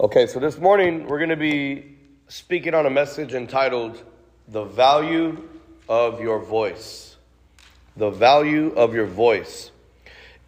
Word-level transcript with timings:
Okay, 0.00 0.26
so 0.26 0.40
this 0.40 0.58
morning 0.58 1.06
we're 1.06 1.18
going 1.18 1.28
to 1.30 1.36
be 1.36 1.96
speaking 2.26 2.74
on 2.74 2.86
a 2.86 2.90
message 2.90 3.32
entitled 3.32 4.02
The 4.48 4.64
Value 4.64 5.48
of 5.88 6.20
Your 6.20 6.40
Voice. 6.40 7.16
The 7.96 8.10
Value 8.10 8.72
of 8.74 8.92
Your 8.92 9.06
Voice. 9.06 9.70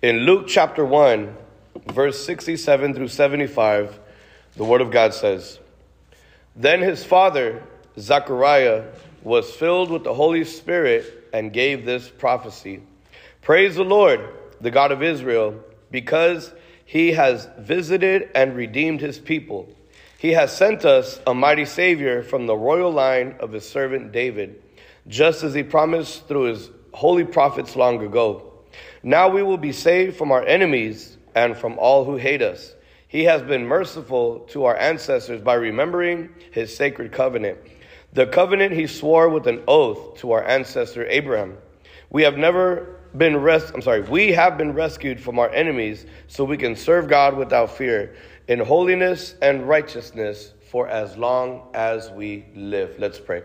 In 0.02 0.16
Luke 0.18 0.48
chapter 0.48 0.84
1, 0.84 1.36
verse 1.92 2.24
67 2.24 2.92
through 2.92 3.06
75, 3.06 4.00
the 4.56 4.64
Word 4.64 4.80
of 4.80 4.90
God 4.90 5.14
says, 5.14 5.60
Then 6.56 6.82
his 6.82 7.04
father, 7.04 7.62
Zechariah, 7.96 8.86
was 9.28 9.50
filled 9.50 9.90
with 9.90 10.04
the 10.04 10.14
Holy 10.14 10.42
Spirit 10.42 11.28
and 11.34 11.52
gave 11.52 11.84
this 11.84 12.08
prophecy 12.08 12.82
Praise 13.42 13.76
the 13.76 13.84
Lord, 13.84 14.20
the 14.60 14.70
God 14.70 14.90
of 14.90 15.02
Israel, 15.02 15.54
because 15.90 16.52
he 16.84 17.12
has 17.12 17.48
visited 17.58 18.30
and 18.34 18.56
redeemed 18.56 19.00
his 19.00 19.18
people. 19.18 19.68
He 20.18 20.32
has 20.32 20.54
sent 20.56 20.84
us 20.84 21.20
a 21.26 21.34
mighty 21.34 21.66
Savior 21.66 22.22
from 22.22 22.46
the 22.46 22.56
royal 22.56 22.90
line 22.90 23.36
of 23.38 23.52
his 23.52 23.68
servant 23.68 24.12
David, 24.12 24.62
just 25.06 25.44
as 25.44 25.54
he 25.54 25.62
promised 25.62 26.26
through 26.26 26.44
his 26.44 26.70
holy 26.92 27.24
prophets 27.24 27.76
long 27.76 28.02
ago. 28.02 28.52
Now 29.02 29.28
we 29.28 29.42
will 29.42 29.58
be 29.58 29.72
saved 29.72 30.16
from 30.16 30.32
our 30.32 30.44
enemies 30.44 31.18
and 31.34 31.56
from 31.56 31.78
all 31.78 32.04
who 32.04 32.16
hate 32.16 32.42
us. 32.42 32.74
He 33.06 33.24
has 33.24 33.42
been 33.42 33.66
merciful 33.66 34.40
to 34.50 34.64
our 34.64 34.76
ancestors 34.76 35.40
by 35.40 35.54
remembering 35.54 36.30
his 36.50 36.74
sacred 36.76 37.12
covenant, 37.12 37.58
the 38.12 38.26
covenant 38.26 38.72
he 38.72 38.86
swore 38.86 39.28
with 39.28 39.46
an 39.46 39.62
oath 39.68 40.18
to 40.18 40.32
our 40.32 40.44
ancestor 40.44 41.06
Abraham. 41.06 41.58
We 42.10 42.22
have 42.22 42.36
never 42.38 42.96
been 43.16 43.36
res- 43.36 43.70
I'm 43.70 43.82
sorry, 43.82 44.02
we 44.02 44.32
have 44.32 44.58
been 44.58 44.72
rescued 44.72 45.20
from 45.20 45.38
our 45.38 45.50
enemies 45.50 46.06
so 46.26 46.44
we 46.44 46.56
can 46.56 46.76
serve 46.76 47.08
God 47.08 47.36
without 47.36 47.76
fear 47.76 48.14
in 48.46 48.60
holiness 48.60 49.34
and 49.42 49.68
righteousness 49.68 50.52
for 50.70 50.88
as 50.88 51.16
long 51.16 51.68
as 51.74 52.10
we 52.10 52.46
live. 52.54 52.94
Let's 52.98 53.18
pray. 53.18 53.42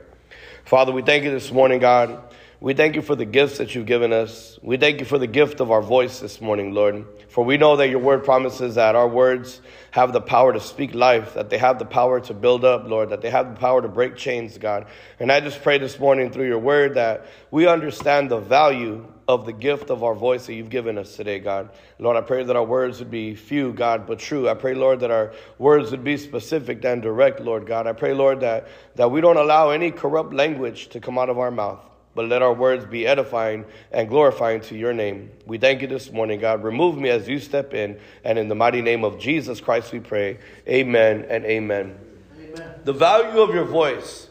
Father, 0.65 0.91
we 0.91 1.01
thank 1.01 1.23
you 1.23 1.31
this 1.31 1.51
morning, 1.51 1.79
God. 1.79 2.32
We 2.63 2.73
thank 2.73 2.95
you 2.95 3.01
for 3.01 3.15
the 3.15 3.25
gifts 3.25 3.57
that 3.57 3.75
you've 3.75 3.87
given 3.87 4.13
us. 4.13 4.57
We 4.61 4.77
thank 4.77 5.01
you 5.01 5.05
for 5.05 5.17
the 5.17 5.27
gift 5.27 5.59
of 5.59 5.69
our 5.69 5.81
voice 5.81 6.21
this 6.21 6.39
morning, 6.39 6.73
Lord. 6.73 7.05
For 7.27 7.43
we 7.43 7.57
know 7.57 7.75
that 7.75 7.89
your 7.89 7.99
word 7.99 8.23
promises 8.23 8.75
that 8.75 8.95
our 8.95 9.05
words 9.05 9.59
have 9.91 10.13
the 10.13 10.21
power 10.21 10.53
to 10.53 10.61
speak 10.61 10.95
life, 10.95 11.33
that 11.33 11.49
they 11.49 11.57
have 11.57 11.77
the 11.77 11.83
power 11.83 12.21
to 12.21 12.33
build 12.33 12.63
up, 12.63 12.87
Lord, 12.87 13.09
that 13.09 13.19
they 13.19 13.29
have 13.29 13.53
the 13.53 13.59
power 13.59 13.81
to 13.81 13.89
break 13.89 14.15
chains, 14.15 14.57
God. 14.57 14.87
And 15.19 15.29
I 15.29 15.41
just 15.41 15.61
pray 15.61 15.77
this 15.77 15.99
morning 15.99 16.31
through 16.31 16.47
your 16.47 16.57
word 16.57 16.93
that 16.93 17.25
we 17.51 17.67
understand 17.67 18.31
the 18.31 18.39
value 18.39 19.05
of 19.27 19.45
the 19.45 19.51
gift 19.51 19.89
of 19.89 20.01
our 20.01 20.15
voice 20.15 20.45
that 20.45 20.53
you've 20.53 20.69
given 20.69 20.97
us 20.97 21.17
today, 21.17 21.39
God. 21.39 21.69
Lord, 21.99 22.15
I 22.15 22.21
pray 22.21 22.45
that 22.45 22.55
our 22.55 22.63
words 22.63 22.99
would 22.99 23.11
be 23.11 23.35
few, 23.35 23.73
God, 23.73 24.07
but 24.07 24.19
true. 24.19 24.47
I 24.47 24.53
pray, 24.53 24.73
Lord, 24.73 25.01
that 25.01 25.11
our 25.11 25.33
words 25.57 25.91
would 25.91 26.05
be 26.05 26.15
specific 26.15 26.85
and 26.85 27.01
direct, 27.01 27.41
Lord 27.41 27.65
God. 27.65 27.87
I 27.87 27.91
pray, 27.91 28.13
Lord, 28.13 28.39
that, 28.39 28.69
that 28.95 29.11
we 29.11 29.19
don't 29.19 29.35
allow 29.35 29.71
any 29.71 29.91
corrupt 29.91 30.33
language 30.33 30.87
to 30.91 31.01
come 31.01 31.17
out 31.17 31.29
of 31.29 31.37
our 31.37 31.51
mouth, 31.51 31.81
but 32.15 32.27
let 32.27 32.41
our 32.41 32.53
words 32.53 32.85
be 32.85 33.07
edifying 33.07 33.65
and 33.91 34.09
glorifying 34.09 34.61
to 34.61 34.77
your 34.77 34.93
name. 34.93 35.31
We 35.45 35.57
thank 35.57 35.81
you 35.81 35.87
this 35.87 36.11
morning, 36.11 36.39
God. 36.39 36.63
Remove 36.63 36.97
me 36.97 37.09
as 37.09 37.27
you 37.27 37.39
step 37.39 37.73
in, 37.73 37.99
and 38.23 38.37
in 38.37 38.47
the 38.47 38.55
mighty 38.55 38.81
name 38.81 39.03
of 39.03 39.19
Jesus 39.19 39.59
Christ 39.59 39.91
we 39.91 39.99
pray. 39.99 40.37
Amen 40.67 41.25
and 41.29 41.45
amen. 41.45 41.97
amen. 42.39 42.73
The 42.83 42.93
value 42.93 43.41
of 43.41 43.53
your 43.53 43.65
voice. 43.65 44.27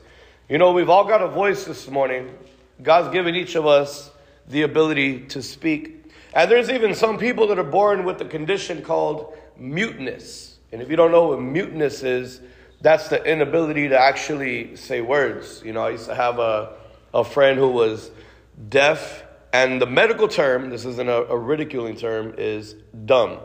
You 0.48 0.58
know, 0.58 0.72
we've 0.72 0.91
all 0.91 1.05
got 1.05 1.22
a 1.22 1.28
voice 1.28 1.64
this 1.64 1.88
morning. 1.88 2.33
God's 2.83 3.12
given 3.12 3.34
each 3.34 3.55
of 3.55 3.66
us 3.66 4.10
the 4.48 4.62
ability 4.62 5.20
to 5.27 5.42
speak. 5.42 6.05
And 6.34 6.50
there's 6.50 6.70
even 6.70 6.94
some 6.94 7.19
people 7.19 7.47
that 7.48 7.58
are 7.58 7.64
born 7.64 8.05
with 8.05 8.20
a 8.20 8.25
condition 8.25 8.82
called 8.82 9.37
muteness. 9.56 10.59
And 10.72 10.81
if 10.81 10.88
you 10.88 10.97
don't 10.97 11.12
know 11.12 11.28
what 11.28 11.41
muteness 11.41 12.03
is, 12.03 12.41
that's 12.81 13.09
the 13.09 13.22
inability 13.25 13.88
to 13.88 13.98
actually 13.98 14.76
say 14.76 15.00
words. 15.00 15.62
You 15.65 15.72
know, 15.72 15.82
I 15.82 15.91
used 15.91 16.06
to 16.06 16.15
have 16.15 16.38
a, 16.38 16.75
a 17.15 17.25
friend 17.25 17.59
who 17.59 17.69
was 17.69 18.11
deaf, 18.69 19.25
and 19.53 19.81
the 19.81 19.87
medical 19.87 20.28
term, 20.28 20.71
this 20.71 20.84
isn't 20.84 21.09
a, 21.09 21.25
a 21.25 21.37
ridiculing 21.37 21.97
term, 21.97 22.34
is 22.39 22.75
dumb. 23.05 23.39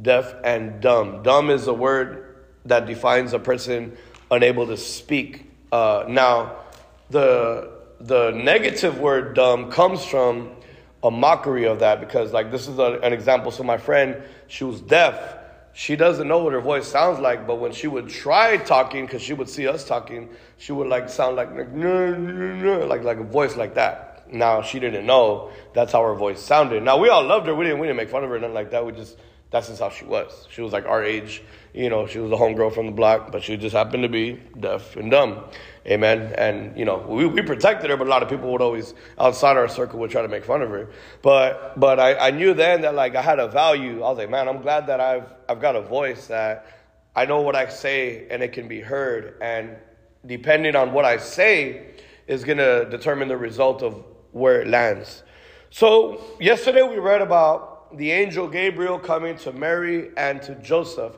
Deaf 0.00 0.34
and 0.44 0.80
dumb. 0.80 1.22
Dumb 1.22 1.50
is 1.50 1.66
a 1.66 1.74
word 1.74 2.44
that 2.64 2.86
defines 2.86 3.32
a 3.32 3.38
person 3.38 3.96
unable 4.30 4.66
to 4.66 4.76
speak. 4.76 5.50
Uh, 5.70 6.04
now, 6.08 6.56
the 7.10 7.70
the 8.00 8.32
negative 8.32 8.98
word 8.98 9.34
dumb 9.34 9.70
comes 9.70 10.04
from 10.04 10.50
a 11.04 11.10
mockery 11.10 11.66
of 11.66 11.80
that 11.80 12.00
because 12.00 12.32
like 12.32 12.50
this 12.50 12.66
is 12.66 12.78
a, 12.78 12.98
an 13.02 13.12
example 13.12 13.50
so 13.52 13.62
my 13.62 13.76
friend 13.76 14.20
she 14.48 14.64
was 14.64 14.80
deaf 14.80 15.36
she 15.74 15.96
doesn't 15.96 16.28
know 16.28 16.38
what 16.44 16.52
her 16.52 16.60
voice 16.60 16.86
sounds 16.86 17.18
like 17.18 17.46
but 17.46 17.56
when 17.56 17.72
she 17.72 17.86
would 17.86 18.08
try 18.08 18.56
talking 18.56 19.06
because 19.06 19.22
she 19.22 19.32
would 19.32 19.48
see 19.48 19.66
us 19.66 19.84
talking 19.84 20.28
she 20.62 20.72
would 20.72 20.86
like 20.86 21.08
sound 21.08 21.34
like 21.34 21.50
like, 21.50 23.02
like 23.02 23.18
a 23.18 23.24
voice 23.24 23.56
like 23.56 23.74
that. 23.74 24.32
Now 24.32 24.62
she 24.62 24.78
didn't 24.78 25.04
know 25.04 25.50
that's 25.74 25.92
how 25.92 26.02
her 26.02 26.14
voice 26.14 26.40
sounded. 26.40 26.84
Now 26.84 26.98
we 26.98 27.08
all 27.08 27.24
loved 27.24 27.48
her. 27.48 27.54
We 27.54 27.64
didn't 27.64 27.80
we 27.80 27.88
didn't 27.88 27.96
make 27.96 28.10
fun 28.10 28.22
of 28.22 28.30
her 28.30 28.38
nothing 28.38 28.54
like 28.54 28.70
that. 28.70 28.86
We 28.86 28.92
just 28.92 29.16
that's 29.50 29.66
just 29.66 29.80
how 29.80 29.90
she 29.90 30.04
was. 30.04 30.46
She 30.50 30.62
was 30.62 30.72
like 30.72 30.86
our 30.86 31.02
age 31.02 31.42
you 31.72 31.88
know 31.88 32.06
she 32.06 32.18
was 32.18 32.30
a 32.30 32.36
homegirl 32.36 32.72
from 32.74 32.86
the 32.86 32.92
block 32.92 33.32
but 33.32 33.42
she 33.42 33.56
just 33.56 33.74
happened 33.74 34.02
to 34.02 34.08
be 34.08 34.40
deaf 34.58 34.96
and 34.96 35.10
dumb 35.10 35.44
Amen. 35.86 36.32
And, 36.38 36.78
you 36.78 36.84
know, 36.84 36.98
we, 37.08 37.26
we 37.26 37.42
protected 37.42 37.90
her, 37.90 37.96
but 37.96 38.06
a 38.06 38.10
lot 38.10 38.22
of 38.22 38.28
people 38.28 38.52
would 38.52 38.62
always, 38.62 38.94
outside 39.18 39.56
our 39.56 39.68
circle, 39.68 39.98
would 39.98 40.12
try 40.12 40.22
to 40.22 40.28
make 40.28 40.44
fun 40.44 40.62
of 40.62 40.70
her. 40.70 40.90
But, 41.22 41.78
but 41.78 41.98
I, 41.98 42.28
I 42.28 42.30
knew 42.30 42.54
then 42.54 42.82
that, 42.82 42.94
like, 42.94 43.16
I 43.16 43.22
had 43.22 43.40
a 43.40 43.48
value. 43.48 43.96
I 43.96 44.10
was 44.10 44.18
like, 44.18 44.30
man, 44.30 44.48
I'm 44.48 44.62
glad 44.62 44.86
that 44.86 45.00
I've, 45.00 45.26
I've 45.48 45.60
got 45.60 45.74
a 45.74 45.82
voice 45.82 46.28
that 46.28 46.66
I 47.16 47.26
know 47.26 47.40
what 47.40 47.56
I 47.56 47.68
say 47.68 48.28
and 48.30 48.42
it 48.42 48.52
can 48.52 48.68
be 48.68 48.80
heard. 48.80 49.38
And 49.42 49.76
depending 50.24 50.76
on 50.76 50.92
what 50.92 51.04
I 51.04 51.16
say 51.16 51.94
is 52.28 52.44
going 52.44 52.58
to 52.58 52.88
determine 52.88 53.26
the 53.26 53.36
result 53.36 53.82
of 53.82 54.04
where 54.30 54.62
it 54.62 54.68
lands. 54.68 55.24
So, 55.70 56.22
yesterday 56.38 56.82
we 56.82 56.98
read 56.98 57.22
about 57.22 57.96
the 57.98 58.12
angel 58.12 58.46
Gabriel 58.46 58.98
coming 58.98 59.36
to 59.38 59.52
Mary 59.52 60.10
and 60.16 60.40
to 60.42 60.54
Joseph. 60.56 61.16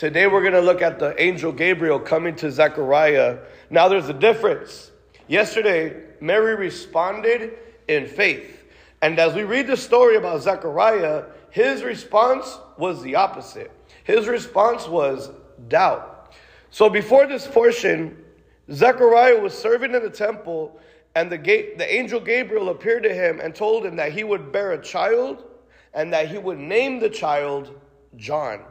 Today 0.00 0.26
we're 0.26 0.40
going 0.40 0.54
to 0.54 0.62
look 0.62 0.80
at 0.80 0.98
the 0.98 1.14
angel 1.22 1.52
Gabriel 1.52 2.00
coming 2.00 2.34
to 2.36 2.50
Zechariah. 2.50 3.36
Now 3.68 3.86
there's 3.86 4.08
a 4.08 4.14
difference. 4.14 4.92
Yesterday, 5.28 5.94
Mary 6.22 6.54
responded 6.54 7.58
in 7.86 8.06
faith. 8.06 8.64
And 9.02 9.18
as 9.18 9.34
we 9.34 9.42
read 9.42 9.66
the 9.66 9.76
story 9.76 10.16
about 10.16 10.40
Zechariah, 10.40 11.24
his 11.50 11.82
response 11.82 12.58
was 12.78 13.02
the 13.02 13.16
opposite. 13.16 13.70
His 14.04 14.26
response 14.26 14.88
was 14.88 15.32
doubt. 15.68 16.32
So 16.70 16.88
before 16.88 17.26
this 17.26 17.46
portion, 17.46 18.24
Zechariah 18.72 19.38
was 19.38 19.52
serving 19.52 19.94
in 19.94 20.02
the 20.02 20.08
temple, 20.08 20.80
and 21.14 21.30
the, 21.30 21.36
the 21.36 21.94
angel 21.94 22.20
Gabriel 22.20 22.70
appeared 22.70 23.02
to 23.02 23.12
him 23.14 23.38
and 23.38 23.54
told 23.54 23.84
him 23.84 23.96
that 23.96 24.12
he 24.12 24.24
would 24.24 24.50
bear 24.50 24.72
a 24.72 24.82
child 24.82 25.44
and 25.92 26.10
that 26.14 26.28
he 26.28 26.38
would 26.38 26.58
name 26.58 27.00
the 27.00 27.10
child 27.10 27.78
John. 28.16 28.62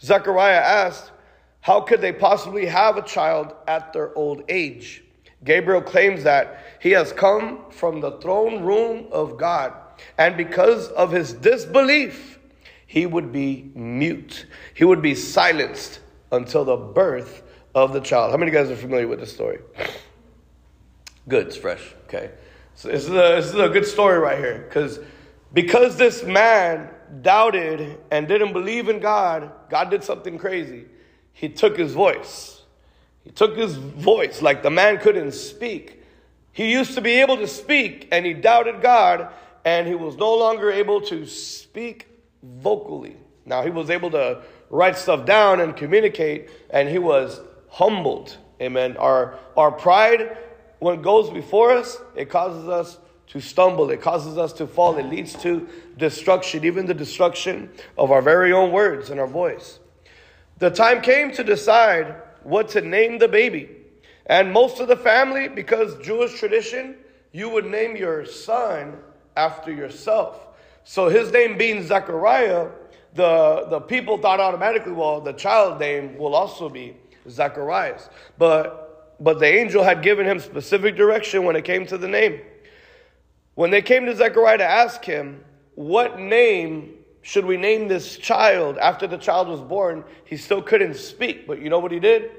Zechariah 0.00 0.60
asked, 0.60 1.10
How 1.60 1.80
could 1.80 2.00
they 2.00 2.12
possibly 2.12 2.66
have 2.66 2.96
a 2.96 3.02
child 3.02 3.54
at 3.66 3.92
their 3.92 4.16
old 4.16 4.42
age? 4.48 5.04
Gabriel 5.44 5.80
claims 5.80 6.24
that 6.24 6.64
he 6.80 6.90
has 6.90 7.12
come 7.12 7.70
from 7.70 8.00
the 8.00 8.12
throne 8.18 8.62
room 8.62 9.06
of 9.10 9.38
God, 9.38 9.72
and 10.18 10.36
because 10.36 10.88
of 10.88 11.10
his 11.10 11.32
disbelief, 11.32 12.38
he 12.86 13.06
would 13.06 13.32
be 13.32 13.70
mute. 13.74 14.46
He 14.74 14.84
would 14.84 15.00
be 15.00 15.14
silenced 15.14 16.00
until 16.32 16.64
the 16.64 16.76
birth 16.76 17.42
of 17.74 17.92
the 17.92 18.00
child. 18.00 18.32
How 18.32 18.36
many 18.36 18.50
of 18.50 18.54
you 18.54 18.60
guys 18.60 18.70
are 18.70 18.80
familiar 18.80 19.06
with 19.06 19.20
this 19.20 19.32
story? 19.32 19.60
Good, 21.28 21.46
it's 21.46 21.56
fresh. 21.56 21.94
Okay. 22.04 22.30
So 22.74 22.88
this 22.88 23.04
is 23.04 23.10
a, 23.10 23.12
this 23.12 23.46
is 23.46 23.54
a 23.54 23.68
good 23.68 23.86
story 23.86 24.18
right 24.18 24.38
here 24.38 24.64
because 24.66 24.98
because 25.52 25.96
this 25.96 26.24
man 26.24 26.88
doubted 27.22 27.98
and 28.10 28.28
didn't 28.28 28.52
believe 28.52 28.88
in 28.88 29.00
God, 29.00 29.50
God 29.68 29.90
did 29.90 30.04
something 30.04 30.38
crazy. 30.38 30.86
He 31.32 31.48
took 31.48 31.76
his 31.76 31.92
voice. 31.92 32.62
He 33.24 33.30
took 33.30 33.56
his 33.56 33.76
voice 33.76 34.42
like 34.42 34.62
the 34.62 34.70
man 34.70 34.98
couldn't 34.98 35.32
speak. 35.32 36.02
He 36.52 36.72
used 36.72 36.94
to 36.94 37.00
be 37.00 37.12
able 37.20 37.36
to 37.36 37.46
speak 37.46 38.08
and 38.12 38.26
he 38.26 38.34
doubted 38.34 38.82
God 38.82 39.28
and 39.64 39.86
he 39.86 39.94
was 39.94 40.16
no 40.16 40.34
longer 40.34 40.70
able 40.70 41.00
to 41.02 41.26
speak 41.26 42.08
vocally. 42.42 43.16
Now 43.44 43.62
he 43.62 43.70
was 43.70 43.90
able 43.90 44.10
to 44.12 44.42
write 44.70 44.96
stuff 44.96 45.26
down 45.26 45.60
and 45.60 45.76
communicate 45.76 46.50
and 46.70 46.88
he 46.88 46.98
was 46.98 47.40
humbled. 47.68 48.36
Amen. 48.60 48.96
Our 48.96 49.38
our 49.56 49.70
pride 49.70 50.36
when 50.80 50.98
it 50.98 51.02
goes 51.02 51.30
before 51.30 51.72
us, 51.72 51.98
it 52.16 52.30
causes 52.30 52.68
us 52.68 52.98
to 53.30 53.40
stumble. 53.40 53.90
It 53.90 54.02
causes 54.02 54.36
us 54.36 54.52
to 54.54 54.66
fall. 54.66 54.98
It 54.98 55.06
leads 55.06 55.34
to 55.42 55.68
destruction, 55.96 56.64
even 56.64 56.86
the 56.86 56.94
destruction 56.94 57.70
of 57.96 58.10
our 58.10 58.20
very 58.20 58.52
own 58.52 58.72
words 58.72 59.10
and 59.10 59.20
our 59.20 59.26
voice. 59.28 59.78
The 60.58 60.70
time 60.70 61.00
came 61.00 61.30
to 61.32 61.44
decide 61.44 62.16
what 62.42 62.68
to 62.70 62.80
name 62.80 63.18
the 63.18 63.28
baby. 63.28 63.70
And 64.26 64.52
most 64.52 64.80
of 64.80 64.88
the 64.88 64.96
family, 64.96 65.48
because 65.48 65.96
Jewish 65.98 66.38
tradition, 66.38 66.96
you 67.32 67.48
would 67.50 67.66
name 67.66 67.96
your 67.96 68.26
son 68.26 68.98
after 69.36 69.72
yourself. 69.72 70.48
So 70.82 71.08
his 71.08 71.30
name 71.30 71.56
being 71.56 71.86
Zechariah, 71.86 72.68
the, 73.14 73.66
the 73.70 73.80
people 73.80 74.18
thought 74.18 74.40
automatically, 74.40 74.92
well, 74.92 75.20
the 75.20 75.32
child 75.32 75.78
name 75.78 76.18
will 76.18 76.34
also 76.34 76.68
be 76.68 76.96
Zacharias. 77.28 78.08
But, 78.38 79.16
but 79.20 79.38
the 79.38 79.46
angel 79.46 79.84
had 79.84 80.02
given 80.02 80.26
him 80.26 80.40
specific 80.40 80.96
direction 80.96 81.44
when 81.44 81.54
it 81.54 81.64
came 81.64 81.86
to 81.86 81.96
the 81.96 82.08
name. 82.08 82.40
When 83.60 83.70
they 83.70 83.82
came 83.82 84.06
to 84.06 84.16
Zechariah 84.16 84.56
to 84.56 84.64
ask 84.64 85.04
him, 85.04 85.44
what 85.74 86.18
name 86.18 86.94
should 87.20 87.44
we 87.44 87.58
name 87.58 87.88
this 87.88 88.16
child 88.16 88.78
after 88.78 89.06
the 89.06 89.18
child 89.18 89.48
was 89.48 89.60
born? 89.60 90.02
He 90.24 90.38
still 90.38 90.62
couldn't 90.62 90.94
speak, 90.94 91.46
but 91.46 91.60
you 91.60 91.68
know 91.68 91.78
what 91.78 91.92
he 91.92 92.00
did? 92.00 92.30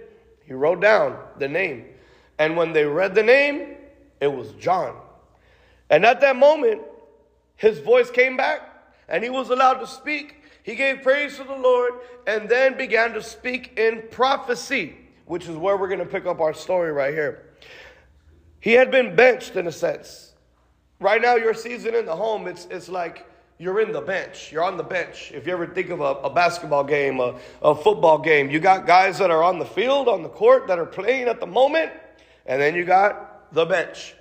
He 0.45 0.53
wrote 0.53 0.81
down 0.81 1.19
the 1.37 1.47
name. 1.47 1.85
And 2.39 2.57
when 2.57 2.73
they 2.73 2.85
read 2.85 3.13
the 3.13 3.21
name, 3.21 3.75
it 4.19 4.33
was 4.33 4.53
John. 4.53 4.95
And 5.91 6.07
at 6.07 6.21
that 6.21 6.37
moment, 6.37 6.81
his 7.55 7.77
voice 7.77 8.09
came 8.09 8.35
back 8.35 8.61
and 9.07 9.23
he 9.23 9.29
was 9.29 9.51
allowed 9.51 9.75
to 9.75 9.85
speak. 9.85 10.37
He 10.63 10.73
gave 10.73 11.03
praise 11.03 11.37
to 11.37 11.43
the 11.43 11.55
Lord 11.55 11.99
and 12.25 12.49
then 12.49 12.75
began 12.75 13.13
to 13.13 13.21
speak 13.21 13.77
in 13.77 14.05
prophecy, 14.09 14.95
which 15.27 15.47
is 15.47 15.55
where 15.55 15.77
we're 15.77 15.87
going 15.87 15.99
to 15.99 16.05
pick 16.07 16.25
up 16.25 16.41
our 16.41 16.55
story 16.55 16.91
right 16.91 17.13
here. 17.13 17.45
He 18.59 18.71
had 18.71 18.89
been 18.89 19.15
benched 19.15 19.55
in 19.55 19.67
a 19.67 19.71
sense. 19.71 20.30
Right 21.01 21.19
now, 21.19 21.35
your 21.35 21.55
season 21.55 21.95
in 21.95 22.05
the 22.05 22.15
home, 22.15 22.45
it's, 22.45 22.67
it's 22.69 22.87
like 22.87 23.25
you're 23.57 23.81
in 23.81 23.91
the 23.91 24.01
bench. 24.01 24.51
You're 24.51 24.63
on 24.63 24.77
the 24.77 24.83
bench. 24.83 25.31
If 25.33 25.47
you 25.47 25.53
ever 25.53 25.65
think 25.65 25.89
of 25.89 25.99
a, 25.99 26.03
a 26.03 26.29
basketball 26.29 26.83
game, 26.83 27.19
a, 27.19 27.39
a 27.63 27.73
football 27.73 28.19
game, 28.19 28.51
you 28.51 28.59
got 28.59 28.85
guys 28.85 29.17
that 29.17 29.31
are 29.31 29.41
on 29.41 29.57
the 29.57 29.65
field, 29.65 30.07
on 30.07 30.21
the 30.21 30.29
court, 30.29 30.67
that 30.67 30.77
are 30.77 30.85
playing 30.85 31.27
at 31.27 31.39
the 31.39 31.47
moment, 31.47 31.91
and 32.45 32.61
then 32.61 32.75
you 32.75 32.85
got 32.85 33.51
the 33.51 33.65
bench. 33.65 34.13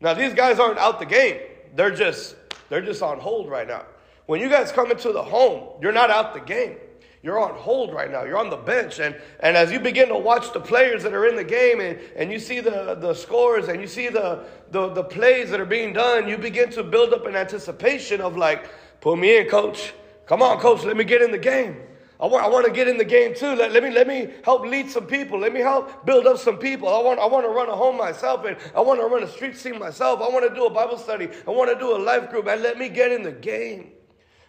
Now, 0.00 0.14
these 0.14 0.32
guys 0.32 0.60
aren't 0.60 0.78
out 0.78 1.00
the 1.00 1.06
game. 1.06 1.40
They're 1.74 1.94
just 1.94 2.36
they're 2.68 2.82
just 2.82 3.02
on 3.02 3.18
hold 3.18 3.50
right 3.50 3.66
now. 3.66 3.84
When 4.26 4.40
you 4.40 4.48
guys 4.48 4.70
come 4.70 4.92
into 4.92 5.10
the 5.10 5.22
home, 5.22 5.80
you're 5.82 5.90
not 5.90 6.08
out 6.08 6.34
the 6.34 6.40
game. 6.40 6.76
You're 7.22 7.40
on 7.40 7.54
hold 7.54 7.92
right 7.92 8.10
now. 8.10 8.24
You're 8.24 8.38
on 8.38 8.50
the 8.50 8.56
bench. 8.56 9.00
And, 9.00 9.16
and 9.40 9.56
as 9.56 9.72
you 9.72 9.80
begin 9.80 10.08
to 10.08 10.16
watch 10.16 10.52
the 10.52 10.60
players 10.60 11.02
that 11.02 11.12
are 11.12 11.26
in 11.26 11.34
the 11.34 11.44
game 11.44 11.80
and, 11.80 11.98
and 12.16 12.30
you 12.30 12.38
see 12.38 12.60
the, 12.60 12.96
the 13.00 13.12
scores 13.14 13.68
and 13.68 13.80
you 13.80 13.88
see 13.88 14.08
the, 14.08 14.44
the, 14.70 14.90
the 14.90 15.02
plays 15.02 15.50
that 15.50 15.60
are 15.60 15.66
being 15.66 15.92
done, 15.92 16.28
you 16.28 16.38
begin 16.38 16.70
to 16.70 16.84
build 16.84 17.12
up 17.12 17.26
an 17.26 17.34
anticipation 17.34 18.20
of 18.20 18.36
like, 18.36 18.70
put 19.00 19.18
me 19.18 19.38
in, 19.38 19.48
coach. 19.48 19.92
Come 20.26 20.42
on, 20.42 20.60
coach, 20.60 20.84
let 20.84 20.96
me 20.96 21.04
get 21.04 21.22
in 21.22 21.32
the 21.32 21.38
game. 21.38 21.76
I 22.20 22.26
want, 22.26 22.44
I 22.44 22.48
want 22.48 22.66
to 22.66 22.72
get 22.72 22.88
in 22.88 22.96
the 22.96 23.04
game 23.04 23.34
too. 23.34 23.54
Let, 23.54 23.72
let, 23.72 23.82
me, 23.82 23.90
let 23.90 24.08
me 24.08 24.30
help 24.44 24.66
lead 24.66 24.90
some 24.90 25.06
people. 25.06 25.38
Let 25.38 25.52
me 25.52 25.60
help 25.60 26.04
build 26.04 26.26
up 26.26 26.38
some 26.38 26.58
people. 26.58 26.88
I 26.88 27.00
want, 27.00 27.20
I 27.20 27.26
want 27.26 27.46
to 27.46 27.50
run 27.50 27.68
a 27.68 27.76
home 27.76 27.96
myself 27.96 28.44
and 28.44 28.56
I 28.74 28.80
want 28.80 29.00
to 29.00 29.06
run 29.06 29.22
a 29.22 29.28
street 29.28 29.56
scene 29.56 29.78
myself. 29.78 30.20
I 30.20 30.28
want 30.28 30.48
to 30.48 30.54
do 30.54 30.66
a 30.66 30.70
Bible 30.70 30.98
study. 30.98 31.28
I 31.46 31.50
want 31.50 31.70
to 31.72 31.78
do 31.78 31.96
a 31.96 31.98
life 31.98 32.30
group 32.30 32.48
and 32.48 32.60
let 32.60 32.76
me 32.76 32.88
get 32.88 33.12
in 33.12 33.22
the 33.22 33.32
game. 33.32 33.92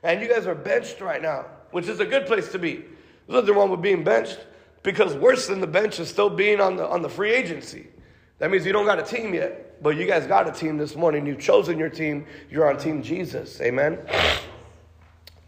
And 0.01 0.19
you 0.19 0.27
guys 0.27 0.47
are 0.47 0.55
benched 0.55 0.99
right 0.99 1.21
now, 1.21 1.45
which 1.71 1.87
is 1.87 1.99
a 1.99 2.05
good 2.05 2.25
place 2.25 2.51
to 2.51 2.59
be. 2.59 2.85
There's 3.27 3.41
nothing 3.41 3.55
wrong 3.55 3.69
with 3.69 3.81
being 3.81 4.03
benched 4.03 4.39
because 4.83 5.13
worse 5.15 5.47
than 5.47 5.61
the 5.61 5.67
bench 5.67 5.99
is 5.99 6.09
still 6.09 6.29
being 6.29 6.59
on 6.59 6.75
the, 6.75 6.87
on 6.87 7.01
the 7.01 7.09
free 7.09 7.31
agency. 7.31 7.87
That 8.39 8.51
means 8.51 8.65
you 8.65 8.71
don't 8.71 8.85
got 8.85 8.99
a 8.99 9.03
team 9.03 9.33
yet, 9.33 9.81
but 9.83 9.97
you 9.97 10.07
guys 10.07 10.25
got 10.25 10.47
a 10.47 10.51
team 10.51 10.77
this 10.77 10.95
morning. 10.95 11.25
You've 11.25 11.39
chosen 11.39 11.77
your 11.77 11.89
team. 11.89 12.25
You're 12.49 12.69
on 12.69 12.77
Team 12.77 13.03
Jesus. 13.03 13.59
Amen. 13.61 13.99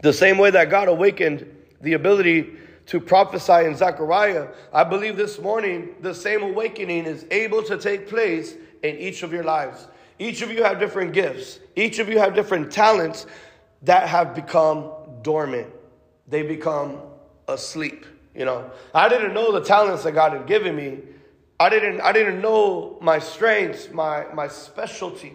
The 0.02 0.12
same 0.12 0.36
way 0.36 0.50
that 0.50 0.68
God 0.68 0.88
awakened 0.88 1.46
the 1.80 1.94
ability 1.94 2.54
to 2.86 3.00
prophesy 3.00 3.66
in 3.66 3.76
Zechariah, 3.76 4.48
I 4.72 4.84
believe 4.84 5.16
this 5.16 5.38
morning 5.38 5.94
the 6.00 6.14
same 6.14 6.42
awakening 6.42 7.06
is 7.06 7.24
able 7.30 7.62
to 7.64 7.78
take 7.78 8.08
place 8.08 8.54
in 8.82 8.96
each 8.96 9.22
of 9.22 9.32
your 9.32 9.44
lives. 9.44 9.86
Each 10.18 10.42
of 10.42 10.50
you 10.50 10.62
have 10.62 10.78
different 10.78 11.12
gifts, 11.12 11.58
each 11.74 11.98
of 11.98 12.08
you 12.08 12.18
have 12.18 12.34
different 12.34 12.70
talents 12.70 13.26
that 13.82 14.08
have 14.08 14.34
become 14.34 14.90
dormant. 15.22 15.68
They 16.32 16.42
become 16.42 16.98
asleep. 17.46 18.06
You 18.34 18.46
know, 18.46 18.70
I 18.94 19.10
didn't 19.10 19.34
know 19.34 19.52
the 19.52 19.60
talents 19.60 20.04
that 20.04 20.12
God 20.12 20.32
had 20.32 20.46
given 20.46 20.74
me. 20.74 21.00
I 21.60 21.68
didn't, 21.68 22.00
I 22.00 22.10
didn't 22.12 22.40
know 22.40 22.96
my 23.02 23.18
strengths, 23.18 23.90
my, 23.90 24.24
my 24.32 24.48
specialty. 24.48 25.34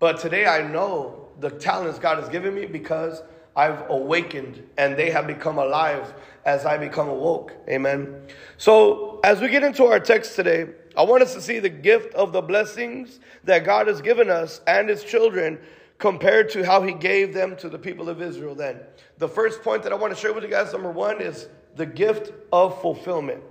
But 0.00 0.18
today 0.18 0.44
I 0.46 0.66
know 0.66 1.28
the 1.38 1.50
talents 1.50 2.00
God 2.00 2.18
has 2.18 2.28
given 2.28 2.56
me 2.56 2.66
because 2.66 3.22
I've 3.54 3.88
awakened 3.88 4.68
and 4.76 4.96
they 4.96 5.10
have 5.10 5.28
become 5.28 5.58
alive 5.58 6.12
as 6.44 6.66
I 6.66 6.76
become 6.76 7.08
awoke. 7.08 7.52
Amen. 7.68 8.20
So, 8.58 9.20
as 9.22 9.40
we 9.40 9.48
get 9.48 9.62
into 9.62 9.84
our 9.84 10.00
text 10.00 10.34
today, 10.34 10.66
I 10.96 11.04
want 11.04 11.22
us 11.22 11.34
to 11.34 11.40
see 11.40 11.60
the 11.60 11.68
gift 11.68 12.12
of 12.14 12.32
the 12.32 12.42
blessings 12.42 13.20
that 13.44 13.64
God 13.64 13.86
has 13.86 14.02
given 14.02 14.28
us 14.28 14.60
and 14.66 14.88
his 14.88 15.04
children 15.04 15.60
compared 15.98 16.50
to 16.50 16.64
how 16.64 16.82
he 16.82 16.92
gave 16.92 17.32
them 17.32 17.56
to 17.56 17.68
the 17.68 17.78
people 17.78 18.08
of 18.08 18.20
Israel 18.20 18.54
then. 18.54 18.80
The 19.18 19.28
first 19.28 19.62
point 19.62 19.82
that 19.84 19.92
I 19.92 19.96
want 19.96 20.14
to 20.14 20.20
share 20.20 20.32
with 20.32 20.44
you 20.44 20.50
guys, 20.50 20.72
number 20.72 20.90
one, 20.90 21.20
is 21.20 21.48
the 21.74 21.86
gift 21.86 22.32
of 22.52 22.80
fulfillment. 22.80 23.42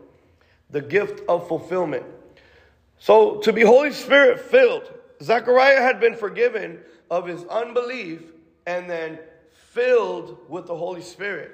The 0.69 0.81
gift 0.81 1.21
of 1.27 1.47
fulfillment. 1.47 2.05
So, 2.97 3.37
to 3.39 3.53
be 3.53 3.61
Holy 3.61 3.91
Spirit 3.91 4.39
filled, 4.39 4.91
Zechariah 5.21 5.81
had 5.81 5.99
been 5.99 6.15
forgiven 6.15 6.79
of 7.09 7.27
his 7.27 7.43
unbelief 7.45 8.21
and 8.65 8.89
then 8.89 9.19
filled 9.51 10.37
with 10.49 10.67
the 10.67 10.75
Holy 10.75 11.01
Spirit. 11.01 11.51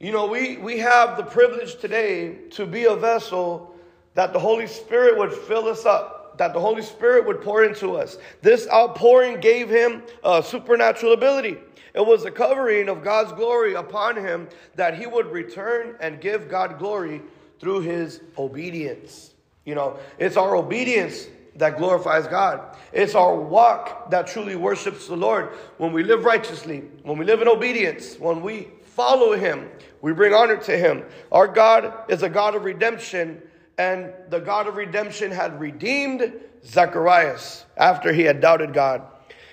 You 0.00 0.12
know, 0.12 0.26
we, 0.26 0.56
we 0.56 0.78
have 0.78 1.16
the 1.16 1.22
privilege 1.22 1.76
today 1.76 2.34
to 2.50 2.66
be 2.66 2.84
a 2.84 2.96
vessel 2.96 3.74
that 4.14 4.32
the 4.32 4.38
Holy 4.38 4.66
Spirit 4.66 5.18
would 5.18 5.32
fill 5.32 5.68
us 5.68 5.84
up, 5.84 6.13
that 6.36 6.52
the 6.52 6.60
Holy 6.60 6.82
Spirit 6.82 7.26
would 7.26 7.40
pour 7.40 7.64
into 7.64 7.96
us. 7.96 8.18
This 8.42 8.68
outpouring 8.72 9.40
gave 9.40 9.68
him 9.68 10.02
a 10.22 10.42
supernatural 10.42 11.12
ability. 11.12 11.56
It 11.94 12.04
was 12.04 12.24
a 12.24 12.30
covering 12.30 12.88
of 12.88 13.04
God's 13.04 13.32
glory 13.32 13.74
upon 13.74 14.16
him 14.16 14.48
that 14.74 14.98
he 14.98 15.06
would 15.06 15.26
return 15.26 15.96
and 16.00 16.20
give 16.20 16.48
God 16.48 16.78
glory 16.78 17.22
through 17.60 17.82
his 17.82 18.20
obedience. 18.36 19.32
You 19.64 19.74
know, 19.74 19.98
it's 20.18 20.36
our 20.36 20.56
obedience 20.56 21.28
that 21.56 21.78
glorifies 21.78 22.26
God. 22.26 22.76
It's 22.92 23.14
our 23.14 23.36
walk 23.36 24.10
that 24.10 24.26
truly 24.26 24.56
worships 24.56 25.06
the 25.06 25.16
Lord. 25.16 25.50
When 25.78 25.92
we 25.92 26.02
live 26.02 26.24
righteously, 26.24 26.80
when 27.02 27.16
we 27.16 27.24
live 27.24 27.42
in 27.42 27.48
obedience, 27.48 28.18
when 28.18 28.42
we 28.42 28.68
follow 28.82 29.36
Him, 29.36 29.70
we 30.02 30.12
bring 30.12 30.34
honor 30.34 30.56
to 30.56 30.76
Him. 30.76 31.04
Our 31.30 31.46
God 31.46 31.94
is 32.08 32.22
a 32.22 32.28
God 32.28 32.54
of 32.54 32.64
redemption, 32.64 33.40
and 33.78 34.12
the 34.28 34.38
God 34.38 34.66
of 34.66 34.76
redemption 34.76 35.30
had 35.30 35.60
redeemed 35.60 36.32
Zacharias 36.64 37.64
after 37.76 38.12
he 38.12 38.22
had 38.22 38.40
doubted 38.40 38.72
God. 38.72 39.02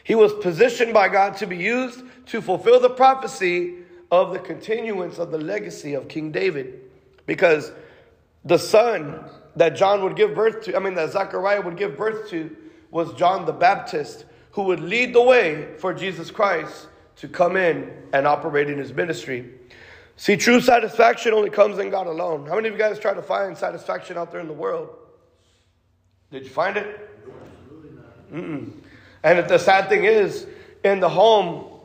He 0.03 0.15
was 0.15 0.33
positioned 0.33 0.93
by 0.93 1.09
God 1.09 1.37
to 1.37 1.47
be 1.47 1.57
used 1.57 2.03
to 2.27 2.41
fulfill 2.41 2.79
the 2.79 2.89
prophecy 2.89 3.75
of 4.11 4.33
the 4.33 4.39
continuance 4.39 5.17
of 5.17 5.31
the 5.31 5.37
legacy 5.37 5.93
of 5.93 6.07
King 6.07 6.31
David. 6.31 6.81
Because 7.25 7.71
the 8.43 8.57
son 8.57 9.23
that 9.55 9.69
John 9.75 10.03
would 10.03 10.15
give 10.15 10.33
birth 10.35 10.63
to, 10.65 10.75
I 10.75 10.79
mean, 10.79 10.95
that 10.95 11.11
Zechariah 11.11 11.61
would 11.61 11.77
give 11.77 11.97
birth 11.97 12.29
to, 12.29 12.55
was 12.89 13.13
John 13.13 13.45
the 13.45 13.53
Baptist, 13.53 14.25
who 14.51 14.63
would 14.63 14.79
lead 14.79 15.13
the 15.13 15.21
way 15.21 15.75
for 15.77 15.93
Jesus 15.93 16.29
Christ 16.31 16.87
to 17.17 17.27
come 17.27 17.55
in 17.55 17.91
and 18.13 18.27
operate 18.27 18.69
in 18.69 18.77
his 18.77 18.93
ministry. 18.93 19.49
See, 20.21 20.37
true 20.37 20.61
satisfaction 20.61 21.33
only 21.33 21.49
comes 21.49 21.79
in 21.79 21.89
God 21.89 22.05
alone. 22.05 22.45
How 22.45 22.53
many 22.53 22.67
of 22.67 22.75
you 22.75 22.77
guys 22.77 22.99
try 22.99 23.15
to 23.15 23.23
find 23.23 23.57
satisfaction 23.57 24.19
out 24.19 24.29
there 24.31 24.39
in 24.39 24.45
the 24.45 24.53
world? 24.53 24.89
Did 26.29 26.43
you 26.43 26.51
find 26.51 26.77
it? 26.77 27.09
Mm-mm. 28.31 28.71
And 29.23 29.49
the 29.49 29.57
sad 29.57 29.89
thing 29.89 30.03
is, 30.03 30.45
in 30.83 30.99
the 30.99 31.09
home, 31.09 31.79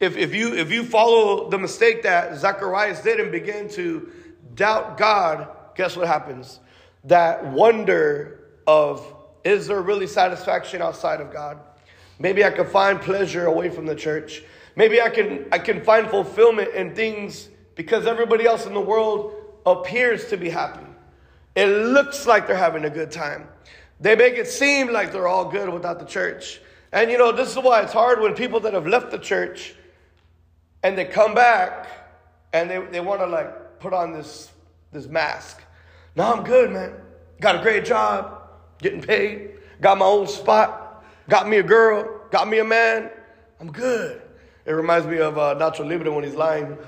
if, 0.00 0.16
if, 0.16 0.34
you, 0.34 0.54
if 0.54 0.72
you 0.72 0.82
follow 0.82 1.48
the 1.48 1.58
mistake 1.58 2.02
that 2.02 2.36
Zacharias 2.36 3.02
did 3.02 3.20
and 3.20 3.30
begin 3.30 3.68
to 3.74 4.10
doubt 4.56 4.98
God, 4.98 5.46
guess 5.76 5.96
what 5.96 6.08
happens? 6.08 6.58
that 7.04 7.46
wonder 7.46 8.40
of 8.66 9.14
is 9.44 9.68
there 9.68 9.80
really 9.80 10.08
satisfaction 10.08 10.82
outside 10.82 11.20
of 11.20 11.32
God? 11.32 11.60
Maybe 12.18 12.44
I 12.44 12.50
can 12.50 12.66
find 12.66 13.00
pleasure 13.00 13.46
away 13.46 13.70
from 13.70 13.86
the 13.86 13.94
church. 13.94 14.42
Maybe 14.74 15.00
I 15.00 15.08
can 15.08 15.46
I 15.52 15.60
can 15.60 15.84
find 15.84 16.10
fulfillment 16.10 16.74
in 16.74 16.96
things 16.96 17.48
because 17.76 18.06
everybody 18.06 18.46
else 18.46 18.66
in 18.66 18.74
the 18.74 18.80
world 18.80 19.34
appears 19.64 20.26
to 20.30 20.36
be 20.36 20.50
happy. 20.50 20.84
It 21.54 21.66
looks 21.66 22.26
like 22.26 22.48
they're 22.48 22.56
having 22.56 22.84
a 22.84 22.90
good 22.90 23.12
time. 23.12 23.46
They 24.00 24.16
make 24.16 24.34
it 24.34 24.48
seem 24.48 24.92
like 24.92 25.12
they're 25.12 25.28
all 25.28 25.48
good 25.48 25.68
without 25.68 26.00
the 26.00 26.04
church. 26.04 26.60
And 26.92 27.10
you 27.10 27.18
know, 27.18 27.30
this 27.30 27.50
is 27.50 27.56
why 27.56 27.82
it's 27.82 27.92
hard 27.92 28.20
when 28.20 28.34
people 28.34 28.60
that 28.60 28.74
have 28.74 28.86
left 28.86 29.10
the 29.10 29.18
church 29.18 29.74
and 30.82 30.98
they 30.98 31.04
come 31.04 31.34
back 31.34 31.88
and 32.52 32.68
they, 32.68 32.78
they 32.90 33.00
want 33.00 33.20
to 33.20 33.26
like 33.26 33.78
put 33.78 33.92
on 33.92 34.12
this 34.12 34.50
this 34.92 35.06
mask. 35.06 35.62
No, 36.14 36.32
I'm 36.32 36.44
good, 36.44 36.72
man. 36.72 36.94
Got 37.40 37.56
a 37.56 37.62
great 37.62 37.84
job, 37.84 38.48
getting 38.78 39.02
paid, 39.02 39.58
got 39.80 39.98
my 39.98 40.06
own 40.06 40.26
spot, 40.26 41.04
got 41.28 41.48
me 41.48 41.58
a 41.58 41.62
girl, 41.62 42.22
got 42.30 42.48
me 42.48 42.58
a 42.58 42.64
man. 42.64 43.10
I'm 43.60 43.70
good. 43.70 44.22
It 44.64 44.72
reminds 44.72 45.06
me 45.06 45.18
of 45.18 45.38
uh, 45.38 45.54
Nacho 45.54 45.86
Libre 45.86 46.10
when 46.10 46.24
he's 46.24 46.34
lying. 46.34 46.78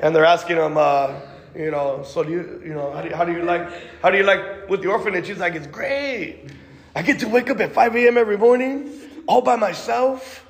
And 0.00 0.14
they're 0.14 0.24
asking 0.24 0.56
him, 0.56 0.76
uh, 0.76 1.20
You 1.54 1.70
know, 1.70 2.02
so 2.04 2.22
do 2.22 2.30
you, 2.30 2.62
you 2.64 2.74
know, 2.74 2.92
how 2.92 3.02
do 3.02 3.08
you, 3.08 3.14
how 3.14 3.24
do 3.24 3.32
you 3.32 3.42
like, 3.42 3.68
how 4.02 4.10
do 4.10 4.16
you 4.16 4.24
like 4.24 4.68
with 4.68 4.82
the 4.82 4.88
orphanage? 4.88 5.28
He's 5.28 5.38
like, 5.38 5.54
it's 5.54 5.66
great. 5.66 6.46
I 6.94 7.02
get 7.02 7.20
to 7.20 7.28
wake 7.28 7.50
up 7.50 7.60
at 7.60 7.72
5 7.72 7.96
a.m. 7.96 8.16
every 8.16 8.36
morning, 8.38 8.92
all 9.26 9.42
by 9.42 9.56
myself. 9.56 10.46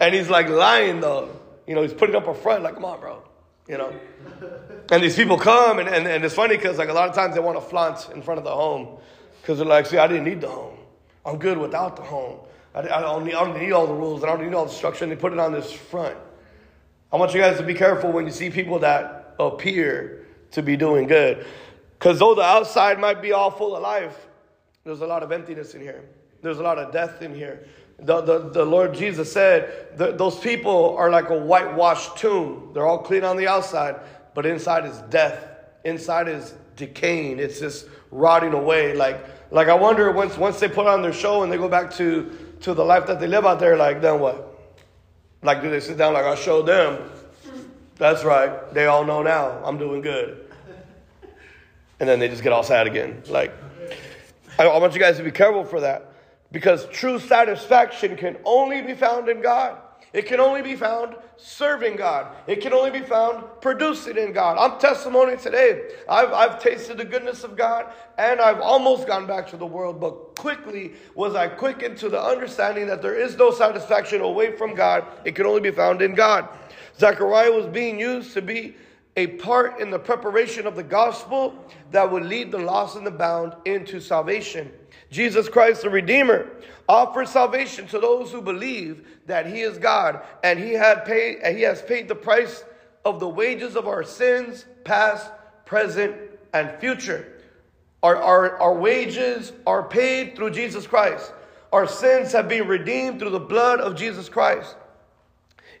And 0.00 0.14
he's 0.14 0.28
like 0.28 0.48
lying 0.48 1.00
though. 1.00 1.38
You 1.66 1.74
know, 1.74 1.82
he's 1.82 1.92
putting 1.92 2.16
up 2.16 2.26
a 2.26 2.34
front, 2.34 2.62
like, 2.62 2.74
come 2.74 2.84
on, 2.84 3.00
bro. 3.00 3.22
You 3.68 3.78
know? 3.78 3.94
And 4.90 5.02
these 5.02 5.16
people 5.16 5.38
come, 5.38 5.78
and, 5.78 5.88
and, 5.88 6.06
and 6.06 6.24
it's 6.24 6.34
funny 6.34 6.56
because, 6.56 6.78
like, 6.78 6.88
a 6.88 6.94
lot 6.94 7.10
of 7.10 7.14
times 7.14 7.34
they 7.34 7.40
want 7.40 7.58
to 7.58 7.60
flaunt 7.60 8.08
in 8.14 8.22
front 8.22 8.38
of 8.38 8.44
the 8.44 8.54
home 8.54 8.98
because 9.42 9.58
they're 9.58 9.66
like, 9.66 9.84
see, 9.84 9.98
I 9.98 10.06
didn't 10.06 10.24
need 10.24 10.40
the 10.40 10.48
home. 10.48 10.78
I'm 11.26 11.38
good 11.38 11.58
without 11.58 11.96
the 11.96 12.02
home. 12.02 12.38
I, 12.74 12.80
I, 12.80 13.00
don't 13.02 13.24
need, 13.24 13.34
I 13.34 13.44
don't 13.44 13.60
need 13.60 13.72
all 13.72 13.86
the 13.86 13.92
rules. 13.92 14.22
and 14.22 14.30
I 14.30 14.36
don't 14.36 14.46
need 14.46 14.54
all 14.54 14.64
the 14.64 14.72
structure. 14.72 15.04
And 15.04 15.12
they 15.12 15.16
put 15.16 15.34
it 15.34 15.38
on 15.38 15.52
this 15.52 15.70
front. 15.70 16.16
I 17.10 17.16
want 17.16 17.32
you 17.32 17.40
guys 17.40 17.56
to 17.56 17.62
be 17.62 17.74
careful 17.74 18.12
when 18.12 18.26
you 18.26 18.32
see 18.32 18.50
people 18.50 18.78
that 18.80 19.34
appear 19.38 20.26
to 20.50 20.62
be 20.62 20.76
doing 20.76 21.06
good. 21.06 21.46
Because 21.98 22.18
though 22.18 22.34
the 22.34 22.42
outside 22.42 23.00
might 23.00 23.22
be 23.22 23.32
all 23.32 23.50
full 23.50 23.74
of 23.74 23.82
life, 23.82 24.26
there's 24.84 25.00
a 25.00 25.06
lot 25.06 25.22
of 25.22 25.32
emptiness 25.32 25.74
in 25.74 25.80
here. 25.80 26.04
There's 26.42 26.58
a 26.58 26.62
lot 26.62 26.78
of 26.78 26.92
death 26.92 27.22
in 27.22 27.34
here. 27.34 27.66
The, 28.00 28.20
the, 28.20 28.38
the 28.50 28.64
Lord 28.64 28.94
Jesus 28.94 29.32
said 29.32 29.96
those 29.96 30.38
people 30.38 30.96
are 30.96 31.10
like 31.10 31.30
a 31.30 31.38
whitewashed 31.38 32.16
tomb. 32.16 32.70
They're 32.74 32.86
all 32.86 32.98
clean 32.98 33.24
on 33.24 33.36
the 33.36 33.48
outside, 33.48 33.96
but 34.34 34.46
inside 34.46 34.84
is 34.84 34.98
death. 35.10 35.44
Inside 35.84 36.28
is 36.28 36.54
decaying. 36.76 37.38
It's 37.38 37.58
just 37.58 37.86
rotting 38.10 38.52
away. 38.52 38.94
Like, 38.94 39.24
like 39.50 39.68
I 39.68 39.74
wonder 39.74 40.12
once, 40.12 40.36
once 40.36 40.60
they 40.60 40.68
put 40.68 40.86
on 40.86 41.02
their 41.02 41.12
show 41.12 41.42
and 41.42 41.50
they 41.50 41.56
go 41.56 41.68
back 41.68 41.92
to, 41.94 42.30
to 42.60 42.74
the 42.74 42.84
life 42.84 43.06
that 43.06 43.18
they 43.18 43.26
live 43.26 43.46
out 43.46 43.58
there, 43.58 43.76
like, 43.76 44.00
then 44.00 44.20
what? 44.20 44.47
Like, 45.42 45.62
do 45.62 45.70
they 45.70 45.80
sit 45.80 45.96
down 45.96 46.14
like 46.14 46.24
I 46.24 46.34
showed 46.34 46.66
them? 46.66 47.10
That's 47.96 48.24
right. 48.24 48.72
They 48.72 48.86
all 48.86 49.04
know 49.04 49.22
now. 49.22 49.62
I'm 49.64 49.78
doing 49.78 50.00
good. 50.00 50.50
And 52.00 52.08
then 52.08 52.18
they 52.18 52.28
just 52.28 52.42
get 52.42 52.52
all 52.52 52.62
sad 52.62 52.86
again. 52.86 53.22
Like, 53.28 53.52
I, 54.58 54.66
I 54.66 54.78
want 54.78 54.94
you 54.94 55.00
guys 55.00 55.16
to 55.16 55.24
be 55.24 55.30
careful 55.30 55.64
for 55.64 55.80
that. 55.80 56.12
Because 56.50 56.86
true 56.88 57.18
satisfaction 57.18 58.16
can 58.16 58.36
only 58.44 58.82
be 58.82 58.94
found 58.94 59.28
in 59.28 59.42
God. 59.42 59.78
It 60.12 60.26
can 60.26 60.40
only 60.40 60.62
be 60.62 60.74
found 60.74 61.16
serving 61.36 61.96
God. 61.96 62.34
It 62.46 62.60
can 62.60 62.72
only 62.72 62.90
be 62.90 63.04
found 63.04 63.44
producing 63.60 64.16
in 64.16 64.32
God. 64.32 64.56
I'm 64.58 64.80
testimony 64.80 65.36
today. 65.36 65.90
I've, 66.08 66.32
I've 66.32 66.62
tasted 66.62 66.96
the 66.96 67.04
goodness 67.04 67.44
of 67.44 67.56
God 67.56 67.92
and 68.16 68.40
I've 68.40 68.60
almost 68.60 69.06
gone 69.06 69.26
back 69.26 69.46
to 69.48 69.56
the 69.56 69.66
world, 69.66 70.00
but 70.00 70.36
quickly 70.36 70.92
was 71.14 71.34
I 71.34 71.48
quickened 71.48 71.98
to 71.98 72.08
the 72.08 72.22
understanding 72.22 72.86
that 72.86 73.02
there 73.02 73.14
is 73.14 73.36
no 73.36 73.50
satisfaction 73.50 74.22
away 74.22 74.56
from 74.56 74.74
God. 74.74 75.04
It 75.24 75.34
can 75.34 75.46
only 75.46 75.60
be 75.60 75.70
found 75.70 76.00
in 76.00 76.14
God. 76.14 76.48
Zechariah 76.98 77.52
was 77.52 77.66
being 77.66 78.00
used 78.00 78.32
to 78.32 78.42
be 78.42 78.76
a 79.16 79.26
part 79.26 79.80
in 79.80 79.90
the 79.90 79.98
preparation 79.98 80.66
of 80.66 80.76
the 80.76 80.82
gospel 80.82 81.52
that 81.90 82.10
would 82.10 82.24
lead 82.24 82.52
the 82.52 82.58
lost 82.58 82.96
and 82.96 83.06
the 83.06 83.10
bound 83.10 83.52
into 83.64 84.00
salvation. 84.00 84.70
Jesus 85.10 85.48
Christ, 85.48 85.82
the 85.82 85.90
Redeemer, 85.90 86.48
offered 86.88 87.28
salvation 87.28 87.86
to 87.88 87.98
those 87.98 88.32
who 88.32 88.40
believe 88.40 89.06
that 89.26 89.46
He 89.46 89.60
is 89.60 89.78
God 89.78 90.22
and 90.42 90.58
He 90.58 90.72
had 90.72 91.04
paid 91.04 91.38
and 91.42 91.56
He 91.56 91.62
has 91.64 91.82
paid 91.82 92.08
the 92.08 92.14
price 92.14 92.64
of 93.04 93.20
the 93.20 93.28
wages 93.28 93.76
of 93.76 93.86
our 93.86 94.02
sins, 94.02 94.64
past, 94.84 95.30
present, 95.64 96.16
and 96.54 96.78
future. 96.80 97.34
Our, 98.02 98.16
our, 98.16 98.58
our 98.60 98.74
wages 98.74 99.52
are 99.66 99.82
paid 99.82 100.36
through 100.36 100.50
Jesus 100.50 100.86
Christ. 100.86 101.32
Our 101.72 101.86
sins 101.86 102.32
have 102.32 102.48
been 102.48 102.66
redeemed 102.66 103.18
through 103.18 103.30
the 103.30 103.40
blood 103.40 103.80
of 103.80 103.96
Jesus 103.96 104.28
Christ. 104.28 104.76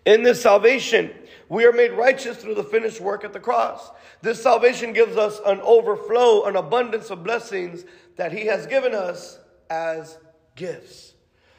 In 0.04 0.22
this 0.22 0.42
salvation, 0.42 1.10
we 1.48 1.64
are 1.64 1.72
made 1.72 1.92
righteous 1.92 2.36
through 2.36 2.54
the 2.54 2.64
finished 2.64 3.00
work 3.00 3.24
at 3.24 3.32
the 3.32 3.40
cross. 3.40 3.90
This 4.20 4.42
salvation 4.42 4.92
gives 4.92 5.16
us 5.16 5.40
an 5.46 5.60
overflow, 5.62 6.44
an 6.44 6.56
abundance 6.56 7.10
of 7.10 7.24
blessings 7.24 7.84
that 8.16 8.32
He 8.32 8.46
has 8.46 8.66
given 8.66 8.94
us 8.94 9.38
as 9.70 10.18
gifts. 10.58 11.14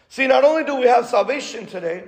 See, 0.10 0.28
not 0.28 0.44
only 0.44 0.64
do 0.64 0.76
we 0.76 0.86
have 0.86 1.08
salvation 1.08 1.66
today, 1.66 2.04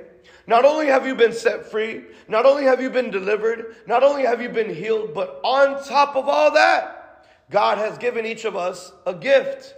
not 0.46 0.66
only 0.66 0.88
have 0.88 1.08
you 1.08 1.16
been 1.16 1.34
set 1.34 1.72
free, 1.72 2.04
not 2.28 2.46
only 2.46 2.64
have 2.66 2.82
you 2.82 2.90
been 2.90 3.10
delivered, 3.10 3.76
not 3.88 4.04
only 4.04 4.24
have 4.24 4.42
you 4.42 4.50
been 4.50 4.74
healed, 4.74 5.14
but 5.14 5.40
on 5.44 5.84
top 5.84 6.16
of 6.16 6.28
all 6.28 6.52
that, 6.52 7.26
God 7.50 7.78
has 7.78 7.98
given 7.98 8.26
each 8.26 8.46
of 8.46 8.56
us 8.56 8.92
a 9.06 9.14
gift. 9.14 9.74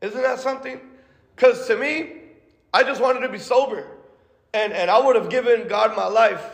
Isn't 0.00 0.22
that 0.22 0.38
something? 0.38 0.80
Because 1.34 1.66
to 1.66 1.76
me, 1.76 2.12
I 2.72 2.82
just 2.82 3.00
wanted 3.00 3.20
to 3.20 3.28
be 3.28 3.38
sober. 3.38 3.86
And, 4.54 4.72
and 4.72 4.90
I 4.90 4.98
would 4.98 5.16
have 5.16 5.30
given 5.30 5.66
God 5.66 5.96
my 5.96 6.06
life 6.06 6.44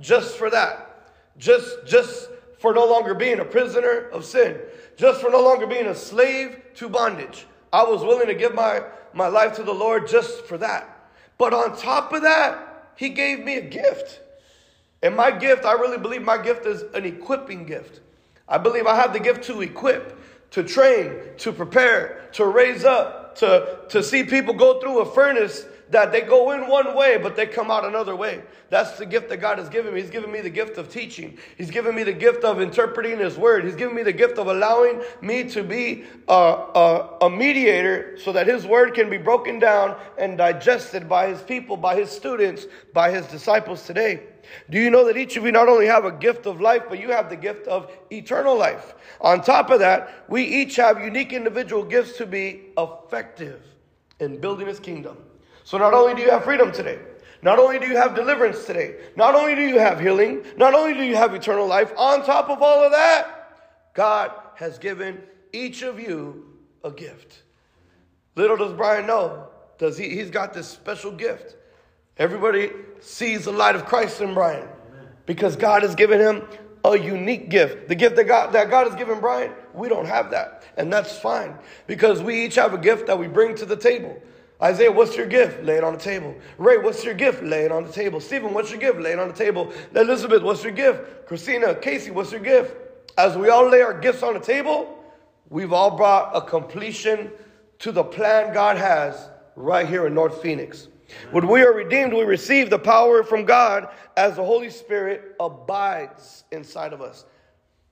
just 0.00 0.36
for 0.36 0.50
that. 0.50 1.04
Just, 1.38 1.86
just 1.86 2.28
for 2.58 2.74
no 2.74 2.86
longer 2.86 3.14
being 3.14 3.40
a 3.40 3.44
prisoner 3.44 4.08
of 4.10 4.24
sin. 4.24 4.58
Just 4.96 5.20
for 5.20 5.30
no 5.30 5.42
longer 5.42 5.66
being 5.66 5.86
a 5.86 5.94
slave 5.94 6.60
to 6.74 6.88
bondage. 6.88 7.46
I 7.72 7.84
was 7.84 8.02
willing 8.02 8.26
to 8.28 8.34
give 8.34 8.54
my, 8.54 8.82
my 9.12 9.28
life 9.28 9.54
to 9.56 9.62
the 9.62 9.74
Lord 9.74 10.08
just 10.08 10.46
for 10.46 10.58
that. 10.58 11.08
But 11.38 11.52
on 11.52 11.76
top 11.76 12.12
of 12.12 12.22
that, 12.22 12.92
He 12.96 13.10
gave 13.10 13.44
me 13.44 13.56
a 13.56 13.62
gift. 13.62 14.20
And 15.02 15.14
my 15.14 15.30
gift, 15.30 15.64
I 15.64 15.72
really 15.72 15.98
believe 15.98 16.22
my 16.22 16.38
gift 16.38 16.66
is 16.66 16.82
an 16.94 17.04
equipping 17.04 17.66
gift. 17.66 18.00
I 18.48 18.58
believe 18.58 18.86
I 18.86 18.96
have 18.96 19.12
the 19.12 19.20
gift 19.20 19.44
to 19.44 19.60
equip, 19.60 20.18
to 20.52 20.62
train, 20.62 21.12
to 21.38 21.52
prepare, 21.52 22.28
to 22.32 22.46
raise 22.46 22.84
up, 22.84 23.36
to, 23.36 23.80
to 23.90 24.02
see 24.02 24.24
people 24.24 24.54
go 24.54 24.80
through 24.80 25.00
a 25.00 25.12
furnace 25.12 25.66
that 25.90 26.12
they 26.12 26.20
go 26.20 26.52
in 26.52 26.68
one 26.68 26.96
way, 26.96 27.16
but 27.16 27.36
they 27.36 27.46
come 27.46 27.70
out 27.70 27.84
another 27.84 28.16
way. 28.16 28.42
That's 28.70 28.98
the 28.98 29.06
gift 29.06 29.28
that 29.28 29.36
God 29.36 29.58
has 29.58 29.68
given 29.68 29.94
me. 29.94 30.00
He's 30.00 30.10
given 30.10 30.32
me 30.32 30.40
the 30.40 30.50
gift 30.50 30.78
of 30.78 30.88
teaching. 30.88 31.38
He's 31.56 31.70
given 31.70 31.94
me 31.94 32.02
the 32.02 32.12
gift 32.12 32.42
of 32.42 32.60
interpreting 32.60 33.18
His 33.18 33.36
word. 33.36 33.64
He's 33.64 33.76
given 33.76 33.94
me 33.94 34.02
the 34.02 34.12
gift 34.12 34.38
of 34.38 34.48
allowing 34.48 35.02
me 35.20 35.44
to 35.50 35.62
be 35.62 36.04
a, 36.26 36.32
a, 36.32 37.18
a 37.22 37.30
mediator 37.30 38.18
so 38.18 38.32
that 38.32 38.48
His 38.48 38.66
word 38.66 38.94
can 38.94 39.08
be 39.08 39.18
broken 39.18 39.58
down 39.60 39.96
and 40.18 40.36
digested 40.36 41.08
by 41.08 41.28
His 41.28 41.42
people, 41.42 41.76
by 41.76 41.94
His 41.94 42.10
students, 42.10 42.66
by 42.92 43.12
His 43.12 43.26
disciples 43.26 43.86
today. 43.86 44.22
Do 44.70 44.78
you 44.78 44.90
know 44.90 45.04
that 45.06 45.16
each 45.16 45.36
of 45.36 45.44
you 45.44 45.52
not 45.52 45.68
only 45.68 45.86
have 45.86 46.04
a 46.04 46.12
gift 46.12 46.46
of 46.46 46.60
life, 46.60 46.84
but 46.88 47.00
you 47.00 47.10
have 47.10 47.30
the 47.30 47.36
gift 47.36 47.66
of 47.68 47.90
eternal 48.10 48.56
life? 48.56 48.94
On 49.20 49.40
top 49.40 49.70
of 49.70 49.80
that, 49.80 50.24
we 50.28 50.42
each 50.42 50.76
have 50.76 51.00
unique 51.00 51.32
individual 51.32 51.84
gifts 51.84 52.16
to 52.18 52.26
be 52.26 52.66
effective 52.76 53.60
in 54.18 54.40
building 54.40 54.66
His 54.66 54.80
kingdom. 54.80 55.16
So 55.66 55.78
not 55.78 55.94
only 55.94 56.14
do 56.14 56.22
you 56.22 56.30
have 56.30 56.44
freedom 56.44 56.70
today, 56.70 57.00
not 57.42 57.58
only 57.58 57.80
do 57.80 57.88
you 57.88 57.96
have 57.96 58.14
deliverance 58.14 58.64
today, 58.66 58.98
not 59.16 59.34
only 59.34 59.56
do 59.56 59.62
you 59.62 59.80
have 59.80 59.98
healing, 59.98 60.44
not 60.56 60.74
only 60.74 60.94
do 60.94 61.02
you 61.02 61.16
have 61.16 61.34
eternal 61.34 61.66
life, 61.66 61.92
on 61.98 62.24
top 62.24 62.48
of 62.48 62.62
all 62.62 62.84
of 62.84 62.92
that, 62.92 63.50
God 63.92 64.30
has 64.54 64.78
given 64.78 65.20
each 65.52 65.82
of 65.82 65.98
you 65.98 66.46
a 66.84 66.92
gift. 66.92 67.42
Little 68.36 68.56
does 68.56 68.74
Brian 68.74 69.08
know, 69.08 69.48
does 69.76 69.98
he, 69.98 70.10
he's 70.10 70.30
got 70.30 70.54
this 70.54 70.68
special 70.68 71.10
gift. 71.10 71.56
Everybody 72.16 72.70
sees 73.00 73.46
the 73.46 73.52
light 73.52 73.74
of 73.74 73.86
Christ 73.86 74.20
in 74.20 74.34
Brian 74.34 74.68
because 75.26 75.56
God 75.56 75.82
has 75.82 75.96
given 75.96 76.20
him 76.20 76.44
a 76.84 76.96
unique 76.96 77.48
gift. 77.48 77.88
The 77.88 77.96
gift 77.96 78.14
that 78.14 78.28
God, 78.28 78.52
that 78.52 78.70
God 78.70 78.86
has 78.86 78.94
given 78.94 79.18
Brian, 79.18 79.50
we 79.74 79.88
don't 79.88 80.06
have 80.06 80.30
that. 80.30 80.62
And 80.76 80.92
that's 80.92 81.18
fine 81.18 81.58
because 81.88 82.22
we 82.22 82.44
each 82.44 82.54
have 82.54 82.72
a 82.72 82.78
gift 82.78 83.08
that 83.08 83.18
we 83.18 83.26
bring 83.26 83.56
to 83.56 83.66
the 83.66 83.76
table. 83.76 84.22
Isaiah, 84.62 84.90
what's 84.90 85.16
your 85.16 85.26
gift? 85.26 85.62
Lay 85.64 85.76
it 85.76 85.84
on 85.84 85.92
the 85.92 85.98
table. 85.98 86.34
Ray, 86.56 86.78
what's 86.78 87.04
your 87.04 87.14
gift? 87.14 87.42
Lay 87.42 87.64
it 87.64 87.72
on 87.72 87.84
the 87.84 87.92
table. 87.92 88.20
Stephen, 88.20 88.54
what's 88.54 88.70
your 88.70 88.80
gift? 88.80 88.98
Lay 88.98 89.12
it 89.12 89.18
on 89.18 89.28
the 89.28 89.34
table. 89.34 89.72
Elizabeth, 89.94 90.42
what's 90.42 90.62
your 90.62 90.72
gift? 90.72 91.26
Christina, 91.26 91.74
Casey, 91.74 92.10
what's 92.10 92.32
your 92.32 92.40
gift? 92.40 92.74
As 93.18 93.36
we 93.36 93.50
all 93.50 93.68
lay 93.68 93.82
our 93.82 93.98
gifts 93.98 94.22
on 94.22 94.34
the 94.34 94.40
table, 94.40 95.02
we've 95.50 95.72
all 95.72 95.96
brought 95.96 96.34
a 96.34 96.40
completion 96.40 97.30
to 97.80 97.92
the 97.92 98.04
plan 98.04 98.54
God 98.54 98.78
has 98.78 99.28
right 99.56 99.86
here 99.86 100.06
in 100.06 100.14
North 100.14 100.40
Phoenix. 100.40 100.88
When 101.30 101.46
we 101.46 101.62
are 101.62 101.72
redeemed, 101.72 102.12
we 102.12 102.22
receive 102.22 102.70
the 102.70 102.78
power 102.78 103.22
from 103.22 103.44
God 103.44 103.88
as 104.16 104.36
the 104.36 104.44
Holy 104.44 104.70
Spirit 104.70 105.36
abides 105.38 106.44
inside 106.50 106.92
of 106.92 107.00
us. 107.00 107.26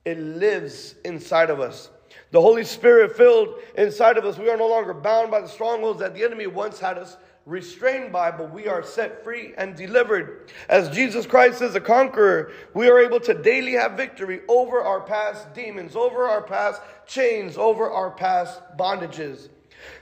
It 0.03 0.19
lives 0.19 0.95
inside 1.05 1.49
of 1.49 1.59
us. 1.59 1.89
The 2.35 2.41
Holy 2.41 2.65
Spirit 2.65 3.15
filled 3.15 3.61
inside 3.77 4.17
of 4.17 4.25
us, 4.25 4.37
we 4.37 4.49
are 4.49 4.57
no 4.57 4.67
longer 4.67 4.93
bound 4.93 5.31
by 5.31 5.39
the 5.39 5.47
strongholds 5.47 6.01
that 6.01 6.13
the 6.13 6.25
enemy 6.25 6.47
once 6.47 6.81
had 6.81 6.97
us 6.97 7.15
restrained 7.45 8.11
by, 8.11 8.29
but 8.29 8.51
we 8.51 8.67
are 8.67 8.83
set 8.83 9.23
free 9.23 9.53
and 9.57 9.73
delivered. 9.73 10.51
As 10.67 10.89
Jesus 10.89 11.25
Christ 11.25 11.61
is 11.61 11.75
a 11.75 11.79
conqueror, 11.79 12.51
we 12.73 12.89
are 12.89 12.99
able 12.99 13.21
to 13.21 13.33
daily 13.33 13.71
have 13.75 13.93
victory 13.93 14.41
over 14.49 14.81
our 14.81 14.99
past 14.99 15.53
demons, 15.53 15.95
over 15.95 16.27
our 16.27 16.41
past 16.41 16.81
chains, 17.07 17.57
over 17.57 17.89
our 17.89 18.11
past 18.11 18.59
bondages. 18.77 19.47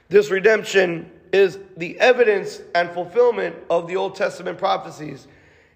This 0.10 0.32
redemption 0.32 1.12
is 1.32 1.60
the 1.78 2.00
evidence 2.00 2.64
and 2.74 2.90
fulfillment 2.90 3.56
of 3.70 3.88
the 3.88 3.96
Old 3.96 4.16
Testament 4.16 4.58
prophecies. 4.58 5.28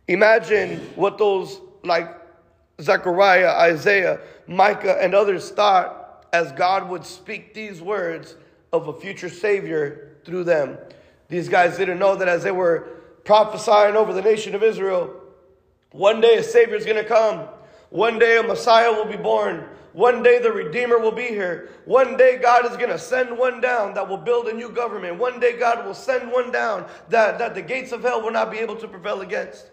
Imagine 0.07 0.79
what 0.95 1.19
those 1.19 1.61
like 1.83 2.19
Zechariah, 2.81 3.49
Isaiah, 3.49 4.21
Micah, 4.47 4.97
and 4.99 5.13
others 5.13 5.51
thought 5.51 6.05
as 6.37 6.51
God 6.51 6.87
would 6.89 7.03
speak 7.03 7.55
these 7.55 7.81
words 7.81 8.35
of 8.71 8.87
a 8.87 8.93
future 8.93 9.27
Savior 9.27 10.17
through 10.23 10.43
them. 10.43 10.77
These 11.29 11.49
guys 11.49 11.77
didn't 11.77 11.97
know 11.97 12.15
that 12.15 12.27
as 12.27 12.43
they 12.43 12.51
were 12.51 12.89
prophesying 13.25 13.95
over 13.95 14.13
the 14.13 14.21
nation 14.21 14.53
of 14.53 14.61
Israel, 14.61 15.19
one 15.91 16.21
day 16.21 16.37
a 16.37 16.43
Savior 16.43 16.75
is 16.75 16.85
going 16.85 17.03
to 17.03 17.09
come. 17.09 17.47
One 17.89 18.19
day 18.19 18.37
a 18.37 18.43
Messiah 18.43 18.91
will 18.91 19.05
be 19.05 19.17
born. 19.17 19.67
One 19.93 20.21
day 20.21 20.37
the 20.37 20.51
Redeemer 20.51 20.99
will 20.99 21.11
be 21.11 21.27
here. 21.27 21.71
One 21.85 22.17
day 22.17 22.37
God 22.37 22.69
is 22.69 22.77
going 22.77 22.89
to 22.89 22.99
send 22.99 23.35
one 23.35 23.59
down 23.59 23.95
that 23.95 24.07
will 24.07 24.17
build 24.17 24.47
a 24.47 24.53
new 24.53 24.69
government. 24.69 25.17
One 25.17 25.39
day 25.39 25.57
God 25.57 25.87
will 25.87 25.95
send 25.95 26.31
one 26.31 26.51
down 26.51 26.85
that, 27.09 27.39
that 27.39 27.55
the 27.55 27.63
gates 27.63 27.91
of 27.91 28.03
hell 28.03 28.21
will 28.21 28.31
not 28.31 28.51
be 28.51 28.59
able 28.59 28.75
to 28.75 28.87
prevail 28.87 29.21
against. 29.21 29.71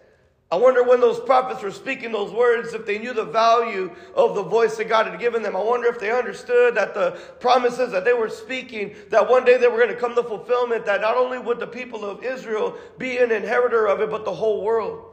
I 0.54 0.56
wonder 0.56 0.84
when 0.84 1.00
those 1.00 1.18
prophets 1.18 1.64
were 1.64 1.73
speaking 1.73 2.12
those 2.12 2.30
words, 2.30 2.75
if 2.75 2.87
they 2.87 2.96
knew 2.96 3.12
the 3.12 3.25
value 3.25 3.90
of 4.14 4.37
the 4.37 4.42
voice 4.44 4.76
that 4.76 4.88
God 4.88 5.08
had 5.08 5.18
given 5.18 5.42
them. 5.42 5.56
I 5.56 5.61
wonder 5.61 5.88
if 5.88 5.99
they 5.99 6.12
understood 6.12 6.76
that 6.76 6.94
the 6.94 7.18
promises 7.40 7.90
that 7.90 8.04
they 8.04 8.12
were 8.12 8.28
speaking, 8.28 8.94
that 9.11 9.28
one 9.28 9.44
day 9.44 9.56
they 9.56 9.66
were 9.66 9.78
going 9.78 9.88
to 9.88 9.96
come 9.96 10.14
to 10.14 10.23
fulfillment, 10.23 10.87
that 10.87 11.00
not 11.00 11.16
only 11.16 11.40
would 11.40 11.58
the 11.58 11.66
people 11.66 12.04
of 12.04 12.23
Israel 12.23 12.78
be 12.99 13.18
an 13.18 13.32
inheritor 13.32 13.87
of 13.88 14.00
it, 14.00 14.11
but 14.11 14.25
the 14.25 14.32
whole 14.32 14.62
world. 14.62 15.04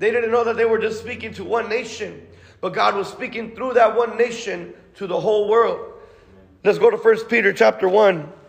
They 0.00 0.10
didn't 0.10 0.32
know 0.32 0.42
that 0.42 0.56
they 0.56 0.64
were 0.64 0.80
just 0.80 0.98
speaking 1.00 1.32
to 1.34 1.44
one 1.44 1.68
nation, 1.68 2.26
but 2.60 2.72
God 2.72 2.96
was 2.96 3.06
speaking 3.06 3.54
through 3.54 3.74
that 3.74 3.96
one 3.96 4.18
nation 4.18 4.74
to 4.96 5.06
the 5.06 5.20
whole 5.20 5.48
world. 5.48 5.92
Let's 6.64 6.78
go 6.78 6.90
to 6.90 6.96
1 6.96 7.26
Peter 7.26 7.52
chapter 7.52 7.88
1. 7.88 8.39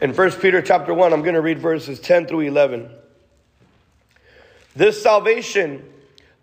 In 0.00 0.14
1 0.14 0.32
Peter 0.32 0.62
chapter 0.62 0.94
1, 0.94 1.12
I'm 1.12 1.20
going 1.20 1.34
to 1.34 1.42
read 1.42 1.58
verses 1.58 2.00
10 2.00 2.26
through 2.26 2.40
11. 2.40 2.88
This 4.74 5.02
salvation 5.02 5.86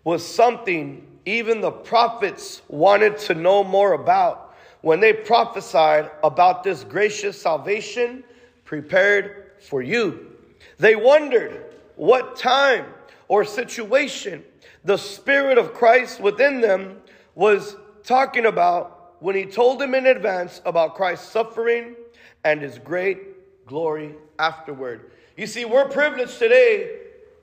was 0.04 0.24
something 0.24 1.04
even 1.26 1.60
the 1.60 1.72
prophets 1.72 2.62
wanted 2.68 3.18
to 3.18 3.34
know 3.34 3.64
more 3.64 3.94
about 3.94 4.54
when 4.82 5.00
they 5.00 5.12
prophesied 5.12 6.08
about 6.22 6.62
this 6.62 6.84
gracious 6.84 7.42
salvation 7.42 8.22
prepared 8.64 9.50
for 9.60 9.82
you. 9.82 10.30
They 10.78 10.94
wondered 10.94 11.64
what 11.96 12.36
time 12.36 12.86
or 13.26 13.44
situation 13.44 14.44
the 14.84 14.96
Spirit 14.96 15.58
of 15.58 15.74
Christ 15.74 16.20
within 16.20 16.60
them 16.60 16.98
was 17.34 17.74
talking 18.04 18.46
about 18.46 19.16
when 19.20 19.34
he 19.34 19.46
told 19.46 19.80
them 19.80 19.96
in 19.96 20.06
advance 20.06 20.60
about 20.64 20.94
Christ's 20.94 21.28
suffering 21.28 21.96
and 22.44 22.62
his 22.62 22.78
great 22.78 23.37
glory 23.68 24.14
afterward. 24.38 25.12
You 25.36 25.46
see, 25.46 25.64
we're 25.64 25.88
privileged 25.88 26.38
today 26.38 26.98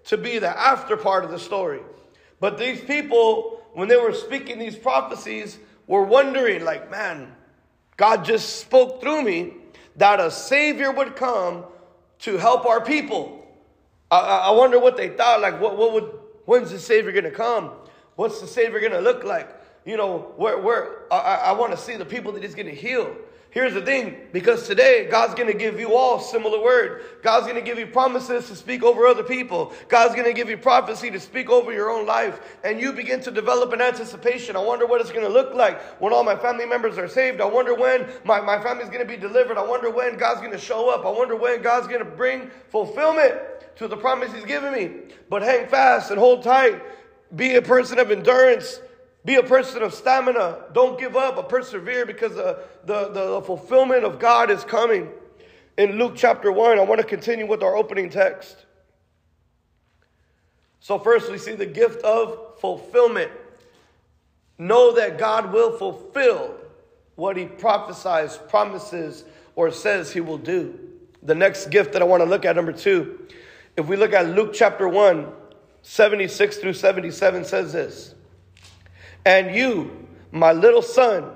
to 0.06 0.18
be 0.18 0.40
the 0.40 0.50
after 0.50 0.98
part 0.98 1.24
of 1.24 1.32
the 1.32 1.40
story. 1.40 1.80
But 2.40 2.58
these 2.58 2.82
people, 2.82 3.64
when 3.74 3.88
they 3.88 3.96
were 3.96 4.14
speaking 4.14 4.60
these 4.60 4.76
prophecies, 4.76 5.58
were 5.88 6.04
wondering, 6.04 6.64
like, 6.66 6.92
man, 6.92 7.34
God 7.96 8.26
just 8.26 8.58
spoke 8.58 9.02
through 9.02 9.22
me 9.22 9.54
that 9.96 10.20
a 10.20 10.30
Savior 10.30 10.92
would 10.92 11.16
come 11.16 11.64
to 12.20 12.38
help 12.38 12.66
our 12.66 12.82
people. 12.82 13.48
I, 14.12 14.20
I 14.20 14.52
wonder 14.52 14.80
what 14.80 14.98
they 14.98 15.10
thought. 15.10 15.42
Like, 15.42 15.62
what, 15.62 15.78
what 15.78 15.94
would, 15.94 16.12
when's 16.46 16.72
the 16.72 16.80
Savior 16.80 17.22
to 17.22 17.32
come? 17.32 17.72
What's 18.16 18.42
the 18.42 18.48
Savior 18.48 18.80
to 18.90 19.00
look 19.00 19.24
like? 19.24 19.50
You 19.86 19.98
know, 19.98 20.34
where, 20.36 20.58
where 20.58 21.14
I, 21.14 21.18
I 21.18 21.52
want 21.54 21.72
to 21.72 21.78
see 21.78 21.96
the 21.96 22.06
people 22.06 22.32
that 22.34 22.44
He's 22.44 22.56
to 22.56 22.76
heal. 22.76 23.16
Here's 23.56 23.74
the 23.74 23.82
thing, 23.82 24.18
because 24.34 24.68
today 24.68 25.08
God's 25.10 25.34
going 25.34 25.48
to 25.48 25.58
give 25.58 25.80
you 25.80 25.96
all 25.96 26.20
similar 26.20 26.62
word. 26.62 27.06
God's 27.24 27.46
going 27.46 27.56
to 27.56 27.62
give 27.62 27.80
you 27.80 27.88
promises 27.88 28.50
to 28.50 28.56
speak 28.56 28.84
over 28.84 29.08
other 29.08 29.24
people. 29.24 29.72
God's 29.88 30.14
going 30.14 30.28
to 30.28 30.34
give 30.34 30.50
you 30.50 30.58
prophecy 30.58 31.10
to 31.10 31.22
speak 31.22 31.50
over 31.50 31.72
your 31.72 31.90
own 31.90 32.06
life. 32.06 32.38
And 32.66 32.82
you 32.82 32.92
begin 32.92 33.22
to 33.22 33.32
develop 33.32 33.72
an 33.72 33.80
anticipation. 33.80 34.58
I 34.58 34.60
wonder 34.60 34.86
what 34.86 35.00
it's 35.00 35.10
going 35.10 35.26
to 35.26 35.32
look 35.32 35.54
like 35.54 35.82
when 36.02 36.12
all 36.12 36.26
my 36.26 36.36
family 36.36 36.66
members 36.66 36.98
are 36.98 37.08
saved. 37.08 37.40
I 37.40 37.46
wonder 37.46 37.74
when 37.74 38.06
my, 38.26 38.42
my 38.42 38.62
family's 38.62 38.90
going 38.90 39.00
to 39.00 39.06
be 39.06 39.16
delivered. 39.16 39.58
I 39.58 39.66
wonder 39.66 39.90
when 39.90 40.18
God's 40.18 40.42
going 40.42 40.52
to 40.52 40.58
show 40.58 40.90
up. 40.90 41.06
I 41.06 41.10
wonder 41.10 41.38
when 41.38 41.62
God's 41.62 41.88
going 41.88 42.00
to 42.00 42.06
bring 42.06 42.52
fulfillment 42.68 43.36
to 43.78 43.88
the 43.88 43.96
promise 43.96 44.34
he's 44.34 44.44
given 44.44 44.74
me. 44.74 45.14
But 45.30 45.44
hang 45.44 45.70
fast 45.70 46.12
and 46.12 46.20
hold 46.20 46.44
tight. 46.44 46.82
Be 47.34 47.56
a 47.56 47.62
person 47.62 48.00
of 48.00 48.12
endurance 48.12 48.82
be 49.26 49.36
a 49.36 49.44
person 49.44 49.82
of 49.82 49.94
stamina. 49.94 50.60
Don't 50.72 51.00
give 51.00 51.18
up, 51.18 51.36
but 51.36 51.50
persevere 51.50 52.06
because 52.06 52.36
the, 52.36 52.60
the, 52.86 53.10
the, 53.10 53.42
fulfillment 53.42 54.06
of 54.06 54.20
God 54.20 54.52
is 54.52 54.64
coming. 54.64 55.10
In 55.78 55.98
Luke 55.98 56.14
chapter 56.16 56.52
1, 56.52 56.78
I 56.78 56.84
want 56.84 57.02
to 57.02 57.08
continue 57.08 57.48
with 57.48 57.64
our 57.64 57.76
opening 57.76 58.12
text. 58.12 58.66
So, 60.80 61.00
first, 61.00 61.32
we 61.32 61.40
see 61.40 61.56
the 61.56 61.66
gift 61.66 62.04
of 62.04 62.60
fulfillment. 62.60 63.32
Know 64.60 64.94
that 64.96 65.18
God 65.18 65.52
will 65.52 65.76
fulfill 65.76 66.56
what 67.16 67.36
he 67.36 67.46
prophesies, 67.46 68.38
promises, 68.38 69.26
or 69.56 69.72
says 69.72 70.14
he 70.14 70.22
will 70.22 70.38
do. 70.38 70.80
The 71.24 71.36
next 71.36 71.72
gift 71.72 71.94
that 71.94 72.02
I 72.02 72.06
want 72.06 72.22
to 72.22 72.30
look 72.30 72.46
at, 72.46 72.56
number 72.56 72.72
two, 72.72 73.28
if 73.76 73.88
we 73.88 73.98
look 73.98 74.14
at 74.14 74.30
Luke 74.30 74.52
chapter 74.54 74.88
1, 74.88 75.28
76 75.82 76.58
through 76.58 76.74
77 76.74 77.44
says 77.46 77.74
this. 77.74 78.15
And 79.26 79.56
you, 79.56 80.08
my 80.32 80.52
little 80.52 80.82
son, 80.82 81.32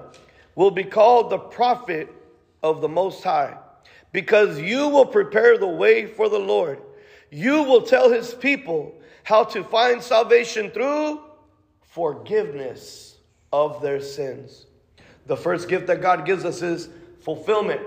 will 0.56 0.72
be 0.72 0.84
called 0.84 1.30
the 1.30 1.40
prophet 1.40 2.14
of 2.62 2.82
the 2.82 2.90
Most 2.90 3.24
High, 3.24 3.58
because 4.12 4.60
you 4.60 4.90
will 4.90 5.06
prepare 5.06 5.58
the 5.58 5.68
way 5.68 6.06
for 6.06 6.30
the 6.30 6.40
Lord. 6.40 6.82
You 7.32 7.64
will 7.64 7.82
tell 7.82 8.12
his 8.12 8.34
people 8.34 8.96
how 9.24 9.44
to 9.46 9.64
find 9.64 10.02
salvation 10.02 10.72
through 10.72 11.22
forgiveness 11.82 13.18
of 13.52 13.82
their 13.82 14.02
sins. 14.02 14.66
The 15.26 15.38
first 15.38 15.70
gift 15.70 15.88
that 15.88 16.02
God 16.02 16.26
gives 16.26 16.46
us 16.46 16.62
is 16.62 16.90
fulfillment. 17.22 17.82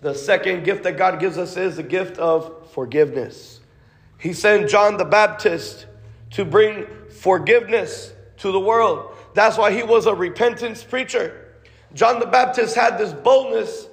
The 0.00 0.14
second 0.14 0.64
gift 0.64 0.84
that 0.84 0.96
God 0.96 1.18
gives 1.18 1.38
us 1.38 1.56
is 1.56 1.76
the 1.76 1.82
gift 1.82 2.18
of 2.18 2.70
forgiveness. 2.72 3.60
He 4.18 4.32
sent 4.32 4.68
John 4.68 4.96
the 4.96 5.04
Baptist 5.04 5.86
to 6.32 6.44
bring 6.44 6.86
forgiveness 7.08 8.12
to 8.38 8.52
the 8.52 8.60
world. 8.60 9.13
That's 9.34 9.58
why 9.58 9.72
he 9.72 9.82
was 9.82 10.06
a 10.06 10.14
repentance 10.14 10.82
preacher. 10.82 11.54
John 11.92 12.20
the 12.20 12.26
Baptist 12.26 12.74
had 12.74 12.98
this 12.98 13.12
boldness. 13.12 13.88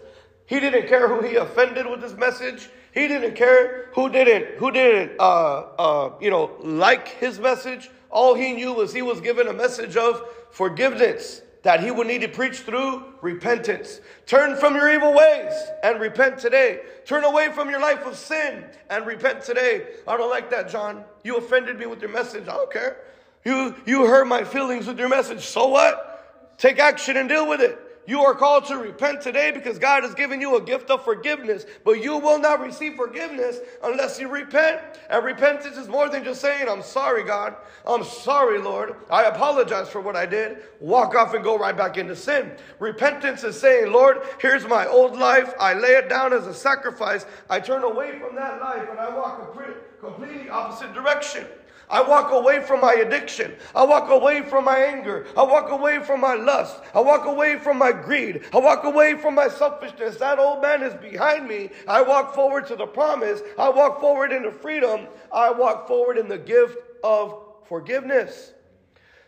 He 0.45 0.59
didn't 0.59 0.87
care 0.87 1.07
who 1.07 1.27
he 1.27 1.35
offended 1.35 1.87
with 1.87 2.01
his 2.01 2.13
message. 2.15 2.69
He 2.93 3.07
didn't 3.07 3.35
care 3.35 3.89
who 3.93 4.09
didn't 4.09 4.57
who 4.57 4.71
didn't 4.71 5.19
uh, 5.19 5.59
uh, 5.77 6.11
you 6.19 6.29
know 6.29 6.51
like 6.59 7.07
his 7.07 7.39
message. 7.39 7.89
All 8.09 8.35
he 8.35 8.53
knew 8.53 8.73
was 8.73 8.93
he 8.93 9.01
was 9.01 9.21
given 9.21 9.47
a 9.47 9.53
message 9.53 9.95
of 9.95 10.21
forgiveness 10.51 11.41
that 11.63 11.81
he 11.81 11.91
would 11.91 12.07
need 12.07 12.21
to 12.21 12.27
preach 12.27 12.59
through 12.59 13.03
repentance. 13.21 14.01
Turn 14.25 14.57
from 14.57 14.75
your 14.75 14.91
evil 14.91 15.13
ways 15.13 15.53
and 15.83 15.99
repent 15.99 16.39
today. 16.39 16.81
Turn 17.05 17.23
away 17.23 17.51
from 17.53 17.69
your 17.69 17.79
life 17.79 18.05
of 18.05 18.17
sin 18.17 18.65
and 18.89 19.05
repent 19.05 19.43
today. 19.43 19.85
I 20.07 20.17
don't 20.17 20.29
like 20.29 20.49
that, 20.49 20.69
John. 20.69 21.03
You 21.23 21.37
offended 21.37 21.77
me 21.77 21.85
with 21.85 22.01
your 22.01 22.09
message. 22.09 22.43
I 22.47 22.55
don't 22.55 22.71
care. 22.71 22.97
You, 23.43 23.75
you 23.85 24.05
hurt 24.05 24.27
my 24.27 24.43
feelings 24.43 24.87
with 24.87 24.99
your 24.99 25.09
message. 25.09 25.45
So 25.45 25.67
what? 25.67 26.57
Take 26.57 26.79
action 26.79 27.17
and 27.17 27.27
deal 27.27 27.47
with 27.47 27.61
it. 27.61 27.79
You 28.07 28.21
are 28.21 28.33
called 28.33 28.65
to 28.65 28.77
repent 28.77 29.21
today 29.21 29.51
because 29.51 29.77
God 29.77 30.03
has 30.03 30.15
given 30.15 30.41
you 30.41 30.57
a 30.57 30.61
gift 30.61 30.89
of 30.89 31.03
forgiveness, 31.03 31.65
but 31.85 32.03
you 32.03 32.17
will 32.17 32.39
not 32.39 32.59
receive 32.59 32.95
forgiveness 32.95 33.59
unless 33.83 34.19
you 34.19 34.27
repent. 34.27 34.81
And 35.09 35.23
repentance 35.23 35.77
is 35.77 35.87
more 35.87 36.09
than 36.09 36.23
just 36.23 36.41
saying, 36.41 36.67
I'm 36.67 36.81
sorry, 36.81 37.23
God. 37.23 37.55
I'm 37.85 38.03
sorry, 38.03 38.59
Lord. 38.59 38.95
I 39.09 39.25
apologize 39.25 39.87
for 39.87 40.01
what 40.01 40.15
I 40.15 40.25
did. 40.25 40.57
Walk 40.79 41.15
off 41.15 41.35
and 41.35 41.43
go 41.43 41.57
right 41.57 41.77
back 41.77 41.97
into 41.97 42.15
sin. 42.15 42.51
Repentance 42.79 43.43
is 43.43 43.59
saying, 43.59 43.91
Lord, 43.91 44.21
here's 44.39 44.67
my 44.67 44.87
old 44.87 45.17
life. 45.17 45.53
I 45.59 45.73
lay 45.73 45.91
it 45.91 46.09
down 46.09 46.33
as 46.33 46.47
a 46.47 46.53
sacrifice. 46.53 47.25
I 47.49 47.59
turn 47.59 47.83
away 47.83 48.19
from 48.19 48.35
that 48.35 48.59
life 48.59 48.89
and 48.89 48.99
I 48.99 49.15
walk 49.15 49.39
a 49.39 50.03
completely 50.03 50.49
opposite 50.49 50.93
direction. 50.93 51.45
I 51.91 52.01
walk 52.01 52.31
away 52.31 52.61
from 52.61 52.79
my 52.79 52.93
addiction. 52.93 53.53
I 53.75 53.83
walk 53.83 54.09
away 54.09 54.43
from 54.43 54.63
my 54.63 54.77
anger. 54.77 55.27
I 55.35 55.43
walk 55.43 55.69
away 55.69 56.01
from 56.01 56.21
my 56.21 56.35
lust. 56.35 56.79
I 56.95 57.01
walk 57.01 57.25
away 57.25 57.59
from 57.59 57.77
my 57.77 57.91
greed. 57.91 58.45
I 58.53 58.59
walk 58.59 58.85
away 58.85 59.15
from 59.15 59.35
my 59.35 59.49
selfishness. 59.49 60.15
That 60.15 60.39
old 60.39 60.61
man 60.61 60.83
is 60.83 60.93
behind 60.95 61.47
me. 61.47 61.69
I 61.89 62.01
walk 62.01 62.33
forward 62.33 62.65
to 62.67 62.77
the 62.77 62.87
promise. 62.87 63.41
I 63.59 63.69
walk 63.69 63.99
forward 63.99 64.31
into 64.31 64.51
freedom. 64.51 65.07
I 65.33 65.51
walk 65.51 65.85
forward 65.85 66.17
in 66.17 66.29
the 66.29 66.37
gift 66.37 66.77
of 67.03 67.37
forgiveness. 67.67 68.53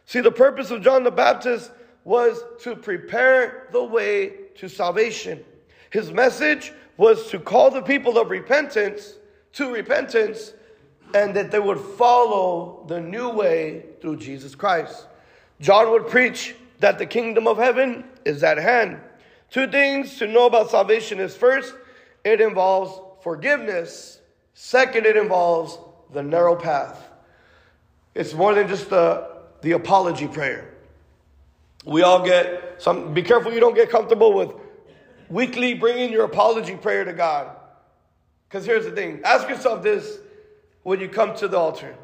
See, 0.05 0.21
the 0.21 0.31
purpose 0.31 0.71
of 0.71 0.81
John 0.81 1.03
the 1.03 1.11
Baptist 1.11 1.71
was 2.05 2.43
to 2.61 2.75
prepare 2.75 3.67
the 3.73 3.83
way 3.83 4.33
to 4.55 4.69
salvation. 4.69 5.43
His 5.89 6.11
message 6.11 6.71
was 6.95 7.29
to 7.29 7.39
call 7.39 7.71
the 7.71 7.81
people 7.81 8.17
of 8.17 8.29
repentance 8.29 9.15
to 9.53 9.71
repentance 9.71 10.53
and 11.13 11.35
that 11.35 11.51
they 11.51 11.59
would 11.59 11.79
follow 11.79 12.85
the 12.87 12.99
new 12.99 13.29
way 13.29 13.85
through 14.01 14.17
Jesus 14.17 14.55
Christ. 14.55 15.07
John 15.59 15.91
would 15.91 16.07
preach 16.07 16.55
that 16.79 16.97
the 16.97 17.05
kingdom 17.05 17.47
of 17.47 17.57
heaven 17.57 18.03
is 18.25 18.43
at 18.43 18.57
hand. 18.57 18.99
Two 19.49 19.67
things 19.67 20.17
to 20.17 20.27
know 20.27 20.47
about 20.47 20.71
salvation 20.71 21.19
is 21.19 21.35
first, 21.35 21.73
it 22.23 22.41
involves 22.41 22.99
forgiveness. 23.23 24.19
Second, 24.53 25.05
it 25.05 25.15
involves 25.15 25.77
the 26.11 26.23
narrow 26.23 26.55
path. 26.55 27.09
It's 28.15 28.33
more 28.33 28.53
than 28.53 28.67
just 28.67 28.89
the, 28.89 29.27
the 29.61 29.71
apology 29.71 30.27
prayer. 30.27 30.73
We 31.85 32.01
all 32.01 32.23
get 32.23 32.81
some, 32.81 33.13
be 33.13 33.23
careful 33.23 33.51
you 33.51 33.59
don't 33.59 33.75
get 33.75 33.89
comfortable 33.89 34.33
with 34.33 34.53
weekly 35.29 35.73
bringing 35.73 36.11
your 36.11 36.25
apology 36.25 36.75
prayer 36.75 37.03
to 37.03 37.13
God. 37.13 37.55
Because 38.47 38.65
here's 38.65 38.85
the 38.85 38.91
thing 38.91 39.21
ask 39.23 39.49
yourself 39.49 39.81
this 39.83 40.19
when 40.83 40.99
you 40.99 41.07
come 41.07 41.35
to 41.37 41.47
the 41.47 41.57
altar. 41.57 41.95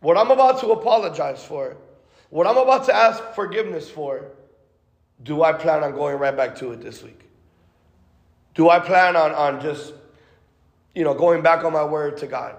What 0.00 0.16
I'm 0.16 0.30
about 0.30 0.60
to 0.60 0.68
apologize 0.68 1.44
for, 1.44 1.76
what 2.30 2.46
I'm 2.46 2.56
about 2.56 2.84
to 2.86 2.94
ask 2.94 3.22
forgiveness 3.34 3.90
for, 3.90 4.26
do 5.22 5.42
I 5.42 5.52
plan 5.52 5.82
on 5.82 5.92
going 5.92 6.18
right 6.18 6.36
back 6.36 6.56
to 6.56 6.72
it 6.72 6.80
this 6.80 7.02
week? 7.02 7.20
Do 8.54 8.68
I 8.68 8.78
plan 8.78 9.16
on, 9.16 9.32
on 9.32 9.60
just, 9.60 9.94
you 10.94 11.04
know, 11.04 11.14
going 11.14 11.42
back 11.42 11.64
on 11.64 11.72
my 11.72 11.84
word 11.84 12.18
to 12.18 12.26
God? 12.26 12.56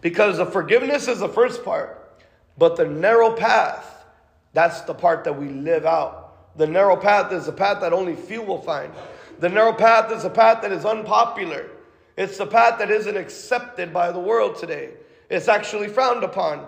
Because 0.00 0.36
the 0.36 0.46
forgiveness 0.46 1.08
is 1.08 1.20
the 1.20 1.28
first 1.28 1.64
part, 1.64 2.22
but 2.58 2.76
the 2.76 2.86
narrow 2.86 3.34
path, 3.34 4.04
that's 4.52 4.82
the 4.82 4.94
part 4.94 5.24
that 5.24 5.38
we 5.38 5.48
live 5.48 5.84
out. 5.84 6.56
The 6.56 6.66
narrow 6.66 6.96
path 6.96 7.32
is 7.32 7.48
a 7.48 7.52
path 7.52 7.80
that 7.80 7.92
only 7.92 8.14
few 8.14 8.42
will 8.42 8.60
find. 8.60 8.92
The 9.40 9.48
narrow 9.48 9.72
path 9.72 10.10
is 10.12 10.24
a 10.24 10.30
path 10.30 10.62
that 10.62 10.72
is 10.72 10.84
unpopular. 10.84 11.70
It's 12.16 12.38
the 12.38 12.46
path 12.46 12.78
that 12.78 12.90
isn't 12.90 13.16
accepted 13.16 13.92
by 13.92 14.10
the 14.10 14.18
world 14.18 14.56
today. 14.56 14.90
It's 15.28 15.48
actually 15.48 15.88
frowned 15.88 16.24
upon. 16.24 16.66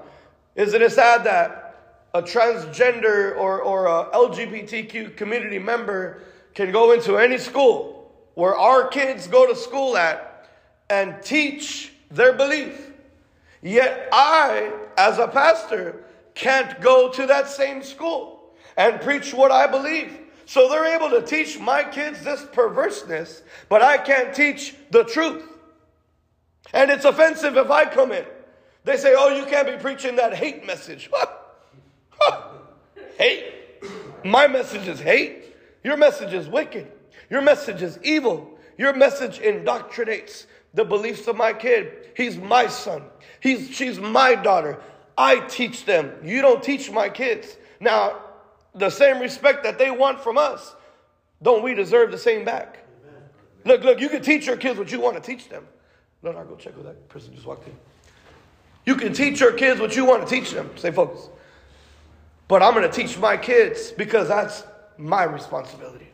Isn't 0.55 0.83
it 0.83 0.93
sad 0.93 1.25
that 1.25 1.65
a 2.13 2.23
transgender 2.23 3.37
or, 3.37 3.63
or 3.63 3.87
a 3.87 4.11
LGBTQ 4.13 5.17
community 5.17 5.59
member 5.59 6.23
can 6.55 6.73
go 6.73 6.93
into 6.93 7.17
any 7.17 7.39
school 7.39 8.13
where 8.35 8.57
our 8.57 8.89
kids 8.89 9.27
go 9.27 9.47
to 9.47 9.57
school 9.57 9.97
at 9.97 10.49
and 10.91 11.23
teach 11.23 11.93
their 12.11 12.33
belief? 12.33 12.91
Yet 13.63 14.09
I, 14.13 14.73
as 14.97 15.19
a 15.19 15.29
pastor, 15.29 16.05
can't 16.35 16.81
go 16.81 17.11
to 17.13 17.27
that 17.27 17.49
same 17.49 17.83
school 17.83 18.55
and 18.77 19.01
preach 19.01 19.33
what 19.33 19.51
I 19.51 19.67
believe. 19.67 20.19
So 20.49 20.71
they're 20.71 20.97
able 20.97 21.11
to 21.11 21.21
teach 21.21 21.59
my 21.59 21.85
kids 21.85 22.25
this 22.25 22.43
perverseness, 22.55 23.43
but 23.69 23.83
I 23.83 23.99
can't 23.99 24.35
teach 24.35 24.75
the 24.91 25.05
truth. 25.05 25.45
And 26.73 26.91
it's 26.91 27.05
offensive 27.05 27.59
if 27.59 27.71
I 27.71 27.85
come 27.85 28.13
in. 28.13 28.25
They 28.85 28.97
say, 28.97 29.15
oh, 29.15 29.37
you 29.37 29.45
can't 29.45 29.67
be 29.67 29.77
preaching 29.77 30.17
that 30.17 30.35
hate 30.35 30.67
message. 30.67 31.11
hate? 33.19 33.45
My 34.25 34.47
message 34.47 34.89
is 34.89 34.99
hate. 34.99 35.55
Your 35.85 35.99
message 35.99 36.33
is 36.33 36.49
wicked. 36.49 36.91
Your 37.29 37.43
message 37.43 37.83
is 37.83 37.99
evil. 38.03 38.59
Your 38.79 38.95
message 38.95 39.41
indoctrinates 39.41 40.47
the 40.73 40.87
beliefs 40.87 41.29
of 41.29 41.37
my 41.37 41.53
kid. 41.53 42.09
He's 42.17 42.39
my 42.39 42.69
son. 42.69 43.03
He's, 43.41 43.69
she's 43.69 44.01
my 44.01 44.35
daughter. 44.35 44.81
I 45.15 45.41
teach 45.41 45.85
them. 45.85 46.11
You 46.25 46.41
don't 46.41 46.63
teach 46.63 46.91
my 46.91 47.11
kids. 47.11 47.55
Now, 47.81 48.23
the 48.79 48.91
same 48.91 49.21
respect 49.21 49.65
that 49.65 49.79
they 49.79 49.91
want 49.91 50.21
from 50.21 50.39
us, 50.39 50.75
don't 51.43 51.63
we 51.63 51.75
deserve 51.75 52.11
the 52.11 52.19
same 52.19 52.45
back? 52.45 52.85
Amen. 53.05 53.23
Look, 53.65 53.83
look, 53.83 54.01
you 54.01 54.09
can 54.09 54.23
teach 54.23 54.47
your 54.47 54.57
kids 54.57 54.79
what 54.79 54.91
you 54.91 55.01
want 55.01 55.17
to 55.17 55.23
teach 55.23 55.49
them. 55.49 55.67
No, 56.23 56.33
no, 56.33 56.45
go 56.45 56.57
check 56.57 56.77
with 56.77 56.87
that 56.87 57.09
person 57.09 57.35
just 57.35 57.47
walked 57.47 57.67
in. 57.69 57.75
You 58.85 58.97
can 58.97 59.13
teach 59.13 59.41
your 59.41 59.53
kids 59.53 59.81
what 59.81 59.95
you 59.95 60.05
want 60.05 60.27
to 60.27 60.35
teach 60.35 60.51
them. 60.51 60.71
Stay 60.77 60.91
focused. 60.91 61.31
But 62.49 62.63
I'm 62.63 62.75
going 62.75 62.91
to 62.91 62.95
teach 62.95 63.19
my 63.19 63.37
kids 63.37 63.91
because 63.93 64.29
that's 64.29 64.65
my 64.97 65.25
responsibility. 65.25 66.09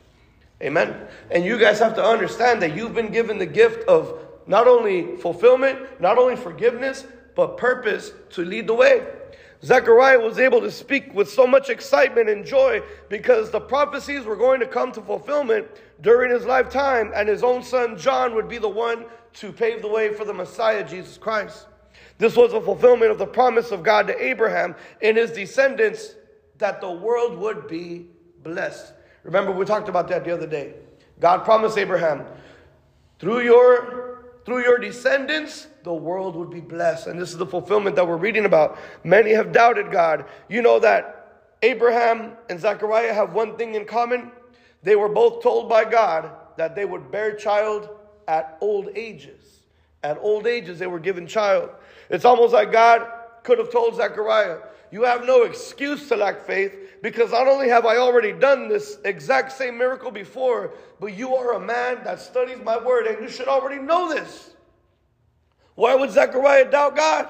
Amen. 0.60 1.06
And 1.30 1.44
you 1.44 1.58
guys 1.58 1.78
have 1.78 1.94
to 1.94 2.04
understand 2.04 2.60
that 2.62 2.74
you've 2.74 2.94
been 2.94 3.12
given 3.12 3.38
the 3.38 3.46
gift 3.46 3.88
of 3.88 4.18
not 4.46 4.66
only 4.66 5.16
fulfillment, 5.16 6.00
not 6.00 6.18
only 6.18 6.36
forgiveness, 6.36 7.06
but 7.34 7.56
purpose 7.56 8.12
to 8.30 8.44
lead 8.44 8.66
the 8.66 8.74
way. 8.74 9.06
Zechariah 9.64 10.20
was 10.20 10.38
able 10.38 10.60
to 10.60 10.70
speak 10.70 11.14
with 11.14 11.30
so 11.30 11.46
much 11.46 11.70
excitement 11.70 12.28
and 12.28 12.44
joy 12.44 12.82
because 13.08 13.50
the 13.50 13.60
prophecies 13.60 14.24
were 14.24 14.36
going 14.36 14.60
to 14.60 14.66
come 14.66 14.92
to 14.92 15.00
fulfillment 15.00 15.66
during 16.02 16.30
his 16.30 16.44
lifetime, 16.44 17.12
and 17.14 17.28
his 17.28 17.42
own 17.42 17.62
son 17.62 17.96
John 17.96 18.34
would 18.34 18.48
be 18.48 18.58
the 18.58 18.68
one 18.68 19.06
to 19.34 19.52
pave 19.52 19.80
the 19.80 19.88
way 19.88 20.12
for 20.12 20.26
the 20.26 20.34
Messiah, 20.34 20.86
Jesus 20.86 21.16
Christ. 21.16 21.66
This 22.18 22.36
was 22.36 22.52
a 22.52 22.60
fulfillment 22.60 23.10
of 23.10 23.18
the 23.18 23.26
promise 23.26 23.70
of 23.70 23.82
God 23.82 24.06
to 24.08 24.24
Abraham 24.24 24.74
and 25.00 25.16
his 25.16 25.32
descendants 25.32 26.14
that 26.58 26.80
the 26.80 26.90
world 26.90 27.38
would 27.38 27.66
be 27.66 28.06
blessed. 28.42 28.92
Remember, 29.22 29.50
we 29.50 29.64
talked 29.64 29.88
about 29.88 30.08
that 30.08 30.24
the 30.24 30.32
other 30.32 30.46
day. 30.46 30.74
God 31.20 31.44
promised 31.44 31.78
Abraham, 31.78 32.26
through 33.18 33.40
your 33.40 34.13
through 34.44 34.62
your 34.62 34.78
descendants, 34.78 35.68
the 35.84 35.94
world 35.94 36.36
would 36.36 36.50
be 36.50 36.60
blessed. 36.60 37.06
And 37.06 37.20
this 37.20 37.30
is 37.30 37.38
the 37.38 37.46
fulfillment 37.46 37.96
that 37.96 38.06
we're 38.06 38.16
reading 38.16 38.44
about. 38.44 38.78
Many 39.02 39.32
have 39.32 39.52
doubted 39.52 39.90
God. 39.90 40.26
You 40.48 40.62
know 40.62 40.78
that 40.80 41.42
Abraham 41.62 42.32
and 42.50 42.60
Zechariah 42.60 43.14
have 43.14 43.32
one 43.32 43.56
thing 43.56 43.74
in 43.74 43.86
common. 43.86 44.30
They 44.82 44.96
were 44.96 45.08
both 45.08 45.42
told 45.42 45.68
by 45.68 45.84
God 45.84 46.30
that 46.56 46.76
they 46.76 46.84
would 46.84 47.10
bear 47.10 47.34
child 47.34 47.88
at 48.28 48.58
old 48.60 48.88
ages. 48.94 49.60
At 50.02 50.18
old 50.18 50.46
ages, 50.46 50.78
they 50.78 50.86
were 50.86 50.98
given 50.98 51.26
child. 51.26 51.70
It's 52.10 52.26
almost 52.26 52.52
like 52.52 52.70
God 52.70 53.06
could 53.42 53.58
have 53.58 53.72
told 53.72 53.96
Zechariah, 53.96 54.58
You 54.90 55.04
have 55.04 55.24
no 55.24 55.44
excuse 55.44 56.08
to 56.08 56.16
lack 56.16 56.42
faith 56.42 56.74
because 57.04 57.32
not 57.32 57.46
only 57.46 57.68
have 57.68 57.84
I 57.84 57.98
already 57.98 58.32
done 58.32 58.66
this 58.66 58.96
exact 59.04 59.52
same 59.52 59.76
miracle 59.76 60.10
before, 60.10 60.72
but 60.98 61.14
you 61.14 61.36
are 61.36 61.52
a 61.52 61.60
man 61.60 61.98
that 62.02 62.18
studies 62.18 62.56
my 62.64 62.82
word 62.82 63.06
and 63.06 63.22
you 63.22 63.28
should 63.28 63.46
already 63.46 63.78
know 63.78 64.08
this. 64.08 64.54
Why 65.74 65.94
would 65.94 66.10
Zechariah 66.10 66.70
doubt 66.70 66.96
God? 66.96 67.28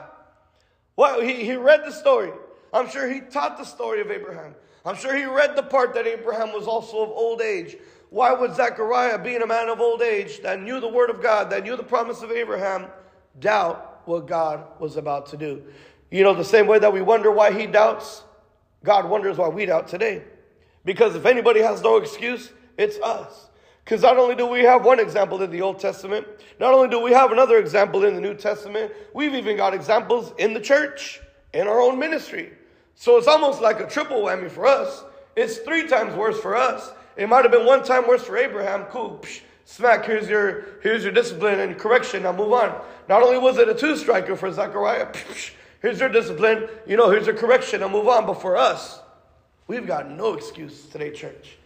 Well, 0.95 1.21
he, 1.21 1.45
he 1.45 1.57
read 1.57 1.81
the 1.85 1.91
story. 1.91 2.31
I'm 2.73 2.89
sure 2.89 3.11
he 3.11 3.19
taught 3.19 3.59
the 3.59 3.65
story 3.65 4.01
of 4.01 4.13
Abraham. 4.13 4.55
I'm 4.85 4.95
sure 4.95 5.17
he 5.17 5.25
read 5.25 5.57
the 5.57 5.65
part 5.65 5.93
that 5.95 6.07
Abraham 6.07 6.53
was 6.53 6.69
also 6.69 7.03
of 7.03 7.09
old 7.09 7.43
age. 7.43 7.77
Why 8.11 8.33
would 8.33 8.55
Zechariah, 8.55 9.19
being 9.19 9.43
a 9.43 9.47
man 9.47 9.69
of 9.69 9.81
old 9.81 10.03
age, 10.03 10.41
that 10.43 10.63
knew 10.63 10.79
the 10.79 10.87
word 10.87 11.11
of 11.11 11.21
God, 11.21 11.51
that 11.51 11.65
knew 11.65 11.77
the 11.77 11.83
promise 11.83 12.23
of 12.23 12.31
Abraham, 12.31 12.87
doubt 13.41 14.03
what 14.05 14.29
God 14.29 14.69
was 14.79 14.97
about 14.97 15.27
to 15.31 15.37
do? 15.37 15.65
You 16.13 16.23
know, 16.23 16.33
the 16.33 16.45
same 16.45 16.69
way 16.69 16.79
that 16.79 16.93
we 16.93 17.03
wonder 17.03 17.33
why 17.33 17.51
he 17.51 17.67
doubts, 17.67 18.23
God 18.85 19.09
wonders 19.09 19.39
why 19.39 19.49
we 19.49 19.67
doubt 19.67 19.89
today. 19.89 20.23
Because 20.85 21.17
if 21.17 21.27
anybody 21.27 21.61
has 21.61 21.83
no 21.83 21.97
excuse, 21.97 22.53
it's 22.77 22.99
us. 23.01 23.49
Because 23.85 24.03
not 24.03 24.17
only 24.17 24.35
do 24.35 24.47
we 24.47 24.63
have 24.63 24.85
one 24.85 25.01
example 25.01 25.43
in 25.43 25.51
the 25.51 25.61
Old 25.61 25.81
Testament, 25.81 26.27
not 26.61 26.73
only 26.73 26.89
do 26.89 27.01
we 27.01 27.13
have 27.13 27.33
another 27.33 27.59
example 27.59 28.05
in 28.05 28.15
the 28.15 28.21
New 28.21 28.35
Testament, 28.35 28.93
we've 29.13 29.35
even 29.35 29.57
got 29.57 29.75
examples 29.75 30.33
in 30.39 30.55
the 30.55 30.61
church, 30.61 31.21
in 31.53 31.67
our 31.67 31.81
own 31.81 31.99
ministry. 31.99 32.53
So 32.95 33.17
it's 33.17 33.27
almost 33.27 33.61
like 33.61 33.81
a 33.81 33.87
triple 33.87 34.23
whammy 34.23 34.51
for 34.51 34.67
us. 34.67 35.05
It's 35.37 35.59
three 35.59 35.87
times 35.87 36.15
worse 36.15 36.39
for 36.41 36.57
us. 36.57 36.93
It 37.17 37.29
might 37.29 37.43
have 37.43 37.53
been 37.53 37.67
one 37.67 37.83
time 37.83 38.07
worse 38.07 38.23
for 38.23 38.37
Abraham. 38.37 38.85
Cool. 38.85 39.19
Psh, 39.23 39.41
smack. 39.65 40.05
Here's 40.05 40.29
your 40.29 40.65
here's 40.83 41.03
your 41.03 41.13
discipline 41.13 41.61
and 41.61 41.79
correction. 41.79 42.23
Now 42.23 42.33
move 42.33 42.53
on. 42.53 42.81
Not 43.09 43.23
only 43.23 43.39
was 43.39 43.59
it 43.59 43.69
a 43.69 43.75
two 43.75 43.97
striker 43.97 44.37
for 44.37 44.51
Zechariah. 44.51 45.07
Psh, 45.13 45.53
Here's 45.85 46.01
your 46.01 46.09
discipline. 46.09 46.67
You 46.87 46.97
know, 46.97 47.11
here's 47.11 47.27
your 47.27 47.37
correction 47.37 47.83
and 47.83 47.93
move 47.93 48.09
on. 48.09 48.25
But 48.25 48.41
for 48.41 48.57
us, 48.57 49.03
we've 49.67 49.87
got 49.87 50.11
no 50.11 50.33
excuse 50.33 50.87
today, 50.87 51.11
church. 51.11 51.59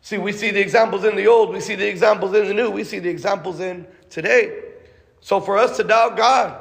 See, 0.00 0.16
we 0.16 0.30
see 0.30 0.52
the 0.52 0.60
examples 0.60 1.02
in 1.02 1.16
the 1.16 1.26
old, 1.26 1.52
we 1.52 1.58
see 1.58 1.74
the 1.74 1.88
examples 1.88 2.36
in 2.36 2.46
the 2.46 2.54
new, 2.54 2.70
we 2.70 2.84
see 2.84 3.00
the 3.00 3.08
examples 3.08 3.58
in 3.58 3.84
today. 4.10 4.62
So 5.20 5.40
for 5.40 5.58
us 5.58 5.76
to 5.78 5.82
doubt 5.82 6.16
God, 6.16 6.56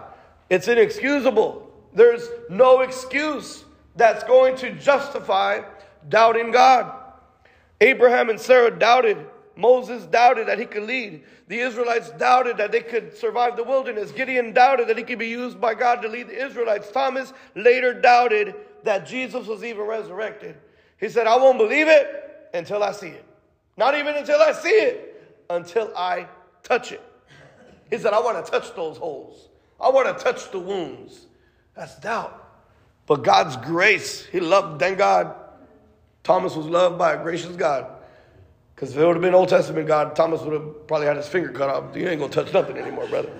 it's 0.50 0.68
inexcusable. 0.68 1.72
There's 1.94 2.30
no 2.50 2.80
excuse 2.80 3.64
that's 3.96 4.24
going 4.24 4.56
to 4.58 4.72
justify 4.72 5.62
doubting 6.10 6.50
God. 6.50 6.96
Abraham 7.80 8.32
and 8.32 8.40
Sarah 8.40 8.72
doubted 8.72 9.24
Moses 9.56 10.06
doubted 10.06 10.48
that 10.48 10.60
he 10.60 10.66
could 10.66 10.84
lead. 10.84 11.24
The 11.48 11.60
Israelites 11.60 12.10
doubted 12.12 12.58
that 12.58 12.72
they 12.72 12.82
could 12.82 13.16
survive 13.16 13.56
the 13.56 13.64
wilderness. 13.64 14.12
Gideon 14.12 14.54
doubted 14.54 14.88
that 14.88 14.98
he 14.98 15.04
could 15.04 15.20
be 15.20 15.28
used 15.28 15.62
by 15.62 15.74
God 15.76 16.02
to 16.02 16.08
lead 16.08 16.28
the 16.28 16.46
Israelites. 16.46 16.92
Thomas 16.92 17.34
later 17.56 17.94
doubted 17.94 18.56
that 18.84 19.06
Jesus 19.06 19.46
was 19.46 19.64
even 19.64 19.84
resurrected. 19.84 20.56
He 21.00 21.10
said, 21.10 21.28
I 21.28 21.36
won't 21.38 21.58
believe 21.58 21.88
it 21.88 22.50
until 22.54 22.82
I 22.82 22.92
see 22.92 23.10
it. 23.10 23.26
Not 23.78 23.96
even 23.98 24.16
until 24.16 24.42
I 24.42 24.54
see 24.54 24.70
it, 24.70 25.44
until 25.50 25.92
I 25.96 26.28
touch 26.64 26.92
it. 26.92 27.02
He 27.90 27.98
said, 27.98 28.14
I 28.14 28.20
want 28.20 28.44
to 28.44 28.52
touch 28.52 28.76
those 28.76 28.98
holes. 28.98 29.50
I 29.80 29.90
want 29.90 30.18
to 30.18 30.24
touch 30.24 30.50
the 30.52 30.60
wounds. 30.60 31.28
That's 31.76 31.96
doubt. 32.00 32.40
But 33.06 33.24
God's 33.24 33.58
grace, 33.58 34.26
he 34.26 34.40
loved, 34.40 34.80
thank 34.80 34.98
God. 34.98 35.36
Thomas 36.24 36.56
was 36.56 36.66
loved 36.66 36.98
by 36.98 37.14
a 37.14 37.22
gracious 37.22 37.56
God. 37.56 37.93
Because 38.76 38.92
if 38.92 38.98
it 38.98 39.06
would 39.06 39.16
have 39.16 39.22
been 39.22 39.36
Old 39.36 39.50
Testament 39.50 39.88
God, 39.88 40.16
Thomas 40.16 40.42
would 40.42 40.54
have 40.54 40.88
probably 40.88 41.08
had 41.08 41.18
his 41.18 41.28
finger 41.28 41.50
cut 41.50 41.70
off. 41.70 41.96
You 41.96 42.08
ain't 42.08 42.20
going 42.20 42.32
to 42.32 42.44
touch 42.44 42.54
nothing 42.54 42.78
anymore, 42.78 43.08
brother. 43.08 43.32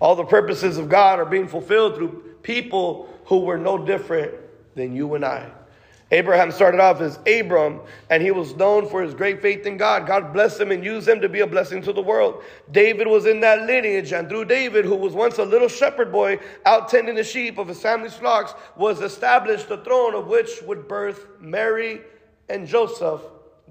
All 0.00 0.16
the 0.16 0.24
purposes 0.24 0.78
of 0.78 0.88
God 0.88 1.18
are 1.18 1.24
being 1.24 1.48
fulfilled 1.48 1.96
through 1.96 2.36
people 2.42 3.08
who 3.26 3.40
were 3.40 3.58
no 3.58 3.78
different 3.78 4.34
than 4.74 4.94
you 4.94 5.14
and 5.14 5.24
I. 5.24 5.50
Abraham 6.10 6.50
started 6.50 6.78
off 6.78 7.00
as 7.00 7.18
Abram, 7.26 7.80
and 8.10 8.22
he 8.22 8.32
was 8.32 8.54
known 8.56 8.86
for 8.86 9.00
his 9.02 9.14
great 9.14 9.40
faith 9.40 9.64
in 9.64 9.78
God. 9.78 10.06
God 10.06 10.34
blessed 10.34 10.60
him 10.60 10.70
and 10.70 10.84
used 10.84 11.08
him 11.08 11.22
to 11.22 11.28
be 11.28 11.40
a 11.40 11.46
blessing 11.46 11.80
to 11.82 11.92
the 11.92 12.02
world. 12.02 12.42
David 12.70 13.06
was 13.06 13.24
in 13.24 13.40
that 13.40 13.62
lineage, 13.62 14.12
and 14.12 14.28
through 14.28 14.44
David, 14.44 14.84
who 14.84 14.94
was 14.94 15.14
once 15.14 15.38
a 15.38 15.44
little 15.44 15.68
shepherd 15.68 16.12
boy 16.12 16.38
out 16.66 16.90
tending 16.90 17.14
the 17.14 17.24
sheep 17.24 17.56
of 17.56 17.68
his 17.68 17.80
family's 17.80 18.12
flocks, 18.12 18.52
was 18.76 19.00
established 19.00 19.70
the 19.70 19.78
throne 19.78 20.14
of 20.14 20.26
which 20.26 20.60
would 20.66 20.86
birth 20.86 21.26
Mary 21.40 22.02
and 22.50 22.66
Joseph 22.66 23.22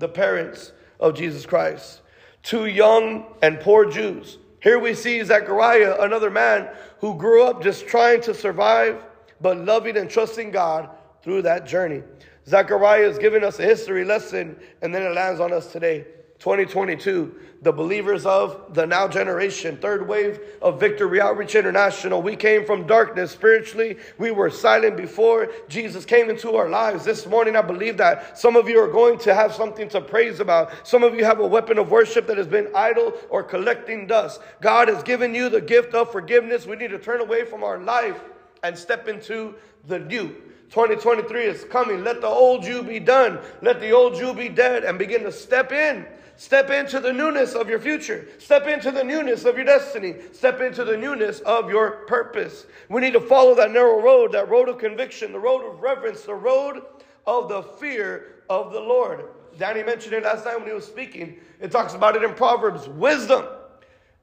the 0.02 0.10
parents 0.10 0.74
of 1.00 1.16
Jesus 1.16 1.46
Christ. 1.46 2.02
Two 2.44 2.66
young 2.66 3.26
and 3.42 3.60
poor 3.62 3.90
Jews 3.90 4.38
Here 4.62 4.78
we 4.78 4.94
see 4.94 5.24
Zechariah, 5.24 5.98
another 6.02 6.30
man 6.30 6.68
who 7.00 7.16
grew 7.16 7.44
up 7.44 7.64
just 7.64 7.88
trying 7.88 8.22
to 8.22 8.34
survive, 8.34 9.02
but 9.40 9.58
loving 9.58 9.98
and 9.98 10.10
trusting 10.10 10.52
God 10.52 10.90
through 11.24 11.44
that 11.44 11.66
journey. 11.66 12.04
Zechariah 12.48 13.08
is 13.08 13.18
giving 13.18 13.44
us 13.44 13.60
a 13.60 13.64
history 13.64 14.04
lesson, 14.04 14.56
and 14.82 14.94
then 14.94 15.04
it 15.04 15.16
lands 15.16 15.40
on 15.40 15.54
us 15.54 15.72
today. 15.72 16.06
2022, 16.42 17.36
the 17.62 17.72
believers 17.72 18.26
of 18.26 18.74
the 18.74 18.84
now 18.84 19.08
generation, 19.08 19.78
third 19.78 20.08
wave 20.08 20.40
of 20.60 20.80
Victory 20.80 21.22
Outreach 21.22 21.54
International. 21.54 22.20
We 22.20 22.36
came 22.36 22.66
from 22.66 22.88
darkness 22.88 23.30
spiritually. 23.30 23.98
We 24.18 24.32
were 24.32 24.50
silent 24.50 24.98
before 24.98 25.50
Jesus 25.70 26.04
came 26.04 26.32
into 26.32 26.56
our 26.56 26.68
lives. 26.68 27.06
This 27.06 27.28
morning, 27.28 27.56
I 27.56 27.62
believe 27.62 27.98
that 27.98 28.40
some 28.40 28.56
of 28.56 28.68
you 28.68 28.80
are 28.80 28.92
going 28.92 29.20
to 29.20 29.36
have 29.36 29.54
something 29.54 29.88
to 29.90 30.02
praise 30.02 30.40
about. 30.40 30.72
Some 30.88 31.04
of 31.04 31.14
you 31.14 31.24
have 31.26 31.40
a 31.40 31.46
weapon 31.46 31.78
of 31.78 31.92
worship 31.92 32.26
that 32.26 32.40
has 32.40 32.48
been 32.48 32.70
idle 32.74 33.14
or 33.30 33.44
collecting 33.44 34.08
dust. 34.08 34.42
God 34.62 34.88
has 34.88 35.04
given 35.04 35.36
you 35.36 35.48
the 35.48 35.62
gift 35.62 35.94
of 35.94 36.12
forgiveness. 36.12 36.66
We 36.66 36.76
need 36.76 36.90
to 36.90 36.98
turn 36.98 37.22
away 37.22 37.46
from 37.46 37.64
our 37.64 37.78
life 37.78 38.20
and 38.64 38.76
step 38.76 39.08
into 39.08 39.54
the 39.86 40.00
new. 40.00 40.30
2023 40.72 41.44
is 41.44 41.66
coming. 41.66 42.04
Let 42.04 42.22
the 42.22 42.28
old 42.28 42.66
you 42.66 42.82
be 42.82 43.00
done. 43.00 43.38
Let 43.62 43.80
the 43.80 43.92
old 43.92 44.18
you 44.18 44.34
be 44.34 44.50
dead 44.50 44.86
and 44.86 44.98
begin 44.98 45.22
to 45.26 45.32
step 45.32 45.72
in 45.72 46.08
Step 46.38 46.70
into 46.70 47.00
the 47.00 47.14
newness 47.14 47.54
of 47.54 47.70
your 47.70 47.80
future. 47.80 48.28
Step 48.40 48.68
into 48.68 48.92
the 48.92 49.04
newness 49.04 49.46
of 49.46 49.56
your 49.56 49.66
destiny. 49.66 50.16
Step 50.34 50.60
into 50.62 50.84
the 50.84 50.98
newness 50.98 51.40
of 51.42 51.70
your 51.70 52.06
purpose. 52.08 52.66
We 52.90 53.02
need 53.02 53.14
to 53.14 53.22
follow 53.22 53.54
that 53.56 53.72
narrow 53.72 54.02
road, 54.02 54.32
that 54.32 54.50
road 54.50 54.70
of 54.70 54.78
conviction, 54.78 55.32
the 55.32 55.40
road 55.40 55.64
of 55.68 55.82
reverence, 55.82 56.24
the 56.24 56.34
road 56.34 56.82
of 57.28 57.50
the 57.50 57.62
fear 57.62 58.44
of 58.50 58.74
the 58.74 58.80
Lord. 58.80 59.26
Danny 59.58 59.84
mentioned 59.84 60.14
it 60.14 60.24
last 60.24 60.46
night 60.46 60.58
when 60.58 60.68
he 60.68 60.74
was 60.74 60.86
speaking. 60.86 61.38
It 61.60 61.72
talks 61.72 61.94
about 61.94 62.16
it 62.16 62.24
in 62.24 62.34
Proverbs. 62.34 62.88
Wisdom. 62.88 63.46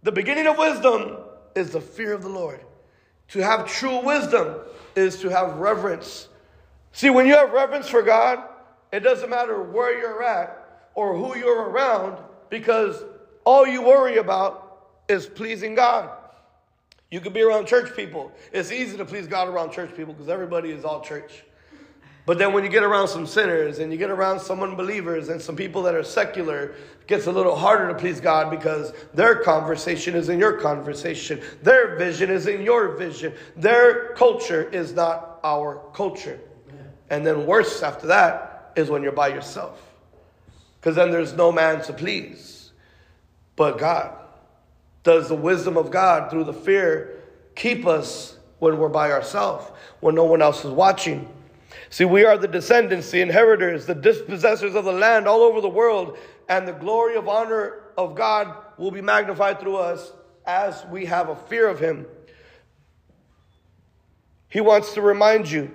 The 0.03 0.13
beginning 0.13 0.47
of 0.47 0.59
wisdom 0.59 1.19
is 1.55 1.71
the 1.71 1.81
fear 1.81 2.13
of 2.13 2.23
the 2.23 2.29
Lord. 2.29 2.61
To 3.29 3.41
have 3.41 3.67
true 3.67 4.03
wisdom 4.05 4.57
is 4.97 5.21
to 5.21 5.29
have 5.29 5.57
reverence. 5.57 6.29
See, 6.93 7.11
when 7.11 7.27
you 7.27 7.35
have 7.35 7.53
reverence 7.53 7.89
for 7.89 8.03
God, 8.03 8.43
it 8.91 9.01
doesn't 9.01 9.29
matter 9.29 9.63
where 9.63 9.99
you're 9.99 10.23
at, 10.23 10.58
or 10.95 11.17
who 11.17 11.37
you're 11.37 11.69
around 11.69 12.19
because 12.51 13.03
all 13.45 13.67
you 13.67 13.83
worry 13.83 14.19
about 14.19 14.89
is 15.09 15.27
pleasing 15.27 15.75
God. 15.75 16.11
You 17.11 17.21
could 17.21 17.33
be 17.33 17.41
around 17.41 17.67
church 17.67 17.97
people. 17.97 18.31
It's 18.53 18.71
easy 18.71 18.99
to 18.99 19.05
please 19.05 19.27
God 19.27 19.49
around 19.49 19.73
church 19.73 19.97
people 19.97 20.13
because 20.13 20.29
everybody 20.29 20.71
is 20.71 20.85
all 20.85 21.01
church. 21.01 21.45
But 22.27 22.37
then 22.37 22.53
when 22.53 22.63
you 22.63 22.69
get 22.69 22.83
around 22.83 23.09
some 23.09 23.27
sinners 23.27 23.79
and 23.79 23.91
you 23.91 23.97
get 23.97 24.11
around 24.11 24.41
some 24.41 24.63
unbelievers 24.63 25.31
and 25.31 25.41
some 25.41 25.57
people 25.57 25.83
that 25.85 25.95
are 25.95 26.05
secular, 26.05 26.75
it 27.01 27.07
gets 27.07 27.27
a 27.27 27.33
little 27.33 27.57
harder 27.57 27.89
to 27.89 27.95
please 27.95 28.21
God 28.21 28.51
because 28.51 28.93
their 29.15 29.37
conversation 29.37 30.15
is 30.15 30.29
in 30.29 30.39
your 30.39 30.61
conversation. 30.61 31.41
Their 31.63 31.97
vision 31.97 32.29
is 32.29 32.47
in 32.47 32.61
your 32.61 32.97
vision. 32.97 33.33
Their 33.57 34.13
culture 34.13 34.69
is 34.69 34.93
not 34.93 35.41
our 35.43 35.81
culture. 35.95 36.39
And 37.09 37.27
then 37.27 37.47
worse 37.47 37.83
after 37.83 38.09
that 38.09 38.73
is 38.77 38.91
when 38.91 39.03
you're 39.03 39.13
by 39.13 39.29
yourself 39.29 39.88
because 40.81 40.97
then 40.97 41.11
there's 41.11 41.33
no 41.33 41.53
man 41.53 41.83
to 41.83 41.93
please 41.93 42.59
but 43.59 43.77
God. 43.77 44.17
Does 45.03 45.29
the 45.29 45.35
wisdom 45.35 45.77
of 45.77 45.91
God 45.91 46.31
through 46.31 46.45
the 46.45 46.53
fear 46.53 47.23
keep 47.55 47.87
us 47.87 48.37
when 48.61 48.79
we're 48.79 48.89
by 48.89 49.11
ourselves, 49.11 49.71
when 50.01 50.15
no 50.15 50.25
one 50.25 50.41
else 50.41 50.65
is 50.65 50.71
watching? 50.71 51.29
See, 51.91 52.05
we 52.05 52.25
are 52.25 52.39
the 52.39 52.49
descendants, 52.49 53.11
the 53.11 53.21
inheritors, 53.21 53.87
the 53.87 53.95
dispossessors 53.95 54.75
of 54.75 54.85
the 54.85 54.93
land 54.93 55.27
all 55.27 55.41
over 55.41 55.61
the 55.61 55.69
world, 55.69 56.19
and 56.49 56.67
the 56.67 56.73
glory 56.73 57.17
of 57.17 57.29
honor 57.29 57.81
of 57.97 58.15
God 58.15 58.55
will 58.77 58.91
be 58.91 59.01
magnified 59.01 59.61
through 59.61 59.77
us 59.77 60.13
as 60.47 60.85
we 60.87 61.07
have 61.07 61.29
a 61.29 61.37
fear 61.37 61.69
of 61.69 61.81
Him. 61.81 62.07
He 64.49 64.61
wants 64.61 64.95
to 64.95 65.03
remind 65.03 65.51
you, 65.51 65.71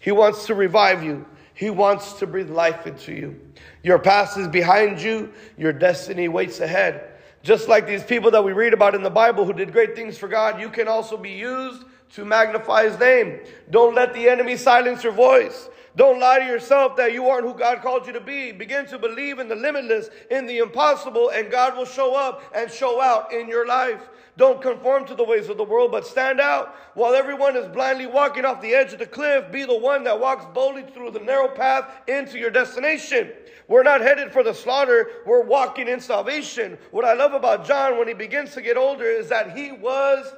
He 0.00 0.12
wants 0.12 0.46
to 0.46 0.54
revive 0.54 1.02
you, 1.02 1.26
He 1.52 1.68
wants 1.70 2.14
to 2.14 2.26
breathe 2.26 2.50
life 2.50 2.86
into 2.86 3.12
you. 3.12 3.40
Your 3.84 3.98
past 3.98 4.38
is 4.38 4.48
behind 4.48 5.00
you, 5.00 5.30
your 5.58 5.72
destiny 5.72 6.26
waits 6.26 6.60
ahead. 6.60 7.12
Just 7.42 7.68
like 7.68 7.86
these 7.86 8.02
people 8.02 8.30
that 8.30 8.42
we 8.42 8.52
read 8.52 8.72
about 8.72 8.94
in 8.94 9.02
the 9.02 9.10
Bible 9.10 9.44
who 9.44 9.52
did 9.52 9.72
great 9.72 9.94
things 9.94 10.16
for 10.16 10.26
God, 10.26 10.58
you 10.58 10.70
can 10.70 10.88
also 10.88 11.18
be 11.18 11.32
used 11.32 11.84
to 12.14 12.24
magnify 12.24 12.84
His 12.84 12.98
name. 12.98 13.40
Don't 13.70 13.94
let 13.94 14.14
the 14.14 14.26
enemy 14.26 14.56
silence 14.56 15.04
your 15.04 15.12
voice. 15.12 15.68
Don't 15.96 16.18
lie 16.18 16.40
to 16.40 16.46
yourself 16.46 16.96
that 16.96 17.12
you 17.12 17.28
aren't 17.28 17.46
who 17.46 17.54
God 17.54 17.82
called 17.82 18.06
you 18.06 18.14
to 18.14 18.20
be. 18.20 18.50
Begin 18.52 18.86
to 18.86 18.98
believe 18.98 19.38
in 19.38 19.48
the 19.48 19.54
limitless, 19.54 20.08
in 20.30 20.46
the 20.46 20.58
impossible, 20.58 21.28
and 21.28 21.50
God 21.50 21.76
will 21.76 21.84
show 21.84 22.16
up 22.16 22.42
and 22.54 22.70
show 22.70 23.02
out 23.02 23.32
in 23.32 23.48
your 23.48 23.66
life. 23.66 24.08
Don't 24.36 24.60
conform 24.60 25.06
to 25.06 25.14
the 25.14 25.22
ways 25.22 25.48
of 25.48 25.56
the 25.56 25.62
world, 25.64 25.92
but 25.92 26.06
stand 26.06 26.40
out. 26.40 26.74
While 26.94 27.14
everyone 27.14 27.56
is 27.56 27.68
blindly 27.68 28.06
walking 28.06 28.44
off 28.44 28.60
the 28.60 28.74
edge 28.74 28.92
of 28.92 28.98
the 28.98 29.06
cliff, 29.06 29.52
be 29.52 29.64
the 29.64 29.78
one 29.78 30.02
that 30.04 30.18
walks 30.18 30.44
boldly 30.52 30.82
through 30.82 31.12
the 31.12 31.20
narrow 31.20 31.48
path 31.48 31.88
into 32.08 32.38
your 32.38 32.50
destination. 32.50 33.30
We're 33.68 33.82
not 33.82 34.00
headed 34.00 34.32
for 34.32 34.42
the 34.42 34.54
slaughter, 34.54 35.08
we're 35.26 35.42
walking 35.42 35.88
in 35.88 36.00
salvation. 36.00 36.78
What 36.90 37.04
I 37.04 37.14
love 37.14 37.32
about 37.32 37.66
John 37.66 37.98
when 37.98 38.08
he 38.08 38.14
begins 38.14 38.52
to 38.54 38.62
get 38.62 38.76
older 38.76 39.06
is 39.06 39.28
that 39.30 39.56
he 39.56 39.72
was 39.72 40.32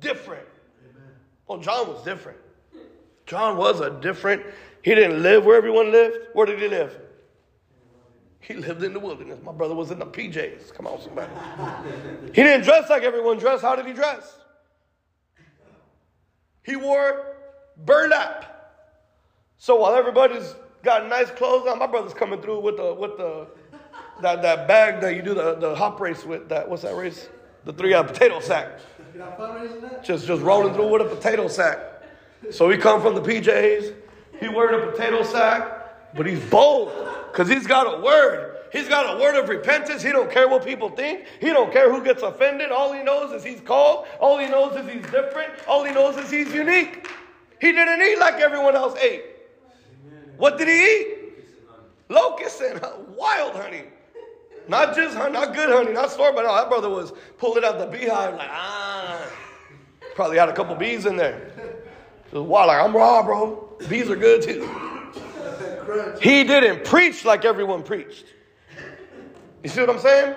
different. 0.00 0.46
Amen. 0.88 1.08
Well, 1.46 1.58
John 1.58 1.88
was 1.88 2.04
different. 2.04 2.38
John 3.26 3.56
was 3.56 3.80
a 3.80 3.90
different, 3.90 4.44
he 4.82 4.94
didn't 4.94 5.22
live 5.22 5.44
where 5.44 5.56
everyone 5.56 5.92
lived. 5.92 6.16
Where 6.32 6.46
did 6.46 6.60
he 6.60 6.68
live? 6.68 6.96
He 8.40 8.54
lived 8.54 8.82
in 8.82 8.92
the 8.92 8.98
wilderness. 8.98 9.38
My 9.44 9.52
brother 9.52 9.74
was 9.74 9.90
in 9.90 9.98
the 9.98 10.06
PJs. 10.06 10.74
Come 10.74 10.86
on, 10.86 11.00
somebody. 11.00 11.30
he 12.26 12.42
didn't 12.42 12.64
dress 12.64 12.90
like 12.90 13.02
everyone 13.02 13.38
dressed. 13.38 13.62
How 13.62 13.76
did 13.76 13.86
he 13.86 13.92
dress? 13.92 14.38
He 16.64 16.74
wore 16.74 17.36
burlap. 17.76 18.46
So 19.58 19.76
while 19.76 19.94
everybody's 19.94 20.54
got 20.82 21.08
nice 21.08 21.30
clothes 21.30 21.66
on. 21.66 21.78
My 21.78 21.86
brother's 21.86 22.14
coming 22.14 22.40
through 22.40 22.60
with 22.60 22.76
the 22.76 22.94
with 22.94 23.16
the 23.16 23.46
that, 24.22 24.42
that 24.42 24.68
bag 24.68 25.00
that 25.00 25.16
you 25.16 25.22
do 25.22 25.34
the, 25.34 25.54
the 25.54 25.74
hop 25.74 26.00
race 26.00 26.24
with. 26.24 26.48
That 26.48 26.68
what's 26.68 26.82
that 26.82 26.94
race? 26.96 27.28
The 27.64 27.72
three 27.72 27.94
out 27.94 28.08
potato 28.08 28.40
sack. 28.40 28.78
Just 30.02 30.26
just 30.26 30.42
rolling 30.42 30.74
through 30.74 30.88
with 30.88 31.02
a 31.02 31.14
potato 31.14 31.48
sack. 31.48 31.78
So 32.50 32.70
he 32.70 32.78
come 32.78 33.02
from 33.02 33.14
the 33.14 33.20
PJs. 33.20 33.94
He 34.40 34.48
wearing 34.48 34.82
a 34.82 34.90
potato 34.90 35.22
sack, 35.22 36.14
but 36.14 36.26
he's 36.26 36.40
bold 36.46 36.92
because 37.30 37.48
he's 37.48 37.66
got 37.66 37.98
a 37.98 38.02
word. 38.02 38.56
He's 38.72 38.88
got 38.88 39.16
a 39.16 39.20
word 39.20 39.36
of 39.36 39.48
repentance. 39.48 40.02
He 40.02 40.12
don't 40.12 40.30
care 40.30 40.48
what 40.48 40.64
people 40.64 40.90
think. 40.90 41.26
He 41.40 41.48
don't 41.48 41.72
care 41.72 41.92
who 41.92 42.04
gets 42.04 42.22
offended. 42.22 42.70
All 42.70 42.92
he 42.92 43.02
knows 43.02 43.32
is 43.32 43.42
he's 43.42 43.60
called. 43.60 44.06
All 44.20 44.38
he 44.38 44.46
knows 44.46 44.76
is 44.76 44.90
he's 44.90 45.02
different. 45.10 45.52
All 45.66 45.84
he 45.84 45.92
knows 45.92 46.16
is 46.16 46.30
he's 46.30 46.54
unique. 46.54 47.08
He 47.60 47.72
didn't 47.72 48.00
eat 48.00 48.18
like 48.18 48.34
everyone 48.34 48.76
else 48.76 48.96
ate. 48.98 49.24
What 50.40 50.56
did 50.56 50.68
he 50.68 50.74
eat? 50.74 51.18
Locusts 52.08 52.62
and 52.62 52.80
wild 53.14 53.54
honey. 53.54 53.82
Not 54.68 54.96
just 54.96 55.14
honey, 55.14 55.34
not 55.34 55.54
good 55.54 55.68
honey, 55.68 55.92
not 55.92 56.10
store, 56.10 56.32
but 56.32 56.44
no, 56.44 56.54
that 56.54 56.70
brother 56.70 56.88
was 56.88 57.12
pulling 57.36 57.62
out 57.62 57.78
the 57.78 57.84
beehive 57.84 58.36
like, 58.36 58.48
ah. 58.50 59.30
Probably 60.14 60.38
had 60.38 60.48
a 60.48 60.54
couple 60.54 60.74
bees 60.76 61.04
in 61.04 61.16
there. 61.16 61.52
Was 62.32 62.42
wild, 62.42 62.68
like, 62.68 62.82
I'm 62.82 62.96
raw, 62.96 63.22
bro. 63.22 63.76
Bees 63.90 64.08
are 64.08 64.16
good 64.16 64.40
too. 64.40 64.66
He 66.22 66.42
didn't 66.44 66.86
preach 66.86 67.26
like 67.26 67.44
everyone 67.44 67.82
preached. 67.82 68.24
You 69.62 69.68
see 69.68 69.80
what 69.80 69.90
I'm 69.90 69.98
saying? 69.98 70.36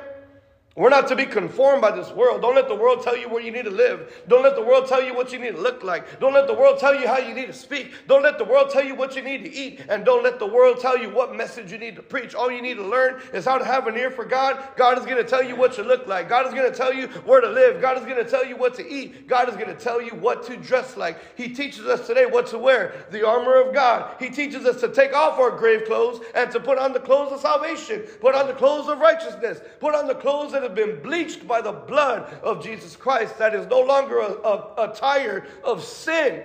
We're 0.76 0.90
not 0.90 1.08
to 1.10 1.16
be 1.16 1.28
conformed 1.28 1.84
by 1.84 1.92
this 1.92 2.10
world. 2.10 2.42
Don't 2.42 2.56
let 2.56 2.68
the 2.68 2.74
world 2.74 3.04
tell 3.04 3.16
you 3.16 3.30
where 3.30 3.44
you 3.44 3.52
need 3.52 3.66
to 3.66 3.72
live. 3.72 4.24
Don't 4.28 4.42
let 4.42 4.56
the 4.56 4.64
world 4.64 4.88
tell 4.88 5.04
you 5.04 5.14
what 5.14 5.32
you 5.32 5.38
need 5.38 5.52
to 5.52 5.62
look 5.62 5.84
like. 5.84 6.20
Don't 6.20 6.34
let 6.34 6.48
the 6.48 6.54
world 6.56 6.80
tell 6.80 7.00
you 7.00 7.08
how 7.08 7.20
you 7.20 7.36
need 7.36 7.46
to 7.46 7.54
speak. 7.54 7.92
Don't 8.08 8.24
let 8.24 8.40
the 8.40 8.44
world 8.44 8.72
tell 8.72 8.84
you 8.84 8.96
what 8.96 9.16
you 9.16 9.22
need 9.22 9.44
to 9.44 9.54
eat. 9.54 9.82
And 9.88 10.04
don't 10.04 10.24
let 10.24 10.40
the 10.40 10.48
world 10.48 10.80
tell 10.80 10.98
you 10.98 11.12
what 11.12 11.36
message 11.36 11.72
you 11.72 11.78
need 11.78 11.96
to 11.98 12.02
preach. 12.02 12.34
All 12.34 12.52
you 12.52 12.60
need 12.60 12.78
to 12.78 12.84
learn 12.84 13.22
is 13.34 13.46
how 13.46 13.60
to 13.60 13.66
have 13.66 13.86
an 13.86 13.96
ear 13.96 14.10
for 14.10 14.26
God. 14.26 14.58
God 14.76 14.98
is 14.98 15.06
going 15.06 15.18
to 15.18 15.24
tell 15.24 15.44
you 15.44 15.56
what 15.56 15.78
you 15.78 15.84
look 15.84 16.08
like. 16.08 16.28
God 16.28 16.48
is 16.48 16.54
going 16.56 16.72
to 16.72 16.76
tell 16.76 16.92
you 16.92 17.06
where 17.24 17.40
to 17.40 17.50
live. 17.50 17.80
God 17.80 18.00
is 18.00 18.06
going 18.06 18.24
to 18.24 18.28
tell 18.28 18.44
you 18.44 18.58
what 18.58 18.74
to 18.74 18.92
eat. 18.92 19.28
God 19.28 19.50
is 19.50 19.56
going 19.56 19.68
to 19.68 19.76
tell 19.76 20.02
you 20.02 20.16
what 20.16 20.42
to 20.48 20.58
dress 20.58 20.98
like. 20.98 21.20
He 21.38 21.50
teaches 21.50 21.86
us 21.86 22.08
today 22.08 22.26
what 22.26 22.48
to 22.48 22.58
wear 22.58 23.06
the 23.12 23.28
armor 23.28 23.62
of 23.62 23.76
God. 23.76 24.16
He 24.20 24.32
teaches 24.32 24.66
us 24.66 24.82
to 24.82 24.88
take 24.88 25.14
off 25.14 25.38
our 25.38 25.52
grave 25.52 25.86
clothes 25.86 26.26
and 26.34 26.50
to 26.50 26.60
put 26.60 26.80
on 26.80 26.94
the 26.94 27.00
clothes 27.00 27.32
of 27.32 27.42
salvation, 27.42 28.00
put 28.22 28.34
on 28.34 28.48
the 28.48 28.54
clothes 28.54 28.90
of 28.90 28.98
righteousness, 28.98 29.62
put 29.80 29.94
on 29.94 30.08
the 30.08 30.16
clothes 30.16 30.63
that 30.64 30.78
have 30.78 30.88
been 30.88 31.02
bleached 31.02 31.46
by 31.46 31.60
the 31.60 31.74
blood 31.74 32.34
of 32.42 32.64
Jesus 32.64 32.96
Christ. 32.96 33.38
That 33.38 33.54
is 33.54 33.68
no 33.68 33.82
longer 33.82 34.20
a, 34.20 34.32
a, 34.32 34.92
attire 34.92 35.46
of 35.64 35.84
sin, 35.84 36.44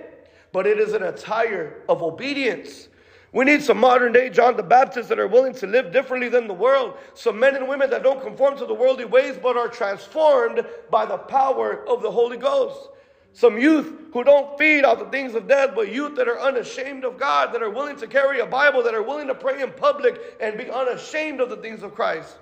but 0.51 0.67
it 0.67 0.77
is 0.77 0.93
an 0.93 1.03
attire 1.03 1.83
of 1.87 2.03
obedience. 2.03 2.89
We 3.31 3.45
need 3.45 3.63
some 3.63 3.77
modern 3.77 4.11
day 4.11 4.29
John 4.29 4.57
the 4.57 4.63
Baptist 4.63 5.07
that 5.09 5.19
are 5.19 5.27
willing 5.27 5.53
to 5.53 5.67
live 5.67 5.93
differently 5.93 6.27
than 6.27 6.47
the 6.47 6.53
world. 6.53 6.97
Some 7.13 7.39
men 7.39 7.55
and 7.55 7.67
women 7.69 7.89
that 7.91 8.03
don't 8.03 8.21
conform 8.21 8.57
to 8.57 8.65
the 8.65 8.73
worldly 8.73 9.05
ways 9.05 9.37
but 9.41 9.55
are 9.55 9.69
transformed 9.69 10.65
by 10.91 11.05
the 11.05 11.17
power 11.17 11.87
of 11.87 12.01
the 12.01 12.11
Holy 12.11 12.37
Ghost. 12.37 12.89
Some 13.31 13.57
youth 13.57 13.93
who 14.11 14.23
don't 14.23 14.57
feed 14.57 14.83
off 14.83 14.99
the 14.99 15.05
things 15.05 15.33
of 15.35 15.47
death, 15.47 15.71
but 15.75 15.93
youth 15.93 16.15
that 16.15 16.27
are 16.27 16.41
unashamed 16.41 17.05
of 17.05 17.17
God, 17.17 17.53
that 17.53 17.61
are 17.61 17.69
willing 17.69 17.95
to 17.97 18.07
carry 18.07 18.41
a 18.41 18.45
Bible, 18.45 18.83
that 18.83 18.95
are 18.95 19.03
willing 19.03 19.27
to 19.27 19.35
pray 19.35 19.61
in 19.61 19.71
public 19.71 20.19
and 20.41 20.57
be 20.57 20.69
unashamed 20.69 21.39
of 21.39 21.49
the 21.49 21.57
things 21.57 21.83
of 21.83 21.95
Christ. 21.95 22.35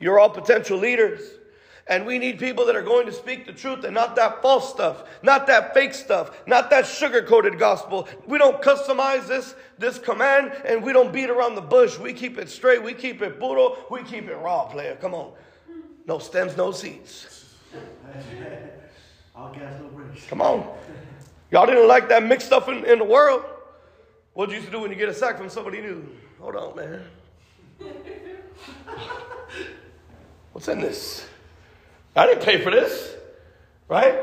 You're 0.00 0.18
all 0.18 0.30
potential 0.30 0.78
leaders. 0.78 1.20
And 1.86 2.06
we 2.06 2.18
need 2.18 2.38
people 2.38 2.66
that 2.66 2.76
are 2.76 2.82
going 2.82 3.06
to 3.06 3.12
speak 3.12 3.46
the 3.46 3.52
truth 3.52 3.84
and 3.84 3.92
not 3.92 4.14
that 4.14 4.40
false 4.40 4.70
stuff, 4.70 5.02
not 5.24 5.48
that 5.48 5.74
fake 5.74 5.92
stuff, 5.92 6.30
not 6.46 6.70
that 6.70 6.86
sugar 6.86 7.20
coated 7.22 7.58
gospel. 7.58 8.08
We 8.26 8.38
don't 8.38 8.62
customize 8.62 9.26
this, 9.26 9.56
this 9.76 9.98
command 9.98 10.52
and 10.64 10.84
we 10.84 10.92
don't 10.92 11.12
beat 11.12 11.30
around 11.30 11.56
the 11.56 11.62
bush. 11.62 11.98
We 11.98 12.12
keep 12.12 12.38
it 12.38 12.48
straight. 12.48 12.82
We 12.82 12.94
keep 12.94 13.22
it 13.22 13.40
puro. 13.40 13.76
We 13.90 14.04
keep 14.04 14.28
it 14.28 14.36
raw, 14.36 14.66
player. 14.66 14.96
Come 15.00 15.14
on. 15.14 15.32
No 16.06 16.18
stems, 16.18 16.56
no 16.56 16.70
seeds. 16.70 17.56
All 19.34 19.52
gas, 19.52 19.80
no 19.80 19.88
brakes. 19.88 20.26
Come 20.28 20.42
on. 20.42 20.72
Y'all 21.50 21.66
didn't 21.66 21.88
like 21.88 22.08
that 22.08 22.22
mixed 22.22 22.46
stuff 22.46 22.68
in, 22.68 22.84
in 22.84 22.98
the 22.98 23.04
world. 23.04 23.42
What 24.34 24.50
you 24.50 24.56
used 24.56 24.66
to 24.66 24.72
do 24.72 24.80
when 24.80 24.90
you 24.90 24.96
get 24.96 25.08
a 25.08 25.14
sack 25.14 25.38
from 25.38 25.50
somebody 25.50 25.80
new? 25.80 26.08
Hold 26.38 26.54
on, 26.54 26.76
man. 26.76 27.02
What's 30.52 30.68
in 30.68 30.80
this? 30.80 31.26
I 32.16 32.26
didn't 32.26 32.42
pay 32.42 32.60
for 32.62 32.70
this, 32.70 33.14
right? 33.88 34.18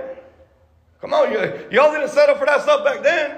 Come 1.01 1.13
on, 1.13 1.31
y'all 1.31 1.91
didn't 1.91 2.09
settle 2.09 2.35
for 2.35 2.45
that 2.45 2.61
stuff 2.61 2.83
back 2.83 3.03
then. 3.03 3.37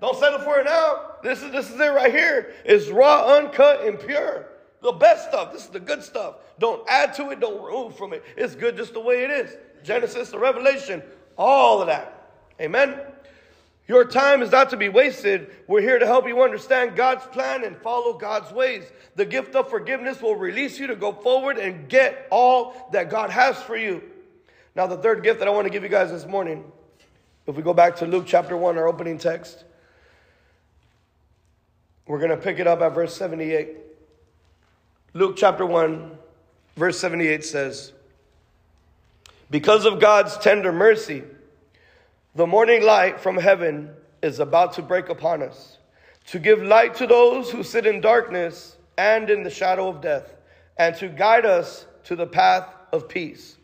Don't 0.00 0.16
settle 0.18 0.38
for 0.40 0.58
it 0.58 0.64
now. 0.64 1.16
This 1.22 1.42
is 1.42 1.50
this 1.52 1.70
is 1.70 1.78
it 1.78 1.88
right 1.88 2.12
here. 2.12 2.54
It's 2.64 2.88
raw, 2.88 3.36
uncut, 3.36 3.86
and 3.86 3.98
pure. 3.98 4.46
The 4.82 4.92
best 4.92 5.28
stuff. 5.28 5.52
This 5.52 5.64
is 5.64 5.70
the 5.70 5.80
good 5.80 6.02
stuff. 6.02 6.36
Don't 6.58 6.82
add 6.88 7.14
to 7.14 7.30
it. 7.30 7.40
Don't 7.40 7.62
remove 7.62 7.96
from 7.96 8.14
it. 8.14 8.24
It's 8.36 8.54
good 8.54 8.76
just 8.76 8.94
the 8.94 9.00
way 9.00 9.24
it 9.24 9.30
is. 9.30 9.56
Genesis 9.82 10.30
to 10.30 10.38
Revelation, 10.38 11.02
all 11.36 11.80
of 11.80 11.86
that. 11.88 12.30
Amen. 12.60 13.00
Your 13.90 14.04
time 14.04 14.40
is 14.40 14.52
not 14.52 14.70
to 14.70 14.76
be 14.76 14.88
wasted. 14.88 15.50
We're 15.66 15.80
here 15.80 15.98
to 15.98 16.06
help 16.06 16.28
you 16.28 16.44
understand 16.44 16.94
God's 16.94 17.26
plan 17.26 17.64
and 17.64 17.76
follow 17.76 18.12
God's 18.12 18.52
ways. 18.52 18.84
The 19.16 19.26
gift 19.26 19.56
of 19.56 19.68
forgiveness 19.68 20.22
will 20.22 20.36
release 20.36 20.78
you 20.78 20.86
to 20.86 20.94
go 20.94 21.10
forward 21.10 21.58
and 21.58 21.88
get 21.88 22.28
all 22.30 22.88
that 22.92 23.10
God 23.10 23.30
has 23.30 23.60
for 23.60 23.76
you. 23.76 24.00
Now, 24.76 24.86
the 24.86 24.96
third 24.96 25.24
gift 25.24 25.40
that 25.40 25.48
I 25.48 25.50
want 25.50 25.66
to 25.66 25.72
give 25.72 25.82
you 25.82 25.88
guys 25.88 26.12
this 26.12 26.24
morning, 26.24 26.70
if 27.48 27.56
we 27.56 27.64
go 27.64 27.74
back 27.74 27.96
to 27.96 28.06
Luke 28.06 28.26
chapter 28.28 28.56
1, 28.56 28.78
our 28.78 28.86
opening 28.86 29.18
text, 29.18 29.64
we're 32.06 32.18
going 32.18 32.30
to 32.30 32.36
pick 32.36 32.60
it 32.60 32.68
up 32.68 32.82
at 32.82 32.94
verse 32.94 33.16
78. 33.16 33.76
Luke 35.14 35.34
chapter 35.36 35.66
1, 35.66 36.16
verse 36.76 36.96
78 37.00 37.44
says, 37.44 37.92
Because 39.50 39.84
of 39.84 39.98
God's 39.98 40.38
tender 40.38 40.70
mercy, 40.70 41.24
the 42.34 42.46
morning 42.46 42.82
light 42.82 43.20
from 43.20 43.36
heaven 43.36 43.90
is 44.22 44.38
about 44.38 44.74
to 44.74 44.82
break 44.82 45.08
upon 45.08 45.42
us, 45.42 45.78
to 46.26 46.38
give 46.38 46.62
light 46.62 46.94
to 46.94 47.06
those 47.06 47.50
who 47.50 47.62
sit 47.64 47.86
in 47.86 48.00
darkness 48.00 48.76
and 48.96 49.30
in 49.30 49.42
the 49.42 49.50
shadow 49.50 49.88
of 49.88 50.00
death, 50.00 50.36
and 50.78 50.94
to 50.96 51.08
guide 51.08 51.44
us 51.44 51.86
to 52.04 52.14
the 52.14 52.26
path 52.26 52.68
of 52.92 53.08
peace. 53.08 53.56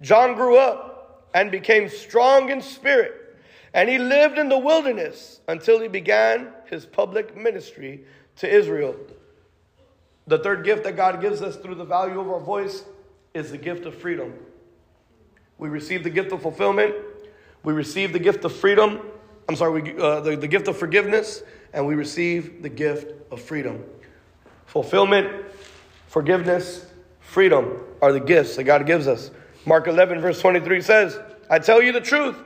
John 0.00 0.34
grew 0.34 0.56
up 0.56 1.28
and 1.34 1.52
became 1.52 1.88
strong 1.88 2.50
in 2.50 2.60
spirit, 2.60 3.36
and 3.74 3.88
he 3.88 3.98
lived 3.98 4.38
in 4.38 4.48
the 4.48 4.58
wilderness 4.58 5.40
until 5.46 5.80
he 5.80 5.86
began 5.86 6.48
his 6.66 6.84
public 6.86 7.36
ministry 7.36 8.04
to 8.36 8.52
Israel. 8.52 8.96
The 10.26 10.38
third 10.38 10.64
gift 10.64 10.82
that 10.82 10.96
God 10.96 11.20
gives 11.20 11.42
us 11.42 11.56
through 11.56 11.76
the 11.76 11.84
value 11.84 12.18
of 12.18 12.28
our 12.28 12.40
voice 12.40 12.84
is 13.34 13.52
the 13.52 13.58
gift 13.58 13.86
of 13.86 13.94
freedom. 13.94 14.34
We 15.58 15.68
receive 15.68 16.02
the 16.02 16.10
gift 16.10 16.32
of 16.32 16.42
fulfillment 16.42 16.94
we 17.62 17.72
receive 17.72 18.12
the 18.12 18.18
gift 18.18 18.44
of 18.44 18.54
freedom. 18.54 19.00
I'm 19.48 19.56
sorry, 19.56 19.82
we, 19.82 20.00
uh, 20.00 20.20
the, 20.20 20.36
the 20.36 20.48
gift 20.48 20.68
of 20.68 20.76
forgiveness, 20.76 21.42
and 21.72 21.86
we 21.86 21.94
receive 21.94 22.62
the 22.62 22.68
gift 22.68 23.12
of 23.30 23.40
freedom. 23.40 23.84
Fulfillment, 24.66 25.44
forgiveness, 26.06 26.86
freedom 27.20 27.84
are 28.00 28.12
the 28.12 28.20
gifts 28.20 28.56
that 28.56 28.64
God 28.64 28.86
gives 28.86 29.06
us. 29.06 29.30
Mark 29.66 29.86
11, 29.86 30.20
verse 30.20 30.40
23 30.40 30.80
says, 30.80 31.18
I 31.50 31.58
tell 31.58 31.82
you 31.82 31.92
the 31.92 32.00
truth. 32.00 32.36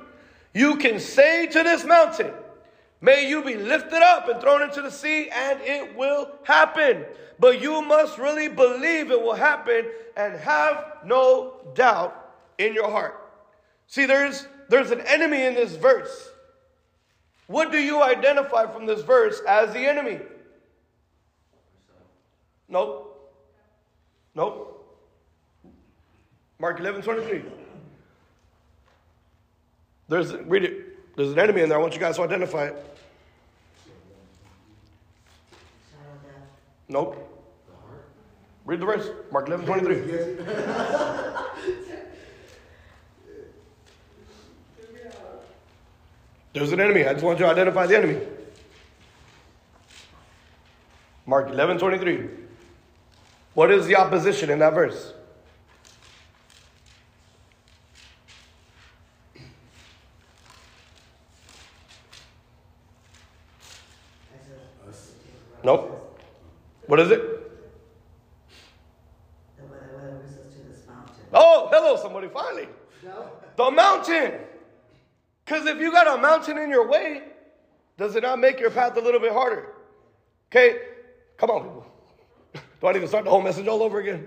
You 0.53 0.77
can 0.77 0.98
say 0.98 1.46
to 1.46 1.62
this 1.62 1.85
mountain, 1.85 2.33
May 3.05 3.29
you 3.29 3.44
be 3.44 3.57
lifted 3.57 4.03
up 4.03 4.31
and 4.31 4.40
thrown 4.40 4.62
into 4.62 4.81
the 4.81 4.90
sea, 4.90 5.29
and 5.29 5.61
it 5.61 5.94
will 5.94 6.31
happen. 6.44 7.05
But 7.38 7.61
you 7.61 7.83
must 7.83 8.16
really 8.16 8.48
believe 8.48 9.11
it 9.11 9.20
will 9.20 9.35
happen 9.35 9.85
and 10.16 10.35
have 10.40 11.00
no 11.05 11.61
doubt 11.74 12.33
in 12.57 12.72
your 12.72 12.90
heart. 12.90 13.20
See, 13.88 14.07
there's 14.07 14.48
there's 14.75 14.91
an 14.91 15.03
enemy 15.03 15.45
in 15.45 15.55
this 15.55 15.77
verse. 15.77 16.31
What 17.47 17.71
do 17.71 17.79
you 17.79 18.03
identify 18.03 18.67
from 18.67 18.87
this 18.87 19.03
verse 19.03 19.41
as 19.47 19.73
the 19.73 19.79
enemy? 19.79 20.19
Nope. 22.69 23.33
Nope. 24.35 24.99
Mark 26.59 26.81
11, 26.81 27.03
23. 27.03 27.45
There's, 30.09 30.33
read 30.33 30.65
it. 30.65 31.17
There's 31.17 31.31
an 31.31 31.39
enemy 31.39 31.61
in 31.61 31.69
there. 31.69 31.79
I 31.79 31.81
want 31.81 31.95
you 31.95 32.01
guys 32.01 32.17
to 32.17 32.23
identify 32.23 32.67
it. 32.67 32.99
Nope. 36.89 37.17
Read 38.65 38.81
the 38.81 38.87
verse. 38.87 39.09
Mark 39.31 39.47
11, 39.47 39.67
23. 39.67 41.75
There's 46.55 46.71
an 46.71 46.81
enemy. 46.81 47.05
I 47.05 47.12
just 47.12 47.25
want 47.25 47.40
you 47.40 47.47
to 47.47 47.51
identify 47.51 47.85
the 47.87 47.97
enemy. 47.97 48.21
Mark 51.27 51.51
11 51.51 51.79
23. 51.79 52.29
What 53.55 53.73
is 53.73 53.87
the 53.87 53.97
opposition 53.97 54.51
in 54.51 54.61
that 54.61 54.73
verse? 54.73 55.12
Nope. 65.64 66.21
What 66.87 67.01
is 67.01 67.11
it? 67.11 67.23
Oh, 71.33 71.69
hello, 71.73 71.97
somebody, 71.97 72.29
finally. 72.29 72.69
No. 73.03 73.29
The 73.57 73.71
mountain. 73.71 74.35
Because 75.45 75.67
if 75.67 75.79
you 75.79 75.93
got 75.93 76.19
a 76.19 76.21
mountain 76.21 76.59
in 76.59 76.71
your 76.71 76.89
way, 76.89 77.23
does 77.99 78.17
it 78.17 78.23
not 78.23 78.39
make 78.39 78.61
your 78.61 78.71
path 78.71 78.97
a 78.97 79.01
little 79.01 79.21
bit 79.21 79.33
harder? 79.33 79.69
Okay, 80.51 80.79
come 81.37 81.51
on, 81.51 81.63
people. 81.63 81.87
Do 82.81 82.87
I 82.87 82.93
need 82.93 83.01
to 83.01 83.09
start 83.09 83.25
the 83.25 83.31
whole 83.31 83.43
message 83.43 83.67
all 83.67 83.83
over 83.83 84.01
again? 84.01 84.27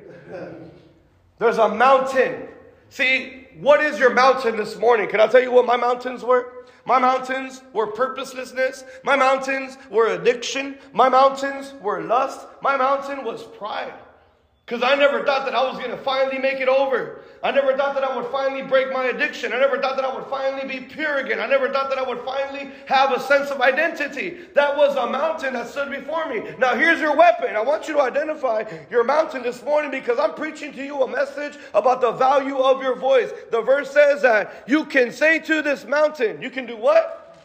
There's 1.39 1.57
a 1.57 1.69
mountain. 1.69 2.47
See, 2.89 3.47
what 3.59 3.81
is 3.81 3.99
your 3.99 4.13
mountain 4.13 4.55
this 4.55 4.77
morning? 4.77 5.09
Can 5.09 5.19
I 5.19 5.27
tell 5.27 5.41
you 5.41 5.51
what 5.51 5.65
my 5.65 5.77
mountains 5.77 6.23
were? 6.23 6.53
My 6.85 6.99
mountains 6.99 7.61
were 7.73 7.87
purposelessness. 7.87 8.83
My 9.03 9.15
mountains 9.15 9.77
were 9.89 10.07
addiction. 10.07 10.77
My 10.93 11.09
mountains 11.09 11.73
were 11.81 12.01
lust. 12.01 12.45
My 12.61 12.77
mountain 12.77 13.25
was 13.25 13.43
pride. 13.43 13.93
Because 14.67 14.83
I 14.83 14.95
never 14.95 15.23
thought 15.23 15.45
that 15.45 15.55
I 15.55 15.63
was 15.63 15.77
going 15.77 15.91
to 15.91 15.97
finally 15.97 16.39
make 16.39 16.59
it 16.59 16.67
over. 16.67 17.21
I 17.41 17.51
never 17.51 17.77
thought 17.77 17.95
that 17.95 18.03
I 18.03 18.13
would 18.13 18.29
finally 18.29 18.63
break 18.63 18.91
my 18.91 19.05
addiction. 19.05 19.53
I 19.53 19.59
never 19.59 19.79
thought 19.79 19.95
that 19.95 20.03
I 20.03 20.13
would 20.13 20.25
finally 20.25 20.67
be 20.67 20.83
pure 20.83 21.19
again. 21.19 21.39
I 21.39 21.47
never 21.47 21.71
thought 21.71 21.89
that 21.89 21.97
I 21.97 22.01
would 22.01 22.19
finally 22.25 22.71
have 22.85 23.13
a 23.13 23.19
sense 23.21 23.49
of 23.49 23.61
identity. 23.61 24.39
That 24.55 24.75
was 24.75 24.97
a 24.97 25.09
mountain 25.09 25.53
that 25.53 25.69
stood 25.69 25.89
before 25.89 26.27
me. 26.27 26.43
Now, 26.59 26.75
here's 26.75 26.99
your 26.99 27.15
weapon. 27.15 27.55
I 27.55 27.61
want 27.61 27.87
you 27.87 27.93
to 27.93 28.01
identify 28.01 28.65
your 28.91 29.05
mountain 29.05 29.41
this 29.41 29.63
morning 29.63 29.89
because 29.89 30.19
I'm 30.19 30.33
preaching 30.33 30.73
to 30.73 30.83
you 30.83 31.01
a 31.01 31.07
message 31.07 31.57
about 31.73 32.01
the 32.01 32.11
value 32.11 32.57
of 32.57 32.81
your 32.81 32.97
voice. 32.97 33.31
The 33.51 33.61
verse 33.61 33.89
says 33.91 34.21
that 34.23 34.65
you 34.67 34.83
can 34.83 35.13
say 35.13 35.39
to 35.39 35.61
this 35.61 35.85
mountain, 35.85 36.41
you 36.41 36.49
can 36.49 36.65
do 36.65 36.75
what? 36.75 37.41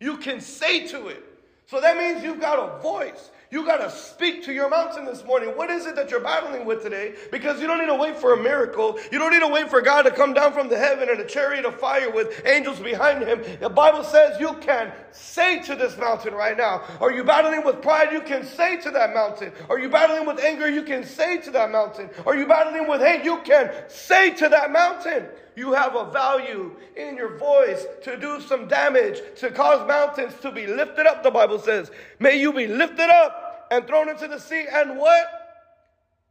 You 0.00 0.16
can 0.16 0.40
say 0.40 0.86
to 0.88 1.08
it. 1.08 1.22
So 1.66 1.78
that 1.78 1.98
means 1.98 2.24
you've 2.24 2.40
got 2.40 2.58
a 2.58 2.80
voice. 2.80 3.30
You 3.52 3.66
got 3.66 3.82
to 3.82 3.90
speak 3.90 4.42
to 4.44 4.52
your 4.54 4.70
mountain 4.70 5.04
this 5.04 5.26
morning. 5.26 5.50
What 5.50 5.68
is 5.68 5.84
it 5.84 5.94
that 5.96 6.10
you're 6.10 6.20
battling 6.20 6.64
with 6.64 6.82
today? 6.82 7.16
Because 7.30 7.60
you 7.60 7.66
don't 7.66 7.80
need 7.80 7.88
to 7.88 7.94
wait 7.94 8.16
for 8.16 8.32
a 8.32 8.42
miracle. 8.42 8.98
You 9.12 9.18
don't 9.18 9.30
need 9.30 9.40
to 9.40 9.48
wait 9.48 9.68
for 9.68 9.82
God 9.82 10.04
to 10.04 10.10
come 10.10 10.32
down 10.32 10.54
from 10.54 10.70
the 10.70 10.78
heaven 10.78 11.10
in 11.10 11.20
a 11.20 11.26
chariot 11.26 11.66
of 11.66 11.78
fire 11.78 12.10
with 12.10 12.46
angels 12.46 12.80
behind 12.80 13.22
him. 13.22 13.42
The 13.60 13.68
Bible 13.68 14.04
says 14.04 14.40
you 14.40 14.54
can 14.62 14.90
say 15.10 15.60
to 15.64 15.76
this 15.76 15.98
mountain 15.98 16.32
right 16.32 16.56
now. 16.56 16.80
Are 16.98 17.12
you 17.12 17.24
battling 17.24 17.62
with 17.62 17.82
pride? 17.82 18.10
You 18.10 18.22
can 18.22 18.42
say 18.42 18.80
to 18.80 18.90
that 18.90 19.12
mountain. 19.12 19.52
Are 19.68 19.78
you 19.78 19.90
battling 19.90 20.26
with 20.26 20.42
anger? 20.42 20.70
You 20.70 20.82
can 20.82 21.04
say 21.04 21.36
to 21.42 21.50
that 21.50 21.70
mountain. 21.70 22.08
Are 22.24 22.34
you 22.34 22.46
battling 22.46 22.88
with 22.88 23.02
hate? 23.02 23.22
You 23.22 23.42
can 23.44 23.70
say 23.88 24.30
to 24.30 24.48
that 24.48 24.72
mountain. 24.72 25.26
You 25.54 25.72
have 25.72 25.94
a 25.96 26.10
value 26.10 26.74
in 26.96 27.16
your 27.16 27.36
voice 27.36 27.84
to 28.04 28.18
do 28.18 28.40
some 28.40 28.68
damage, 28.68 29.20
to 29.36 29.50
cause 29.50 29.86
mountains 29.86 30.34
to 30.42 30.50
be 30.50 30.66
lifted 30.66 31.06
up, 31.06 31.22
the 31.22 31.30
Bible 31.30 31.58
says. 31.58 31.90
May 32.18 32.40
you 32.40 32.52
be 32.52 32.66
lifted 32.66 33.10
up 33.10 33.68
and 33.70 33.86
thrown 33.86 34.08
into 34.08 34.28
the 34.28 34.38
sea, 34.38 34.66
and 34.72 34.98
what? 34.98 35.26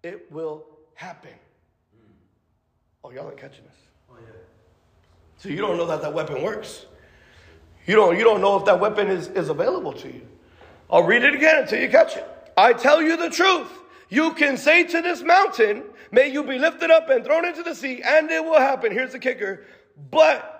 It 0.03 0.32
will 0.32 0.65
happen. 0.95 1.32
Oh, 3.03 3.11
y'all 3.11 3.30
ain't 3.30 3.38
catching 3.38 3.63
this. 3.63 3.76
Oh, 4.09 4.15
yeah. 4.19 4.28
So 5.38 5.49
you 5.49 5.57
don't 5.57 5.78
know 5.78 5.86
that 5.88 6.01
that 6.01 6.13
weapon 6.13 6.41
works. 6.41 6.86
You 7.86 7.95
don't, 7.95 8.17
you 8.17 8.24
don't 8.24 8.41
know 8.41 8.57
if 8.57 8.65
that 8.65 8.80
weapon 8.80 9.07
is, 9.07 9.28
is 9.30 9.49
available 9.49 9.93
to 9.93 10.07
you. 10.07 10.28
I'll 10.89 11.03
read 11.03 11.24
it 11.24 11.34
again 11.34 11.63
until 11.63 11.80
you 11.82 11.89
catch 11.89 12.15
it. 12.15 12.28
I 12.57 12.74
tell 12.74 13.01
you 13.01 13.17
the 13.17 13.30
truth. 13.30 13.67
You 14.09 14.34
can 14.34 14.57
say 14.57 14.84
to 14.84 15.01
this 15.01 15.24
mountain, 15.24 15.84
May 16.12 16.28
you 16.28 16.43
be 16.43 16.59
lifted 16.59 16.91
up 16.91 17.09
and 17.09 17.24
thrown 17.24 17.45
into 17.45 17.64
the 17.64 17.74
sea, 17.74 18.01
and 18.05 18.30
it 18.30 18.43
will 18.43 18.59
happen. 18.59 18.91
Here's 18.91 19.14
the 19.14 19.20
kicker. 19.20 19.66
But 20.09 20.57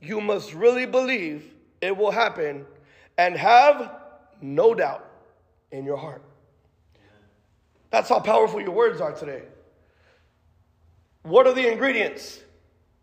you 0.00 0.20
must 0.20 0.54
really 0.54 0.86
believe 0.86 1.52
it 1.80 1.96
will 1.96 2.12
happen 2.12 2.64
and 3.18 3.36
have 3.36 3.90
no 4.40 4.74
doubt 4.74 5.04
in 5.72 5.84
your 5.84 5.96
heart. 5.96 6.22
That's 7.90 8.08
how 8.08 8.20
powerful 8.20 8.60
your 8.60 8.72
words 8.72 9.00
are 9.00 9.12
today. 9.12 9.42
What 11.22 11.46
are 11.46 11.52
the 11.54 11.70
ingredients? 11.70 12.40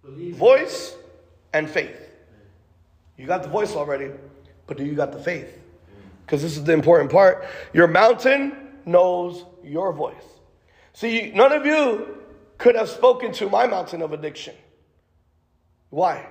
Believe. 0.04 0.36
Voice 0.36 0.96
and 1.54 1.70
faith. 1.70 1.98
You 3.18 3.26
got 3.26 3.44
the 3.44 3.50
voice 3.50 3.76
already, 3.76 4.12
but 4.68 4.78
do 4.78 4.86
you 4.86 4.94
got 4.94 5.12
the 5.12 5.20
faith? 5.20 5.60
Because 6.26 6.42
this 6.42 6.56
is 6.58 6.64
the 6.64 6.74
important 6.74 7.12
part. 7.12 7.46
Your 7.74 7.88
mountain 7.88 8.80
knows 8.86 9.46
your 9.64 9.92
voice. 9.92 10.16
See, 10.94 11.32
none 11.34 11.52
of 11.52 11.66
you 11.66 12.18
could 12.58 12.76
have 12.76 12.89
spoken 12.89 13.32
to 13.34 13.50
my 13.50 13.68
mountain 13.68 14.02
of 14.02 14.14
addiction. 14.14 14.56
Why? 15.89 16.28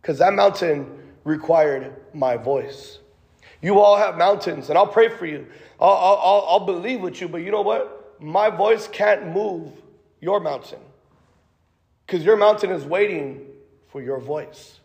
Because 0.00 0.18
that 0.18 0.34
mountain 0.34 0.86
required 1.24 1.94
my 2.12 2.36
voice. 2.36 2.98
You 3.60 3.80
all 3.80 3.96
have 3.96 4.16
mountains, 4.16 4.68
and 4.68 4.78
I'll 4.78 4.86
pray 4.86 5.08
for 5.08 5.26
you. 5.26 5.46
I'll, 5.80 5.90
I'll, 5.90 6.46
I'll 6.48 6.66
believe 6.66 7.00
with 7.00 7.20
you, 7.20 7.28
but 7.28 7.38
you 7.38 7.50
know 7.50 7.62
what? 7.62 8.20
My 8.20 8.50
voice 8.50 8.88
can't 8.88 9.28
move 9.28 9.72
your 10.20 10.40
mountain. 10.40 10.78
Because 12.06 12.24
your 12.24 12.36
mountain 12.36 12.70
is 12.70 12.84
waiting 12.84 13.46
for 13.88 14.00
your 14.00 14.20
voice. 14.20 14.78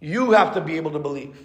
You 0.00 0.30
have 0.32 0.54
to 0.54 0.60
be 0.60 0.76
able 0.76 0.92
to 0.92 0.98
believe. 0.98 1.36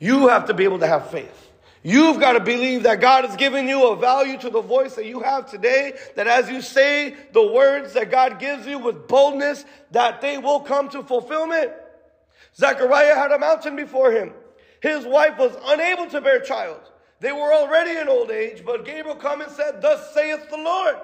You 0.00 0.28
have 0.28 0.46
to 0.46 0.54
be 0.54 0.64
able 0.64 0.80
to 0.80 0.86
have 0.86 1.10
faith. 1.10 1.51
You've 1.82 2.20
got 2.20 2.34
to 2.34 2.40
believe 2.40 2.84
that 2.84 3.00
God 3.00 3.24
has 3.24 3.34
given 3.36 3.66
you 3.66 3.88
a 3.88 3.96
value 3.96 4.38
to 4.38 4.50
the 4.50 4.60
voice 4.60 4.94
that 4.94 5.06
you 5.06 5.20
have 5.20 5.50
today, 5.50 5.94
that 6.14 6.28
as 6.28 6.48
you 6.48 6.62
say 6.62 7.16
the 7.32 7.52
words 7.52 7.94
that 7.94 8.10
God 8.10 8.38
gives 8.38 8.66
you 8.66 8.78
with 8.78 9.08
boldness, 9.08 9.64
that 9.90 10.20
they 10.20 10.38
will 10.38 10.60
come 10.60 10.88
to 10.90 11.02
fulfillment. 11.02 11.72
Zechariah 12.56 13.16
had 13.16 13.32
a 13.32 13.38
mountain 13.38 13.74
before 13.74 14.12
him. 14.12 14.32
His 14.80 15.04
wife 15.04 15.38
was 15.38 15.56
unable 15.64 16.06
to 16.06 16.20
bear 16.20 16.40
child. 16.40 16.80
They 17.18 17.32
were 17.32 17.52
already 17.52 17.98
in 17.98 18.08
old 18.08 18.30
age, 18.30 18.64
but 18.64 18.84
Gabriel 18.84 19.16
come 19.16 19.40
and 19.40 19.50
said, 19.50 19.80
Thus 19.80 20.12
saith 20.14 20.50
the 20.50 20.56
Lord. 20.56 20.96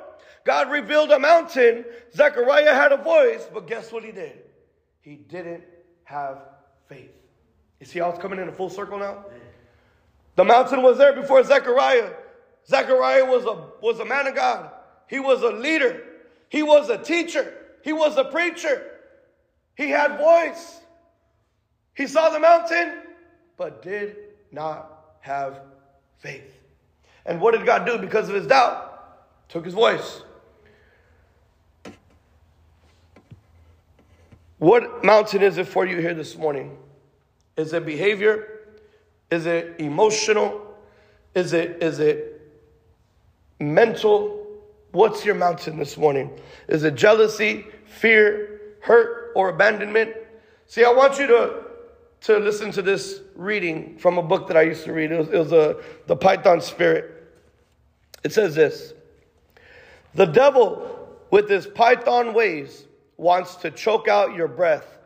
God 0.44 0.70
revealed 0.70 1.10
a 1.10 1.18
mountain. 1.18 1.84
Zechariah 2.14 2.74
had 2.74 2.92
a 2.92 2.96
voice, 2.96 3.48
but 3.52 3.66
guess 3.66 3.92
what 3.92 4.04
he 4.04 4.12
did? 4.12 4.38
He 5.00 5.16
didn't 5.16 5.64
have 6.04 6.38
faith. 6.88 7.12
You 7.80 7.86
see 7.86 7.98
how 7.98 8.10
it's 8.10 8.18
coming 8.18 8.40
in 8.40 8.48
a 8.48 8.52
full 8.52 8.70
circle 8.70 8.98
now? 8.98 9.24
The 10.38 10.44
mountain 10.44 10.82
was 10.82 10.98
there 10.98 11.12
before 11.12 11.42
Zechariah. 11.42 12.12
Zechariah 12.64 13.24
was 13.24 13.44
a, 13.44 13.60
was 13.82 13.98
a 13.98 14.04
man 14.04 14.28
of 14.28 14.36
God. 14.36 14.70
He 15.08 15.18
was 15.18 15.42
a 15.42 15.48
leader. 15.48 16.04
He 16.48 16.62
was 16.62 16.90
a 16.90 16.96
teacher. 16.96 17.52
He 17.82 17.92
was 17.92 18.16
a 18.16 18.22
preacher. 18.22 18.88
He 19.74 19.90
had 19.90 20.16
voice. 20.16 20.78
He 21.92 22.06
saw 22.06 22.30
the 22.30 22.38
mountain, 22.38 23.02
but 23.56 23.82
did 23.82 24.14
not 24.52 25.16
have 25.22 25.58
faith. 26.18 26.54
And 27.26 27.40
what 27.40 27.54
did 27.54 27.66
God 27.66 27.84
do 27.84 27.98
because 27.98 28.28
of 28.28 28.36
his 28.36 28.46
doubt? 28.46 29.48
Took 29.48 29.64
his 29.64 29.74
voice. 29.74 30.22
What 34.58 35.02
mountain 35.02 35.42
is 35.42 35.58
it 35.58 35.66
for 35.66 35.84
you 35.84 35.98
here 35.98 36.14
this 36.14 36.36
morning? 36.36 36.78
Is 37.56 37.72
it 37.72 37.84
behavior? 37.84 38.57
Is 39.30 39.46
it 39.46 39.76
emotional? 39.78 40.62
Is 41.34 41.52
it, 41.52 41.82
is 41.82 42.00
it 42.00 42.40
mental? 43.60 44.46
What's 44.92 45.24
your 45.24 45.34
mountain 45.34 45.78
this 45.78 45.96
morning? 45.96 46.30
Is 46.68 46.84
it 46.84 46.94
jealousy, 46.94 47.66
fear, 47.84 48.60
hurt, 48.80 49.32
or 49.34 49.50
abandonment? 49.50 50.14
See, 50.66 50.84
I 50.84 50.90
want 50.90 51.18
you 51.18 51.26
to, 51.26 51.64
to 52.22 52.38
listen 52.38 52.72
to 52.72 52.82
this 52.82 53.20
reading 53.34 53.98
from 53.98 54.18
a 54.18 54.22
book 54.22 54.48
that 54.48 54.56
I 54.56 54.62
used 54.62 54.84
to 54.84 54.92
read. 54.92 55.12
It 55.12 55.18
was, 55.18 55.28
it 55.28 55.38
was 55.38 55.52
a, 55.52 55.76
The 56.06 56.16
Python 56.16 56.60
Spirit. 56.60 57.14
It 58.24 58.32
says 58.32 58.54
this 58.54 58.94
The 60.14 60.26
devil, 60.26 61.16
with 61.30 61.50
his 61.50 61.66
python 61.66 62.32
ways, 62.32 62.86
wants 63.18 63.56
to 63.56 63.70
choke 63.70 64.08
out 64.08 64.34
your 64.34 64.48
breath 64.48 64.98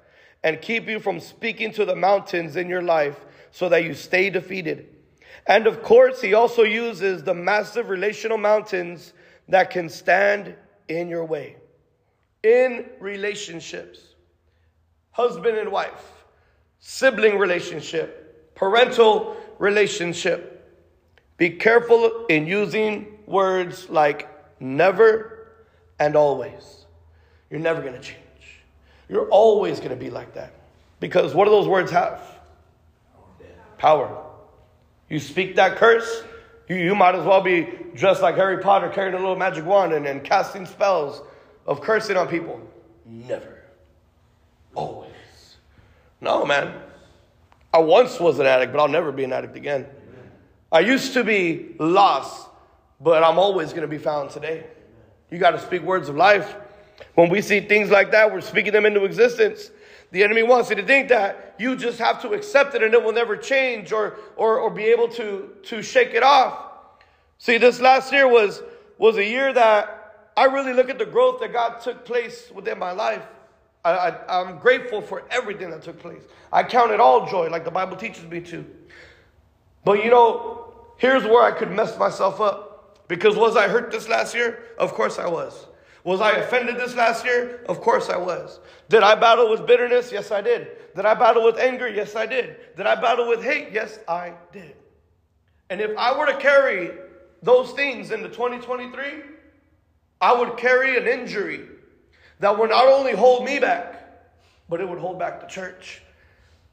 and 0.45 0.61
keep 0.61 0.89
you 0.89 1.01
from 1.01 1.19
speaking 1.21 1.73
to 1.73 1.85
the 1.85 1.97
mountains 1.97 2.57
in 2.57 2.69
your 2.69 2.83
life 2.83 3.17
so 3.53 3.69
that 3.69 3.85
you 3.85 3.95
stay 3.95 4.31
defeated. 4.31 4.89
And 5.47 5.67
of 5.67 5.83
course, 5.83 6.21
he 6.21 6.35
also 6.35 6.63
uses 6.63 7.23
the 7.23 7.35
massive 7.35 7.89
relational 7.89 8.39
mountains 8.39 9.13
that 9.49 9.71
can 9.71 9.89
stand 9.89 10.55
in 10.89 11.09
your 11.09 11.25
way. 11.25 11.57
In 12.43 12.87
relationships, 12.99 14.01
husband 15.11 15.59
and 15.59 15.71
wife, 15.71 16.25
sibling 16.81 17.39
relationship, 17.39 18.55
parental 18.55 19.37
relationship. 19.59 20.59
Be 21.37 21.51
careful 21.51 22.27
in 22.27 22.47
using 22.47 23.19
words 23.27 23.89
like 23.91 24.29
never 24.61 25.49
and 25.99 26.17
always. 26.17 26.87
You're 27.51 27.61
never 27.61 27.81
going 27.81 27.95
to 27.95 28.01
change. 28.01 28.19
You're 29.09 29.29
always 29.29 29.79
going 29.79 29.91
to 29.91 29.97
be 29.97 30.11
like 30.11 30.35
that. 30.35 30.55
Because 31.01 31.35
what 31.35 31.45
do 31.45 31.51
those 31.51 31.69
words 31.69 31.91
have? 31.91 32.32
Power. 33.83 34.17
You 35.09 35.19
speak 35.19 35.57
that 35.57 35.77
curse, 35.77 36.23
you, 36.69 36.77
you 36.77 36.95
might 36.95 37.17
as 37.17 37.27
well 37.27 37.41
be 37.41 37.67
dressed 37.97 38.23
like 38.23 38.37
Harry 38.37 38.59
Potter, 38.59 38.89
carrying 38.89 39.15
a 39.15 39.19
little 39.19 39.35
magic 39.35 39.67
wand 39.67 39.93
and, 39.93 40.07
and 40.07 40.23
casting 40.23 40.67
spells 40.67 41.21
of 41.67 41.81
cursing 41.81 42.17
on 42.17 42.29
people. 42.29 42.61
Never. 43.05 43.59
Always. 44.77 45.11
No, 46.21 46.47
man. 46.47 46.81
I 47.75 47.79
once 47.79 48.21
was 48.21 48.39
an 48.39 48.47
addict, 48.47 48.71
but 48.71 48.81
I'll 48.81 48.87
never 48.87 49.11
be 49.11 49.25
an 49.25 49.33
addict 49.33 49.57
again. 49.57 49.87
I 50.71 50.79
used 50.79 51.15
to 51.15 51.25
be 51.25 51.75
lost, 51.81 52.49
but 53.01 53.25
I'm 53.25 53.37
always 53.37 53.71
going 53.71 53.83
to 53.83 53.89
be 53.89 53.99
found 53.99 54.31
today. 54.31 54.65
You 55.29 55.39
got 55.39 55.51
to 55.51 55.61
speak 55.61 55.83
words 55.83 56.09
of 56.09 56.15
life. 56.15 56.55
When 57.17 57.31
we 57.31 57.43
see 57.43 57.59
things 57.59 57.91
like 57.91 58.13
that, 58.13 58.33
we're 58.33 58.43
speaking 58.43 58.73
them 58.73 58.87
into 58.87 59.05
existence. 59.05 59.73
The 60.13 60.23
enemy 60.23 60.43
wants 60.43 60.69
you 60.69 60.77
to 60.77 60.85
think 60.85 61.09
that 61.09 61.55
you 61.59 61.75
just 61.75 61.99
have 61.99 62.21
to 62.23 62.33
accept 62.35 62.75
it 62.75 62.83
and 62.83 62.93
it 62.93 63.03
will 63.03 63.13
never 63.13 63.35
change 63.37 63.93
or, 63.93 64.19
or, 64.37 64.59
or 64.59 64.71
be 64.71 64.85
able 64.85 65.09
to, 65.09 65.51
to 65.65 65.83
shake 65.83 66.13
it 66.15 66.23
off. 66.23 66.71
See, 67.39 67.57
this 67.59 67.81
last 67.81 68.13
year 68.13 68.29
was, 68.29 68.63
was 68.99 69.17
a 69.17 69.25
year 69.25 69.53
that 69.55 70.31
I 70.37 70.45
really 70.45 70.75
look 70.75 70.91
at 70.91 70.99
the 70.99 71.07
growth 71.07 71.41
that 71.41 71.53
God 71.53 71.81
took 71.81 72.05
place 72.05 72.51
within 72.55 72.79
my 72.79 72.93
life. 72.93 73.23
I, 73.85 73.91
I, 73.91 74.41
I'm 74.41 74.59
grateful 74.59 75.01
for 75.01 75.25
everything 75.31 75.71
that 75.71 75.83
took 75.83 75.99
place. 75.99 76.23
I 76.53 76.63
count 76.63 76.93
it 76.93 77.01
all 77.01 77.27
joy, 77.29 77.49
like 77.49 77.65
the 77.65 77.71
Bible 77.71 77.97
teaches 77.97 78.25
me 78.25 78.41
to. 78.43 78.65
But 79.83 80.05
you 80.05 80.11
know, 80.11 80.75
here's 80.99 81.25
where 81.25 81.43
I 81.43 81.53
could 81.53 81.71
mess 81.71 81.99
myself 81.99 82.41
up. 82.41 83.09
Because 83.09 83.35
was 83.35 83.57
I 83.57 83.67
hurt 83.67 83.91
this 83.91 84.09
last 84.09 84.35
year? 84.35 84.63
Of 84.79 84.93
course 84.93 85.19
I 85.19 85.27
was. 85.27 85.67
Was 86.05 86.21
I 86.21 86.33
offended 86.33 86.77
this 86.77 86.95
last 86.97 87.25
year? 87.25 87.65
Of 87.69 87.81
course 87.81 88.11
I 88.11 88.17
was. 88.17 88.59
Did 88.89 89.03
I 89.03 89.15
battle 89.15 89.49
with 89.49 89.67
bitterness? 89.67 90.11
Yes, 90.11 90.33
I 90.33 90.41
did. 90.41 90.69
Did 90.97 91.07
I 91.07 91.15
battle 91.15 91.45
with 91.45 91.59
anger? 91.59 91.89
Yes, 91.89 92.17
I 92.17 92.27
did. 92.27 92.57
Did 92.77 92.87
I 92.87 93.01
battle 93.01 93.29
with 93.29 93.43
hate? 93.43 93.69
Yes, 93.73 93.99
I 94.09 94.35
did. 94.53 94.75
And 95.71 95.81
if 95.81 95.97
I 95.97 96.17
were 96.19 96.27
to 96.27 96.37
carry 96.37 96.91
those 97.43 97.73
things 97.73 98.11
into 98.11 98.29
2023, 98.29 99.23
I 100.21 100.35
would 100.35 100.57
carry 100.57 100.97
an 100.97 101.07
injury 101.07 101.67
that 102.41 102.59
would 102.59 102.71
not 102.71 102.87
only 102.89 103.13
hold 103.13 103.45
me 103.45 103.59
back, 103.59 104.03
but 104.69 104.81
it 104.81 104.89
would 104.89 104.99
hold 104.99 105.19
back 105.19 105.41
the 105.41 105.47
church. 105.47 106.03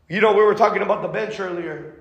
You 0.07 0.21
know, 0.21 0.34
we 0.34 0.43
were 0.43 0.55
talking 0.55 0.82
about 0.82 1.03
the 1.03 1.07
bench 1.07 1.39
earlier. 1.39 1.95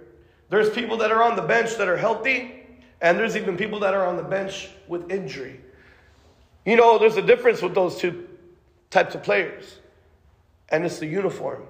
There's 0.48 0.70
people 0.70 0.96
that 0.98 1.12
are 1.12 1.22
on 1.22 1.36
the 1.36 1.42
bench 1.42 1.76
that 1.76 1.88
are 1.88 1.96
healthy, 1.96 2.66
and 3.02 3.18
there's 3.18 3.36
even 3.36 3.56
people 3.56 3.80
that 3.80 3.92
are 3.92 4.06
on 4.06 4.16
the 4.16 4.22
bench 4.22 4.70
with 4.88 5.10
injury. 5.10 5.60
You 6.68 6.76
know, 6.76 6.98
there's 6.98 7.16
a 7.16 7.22
difference 7.22 7.62
with 7.62 7.74
those 7.74 7.96
two 7.96 8.28
types 8.90 9.14
of 9.14 9.22
players, 9.22 9.78
and 10.68 10.84
it's 10.84 10.98
the 10.98 11.06
uniform. 11.06 11.62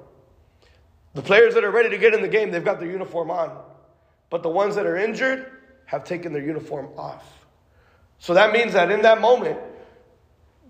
The 1.15 1.23
players 1.23 1.55
that 1.55 1.63
are 1.63 1.71
ready 1.71 1.91
to 1.91 1.99
get 1.99 2.15
in 2.15 2.21
the 2.21 2.27
game, 2.27 2.51
they've 2.51 2.65
got 2.65 2.81
their 2.81 2.91
uniform 2.91 3.31
on. 3.31 3.57
But 4.29 4.43
the 4.43 4.49
ones 4.49 4.75
that 4.75 4.87
are 4.87 4.97
injured 4.97 5.53
have 5.85 6.03
taken 6.03 6.33
their 6.33 6.43
uniform 6.43 6.89
off. 6.97 7.47
So 8.19 8.35
that 8.35 8.53
means 8.53 8.73
that 8.73 8.91
in 8.91 9.03
that 9.03 9.21
moment, 9.21 9.61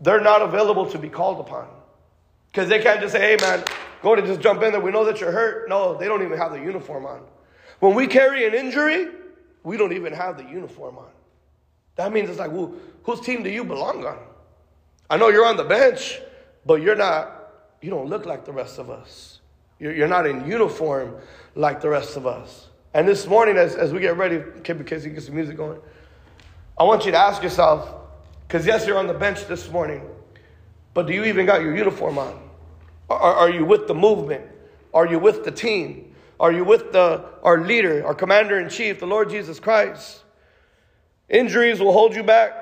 they're 0.03 0.20
not 0.20 0.43
available 0.43 0.85
to 0.91 0.99
be 0.99 1.09
called 1.09 1.41
upon. 1.41 1.66
Because 2.53 2.68
they 2.68 2.81
can't 2.81 3.01
just 3.01 3.14
say, 3.14 3.20
hey 3.20 3.37
man, 3.41 3.64
go 4.03 4.14
to 4.14 4.20
just 4.20 4.43
jump 4.43 4.62
in 4.62 4.72
there. 4.72 4.81
We 4.83 4.91
know 4.91 5.07
that 5.07 5.22
you're 5.22 5.33
hurt. 5.33 5.70
No, 5.70 5.97
they 5.97 6.05
don't 6.05 6.22
even 6.22 6.37
have 6.37 6.53
the 6.53 6.61
uniform 6.61 7.07
on. 7.07 7.22
When 7.81 7.95
we 7.95 8.07
carry 8.07 8.47
an 8.47 8.53
injury, 8.53 9.09
we 9.62 9.79
don't 9.79 9.95
even 9.95 10.12
have 10.12 10.37
the 10.37 10.45
uniform 10.45 10.99
on. 10.99 11.09
That 11.99 12.13
means 12.13 12.31
it's 12.31 12.39
like, 12.39 12.53
well, 12.53 12.73
whose 13.03 13.21
team 13.21 13.43
do 13.43 13.51
you 13.51 13.65
belong 13.65 14.07
on? 14.07 14.19
I 15.11 15.17
know 15.17 15.31
you're 15.31 15.45
on 15.45 15.57
the 15.57 15.65
bench, 15.65 16.21
but 16.65 16.81
you're 16.81 16.95
not, 16.95 17.51
you 17.83 17.91
don't 17.91 18.09
look 18.09 18.25
like 18.25 18.45
the 18.45 18.53
rest 18.53 18.79
of 18.79 18.89
us. 18.89 19.41
You're, 19.81 19.93
you're 19.93 20.09
not 20.09 20.25
in 20.25 20.47
uniform 20.47 21.17
like 21.57 21.81
the 21.81 21.89
rest 21.89 22.17
of 22.17 22.25
us. 22.25 22.69
And 22.95 23.09
this 23.09 23.27
morning, 23.27 23.57
as, 23.57 23.75
as 23.75 23.93
we 23.93 23.99
get 23.99 24.17
ready, 24.17 24.39
because 24.39 25.05
you 25.05 25.11
get 25.11 25.25
some 25.25 25.35
music 25.35 25.57
going, 25.57 25.81
I 26.79 26.85
want 26.85 27.05
you 27.05 27.11
to 27.11 27.19
ask 27.19 27.43
yourself, 27.43 27.93
because 28.47 28.65
yes, 28.65 28.87
you're 28.87 28.99
on 28.99 29.09
the 29.09 29.15
bench 29.15 29.49
this 29.49 29.69
morning, 29.69 30.09
but 30.95 31.09
do 31.09 31.13
you 31.13 31.25
even 31.25 31.47
got 31.47 31.63
your 31.63 31.77
uniform 31.77 32.19
on? 32.19 32.41
Are, 33.11 33.19
are 33.19 33.51
you 33.51 33.65
with 33.65 33.89
the 33.89 33.95
movement? 33.95 34.45
Are 34.95 35.07
you 35.09 35.19
with 35.19 35.45
the 35.45 35.51
team? 35.51 36.15
Are 36.39 36.53
you 36.53 36.63
with 36.63 36.93
the, 36.93 37.25
our 37.43 37.61
leader, 37.61 38.07
our 38.07 38.15
commander 38.15 38.61
in 38.61 38.69
chief, 38.69 39.01
the 39.01 39.07
Lord 39.07 39.31
Jesus 39.31 39.59
Christ? 39.59 40.23
Injuries 41.29 41.81
will 41.81 41.93
hold 41.93 42.14
you 42.14 42.22
back. 42.22 42.53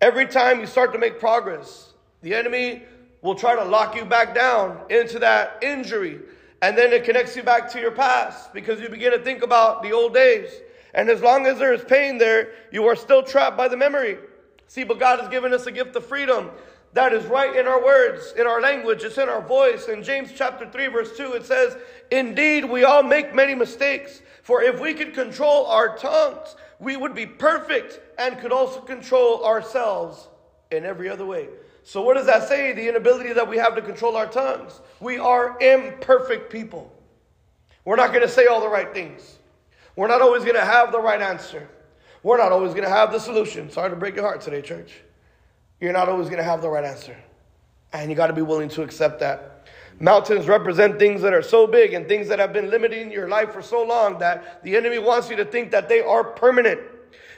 Every 0.00 0.26
time 0.26 0.60
you 0.60 0.66
start 0.66 0.92
to 0.92 0.98
make 0.98 1.18
progress, 1.18 1.92
the 2.22 2.34
enemy 2.34 2.82
will 3.22 3.34
try 3.34 3.54
to 3.54 3.64
lock 3.64 3.96
you 3.96 4.04
back 4.04 4.34
down 4.34 4.78
into 4.90 5.18
that 5.18 5.58
injury. 5.62 6.20
And 6.62 6.76
then 6.76 6.92
it 6.92 7.04
connects 7.04 7.36
you 7.36 7.42
back 7.42 7.70
to 7.72 7.80
your 7.80 7.90
past 7.90 8.52
because 8.52 8.80
you 8.80 8.88
begin 8.88 9.12
to 9.12 9.18
think 9.18 9.42
about 9.42 9.82
the 9.82 9.92
old 9.92 10.14
days. 10.14 10.50
And 10.94 11.08
as 11.08 11.20
long 11.20 11.46
as 11.46 11.58
there 11.58 11.72
is 11.72 11.84
pain 11.84 12.18
there, 12.18 12.52
you 12.72 12.86
are 12.86 12.96
still 12.96 13.22
trapped 13.22 13.56
by 13.56 13.68
the 13.68 13.76
memory. 13.76 14.18
See, 14.66 14.84
but 14.84 14.98
God 14.98 15.20
has 15.20 15.28
given 15.28 15.52
us 15.52 15.66
a 15.66 15.72
gift 15.72 15.94
of 15.96 16.04
freedom 16.04 16.50
that 16.94 17.12
is 17.12 17.24
right 17.26 17.54
in 17.54 17.66
our 17.66 17.84
words, 17.84 18.32
in 18.36 18.46
our 18.46 18.60
language, 18.60 19.04
it's 19.04 19.18
in 19.18 19.28
our 19.28 19.42
voice. 19.42 19.88
In 19.88 20.02
James 20.02 20.32
chapter 20.34 20.68
3, 20.68 20.86
verse 20.88 21.16
2, 21.16 21.34
it 21.34 21.44
says, 21.44 21.76
Indeed, 22.10 22.64
we 22.64 22.84
all 22.84 23.02
make 23.02 23.34
many 23.34 23.54
mistakes. 23.54 24.22
For 24.48 24.62
if 24.62 24.80
we 24.80 24.94
could 24.94 25.12
control 25.12 25.66
our 25.66 25.94
tongues, 25.98 26.56
we 26.78 26.96
would 26.96 27.14
be 27.14 27.26
perfect 27.26 28.00
and 28.18 28.38
could 28.38 28.50
also 28.50 28.80
control 28.80 29.44
ourselves 29.44 30.26
in 30.70 30.86
every 30.86 31.10
other 31.10 31.26
way. 31.26 31.48
So, 31.82 32.00
what 32.00 32.14
does 32.14 32.24
that 32.24 32.48
say? 32.48 32.72
The 32.72 32.88
inability 32.88 33.34
that 33.34 33.46
we 33.46 33.58
have 33.58 33.74
to 33.74 33.82
control 33.82 34.16
our 34.16 34.26
tongues. 34.26 34.80
We 35.00 35.18
are 35.18 35.60
imperfect 35.60 36.50
people. 36.50 36.90
We're 37.84 37.96
not 37.96 38.08
going 38.08 38.22
to 38.22 38.28
say 38.28 38.46
all 38.46 38.62
the 38.62 38.70
right 38.70 38.90
things. 38.94 39.36
We're 39.96 40.08
not 40.08 40.22
always 40.22 40.44
going 40.44 40.56
to 40.56 40.64
have 40.64 40.92
the 40.92 41.00
right 41.00 41.20
answer. 41.20 41.68
We're 42.22 42.38
not 42.38 42.50
always 42.50 42.70
going 42.70 42.84
to 42.84 42.90
have 42.90 43.12
the 43.12 43.18
solution. 43.18 43.70
Sorry 43.70 43.90
to 43.90 43.96
break 43.96 44.14
your 44.14 44.24
heart 44.24 44.40
today, 44.40 44.62
church. 44.62 44.94
You're 45.78 45.92
not 45.92 46.08
always 46.08 46.28
going 46.28 46.38
to 46.38 46.50
have 46.50 46.62
the 46.62 46.70
right 46.70 46.86
answer. 46.86 47.18
And 47.92 48.10
you 48.10 48.16
got 48.16 48.28
to 48.28 48.32
be 48.32 48.40
willing 48.40 48.70
to 48.70 48.82
accept 48.82 49.20
that. 49.20 49.57
Mountains 50.00 50.46
represent 50.46 50.98
things 50.98 51.22
that 51.22 51.34
are 51.34 51.42
so 51.42 51.66
big 51.66 51.92
and 51.92 52.06
things 52.06 52.28
that 52.28 52.38
have 52.38 52.52
been 52.52 52.70
limiting 52.70 53.10
your 53.10 53.28
life 53.28 53.52
for 53.52 53.62
so 53.62 53.82
long 53.82 54.18
that 54.20 54.62
the 54.62 54.76
enemy 54.76 54.98
wants 54.98 55.28
you 55.28 55.36
to 55.36 55.44
think 55.44 55.72
that 55.72 55.88
they 55.88 56.00
are 56.00 56.22
permanent. 56.22 56.80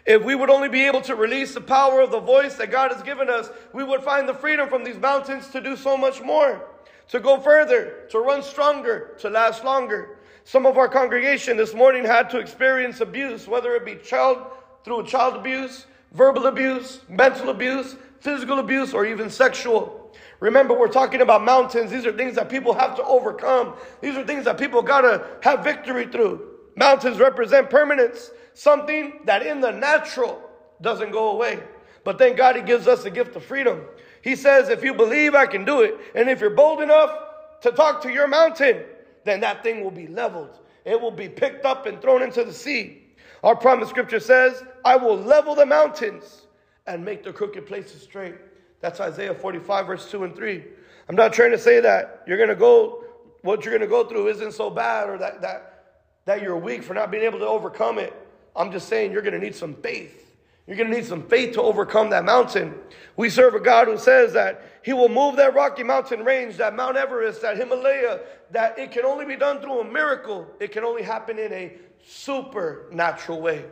If 0.07 0.23
we 0.23 0.35
would 0.35 0.51
only 0.51 0.69
be 0.69 0.83
able 0.83 1.01
to 1.03 1.15
release 1.15 1.55
the 1.55 1.61
power 1.61 2.01
of 2.01 2.11
the 2.11 2.21
voice 2.21 2.57
that 2.57 2.71
God 2.71 2.93
has 2.93 3.03
given 3.03 3.31
us, 3.31 3.49
we 3.73 3.83
would 3.83 4.03
find 4.03 4.29
the 4.29 4.35
freedom 4.35 4.69
from 4.69 4.85
these 4.85 4.99
mountains 4.99 5.49
to 5.49 5.61
do 5.61 5.75
so 5.75 5.97
much 5.97 6.21
more, 6.21 6.67
to 7.09 7.21
go 7.21 7.41
further, 7.41 8.07
to 8.11 8.19
run 8.19 8.43
stronger, 8.43 9.17
to 9.21 9.31
last 9.31 9.65
longer. 9.65 10.19
Some 10.45 10.67
of 10.67 10.77
our 10.77 10.89
congregation 10.89 11.57
this 11.57 11.75
morning 11.75 12.05
had 12.05 12.29
to 12.31 12.39
experience 12.39 13.01
abuse, 13.01 13.47
whether 13.47 13.75
it 13.75 13.85
be 13.85 13.97
child 13.97 14.39
through 14.85 15.07
child 15.07 15.37
abuse, 15.37 15.87
verbal 16.13 16.47
abuse, 16.47 17.01
mental 17.09 17.51
abuse, 17.51 17.97
physical 18.21 18.59
abuse, 18.59 18.93
or 18.93 19.07
even 19.07 19.31
sexual. 19.31 20.00
Remember, 20.41 20.75
we're 20.75 20.89
talking 20.89 21.21
about 21.21 21.45
mountains. 21.45 21.91
These 21.91 22.07
are 22.07 22.13
things 22.13 22.35
that 22.37 22.49
people 22.49 22.73
have 22.75 22.97
to 22.97 23.05
overcome. 23.05 23.75
These 24.01 24.17
are 24.17 24.27
things 24.27 24.47
that 24.47 24.59
people 24.59 24.83
gotta 24.83 25.27
have 25.43 25.63
victory 25.63 26.07
through. 26.07 26.49
Mountains 26.77 27.19
represent 27.19 27.69
permanence, 27.69 28.31
something 28.55 29.21
that 29.27 29.47
in 29.47 29.61
the 29.61 29.71
natural 29.71 30.43
doesn't 30.81 31.11
go 31.11 31.33
away. 31.33 31.61
But 32.05 32.17
thank 32.19 32.39
God 32.39 32.57
He 32.57 32.63
gives 32.63 32.89
us 32.89 33.03
the 33.03 33.11
gift 33.11 33.37
of 33.37 33.45
freedom. 33.45 33.83
He 34.23 34.35
says, 34.35 34.71
if 34.71 34.83
you 34.83 34.95
believe, 34.95 35.35
I 35.35 35.47
can 35.47 35.65
do 35.65 35.83
it. 35.83 35.99
And 36.15 36.29
if 36.31 36.41
you're 36.41 36.51
bold 36.51 36.81
enough 36.81 37.17
to 37.61 37.71
talk 37.73 38.03
to 38.03 38.11
your 38.11 38.27
mountain, 38.27 38.83
then 39.25 39.41
that 39.41 39.63
thing 39.63 39.85
will 39.85 39.91
be 39.91 40.07
leveled. 40.07 40.59
It 40.87 40.99
will 40.99 41.11
be 41.11 41.29
picked 41.29 41.67
up 41.67 41.85
and 41.85 42.01
thrown 42.01 42.23
into 42.23 42.45
the 42.45 42.53
sea. 42.53 43.03
Our 43.43 43.55
promise 43.55 43.91
scripture 43.91 44.21
says, 44.21 44.63
I 44.85 44.97
will 44.97 45.17
level 45.17 45.55
the 45.55 45.67
mountains 45.67 46.47
and 46.87 47.05
make 47.05 47.23
the 47.23 47.33
crooked 47.33 47.67
places 47.67 48.03
straight. 48.03 48.37
That's 48.81 49.01
Isaiah 49.01 49.35
45, 49.35 49.87
verse 49.87 50.11
2 50.11 50.25
and 50.25 50.35
3. 50.35 50.65
I'm 51.09 51.17
not 51.17 51.33
trying 51.33 51.51
to 51.51 51.59
say 51.59 51.81
that 51.81 52.23
you're 52.27 52.37
going 52.37 52.49
to 52.49 52.57
go, 52.57 53.05
what 53.43 53.65
you're 53.65 53.73
going 53.73 53.83
to 53.83 53.87
go 53.89 54.05
through 54.05 54.29
isn't 54.29 54.53
so 54.53 54.71
bad 54.71 55.09
or 55.09 55.19
that, 55.19 55.43
that, 55.43 55.85
that 56.25 56.43
you're 56.43 56.57
weak 56.57 56.83
for 56.83 56.95
not 56.95 57.11
being 57.11 57.25
able 57.25 57.39
to 57.41 57.47
overcome 57.47 57.99
it. 57.99 58.15
I'm 58.57 58.73
just 58.73 58.89
saying 58.89 59.13
you're 59.13 59.23
going 59.23 59.35
to 59.35 59.41
need 59.41 59.55
some 59.55 59.75
faith. 59.75 60.17
You're 60.67 60.77
going 60.77 60.91
to 60.91 60.97
need 60.97 61.07
some 61.07 61.25
faith 61.25 61.55
to 61.55 61.63
overcome 61.63 62.11
that 62.11 62.25
mountain. 62.25 62.75
We 63.17 63.29
serve 63.29 63.55
a 63.55 63.61
God 63.61 63.89
who 63.89 63.99
says 63.99 64.33
that 64.35 64.63
He 64.83 64.93
will 64.93 65.09
move 65.09 65.37
that 65.37 65.53
Rocky 65.53 65.83
Mountain 65.83 66.25
range, 66.25 66.59
that 66.59 66.77
Mount 66.77 66.97
Everest, 66.97 67.43
that 67.43 67.57
Himalaya, 67.57 68.21
that 68.53 68.79
it 68.79 68.93
can 68.93 69.05
only 69.05 69.25
be 69.25 69.37
done 69.37 69.61
through 69.61 69.81
a 69.81 69.85
miracle. 69.85 70.47
It 70.61 70.71
can 70.71 70.85
only 70.85 71.03
happen 71.03 71.39
in 71.39 71.53
a 71.53 71.73
supernatural 72.07 73.41
way. 73.41 73.65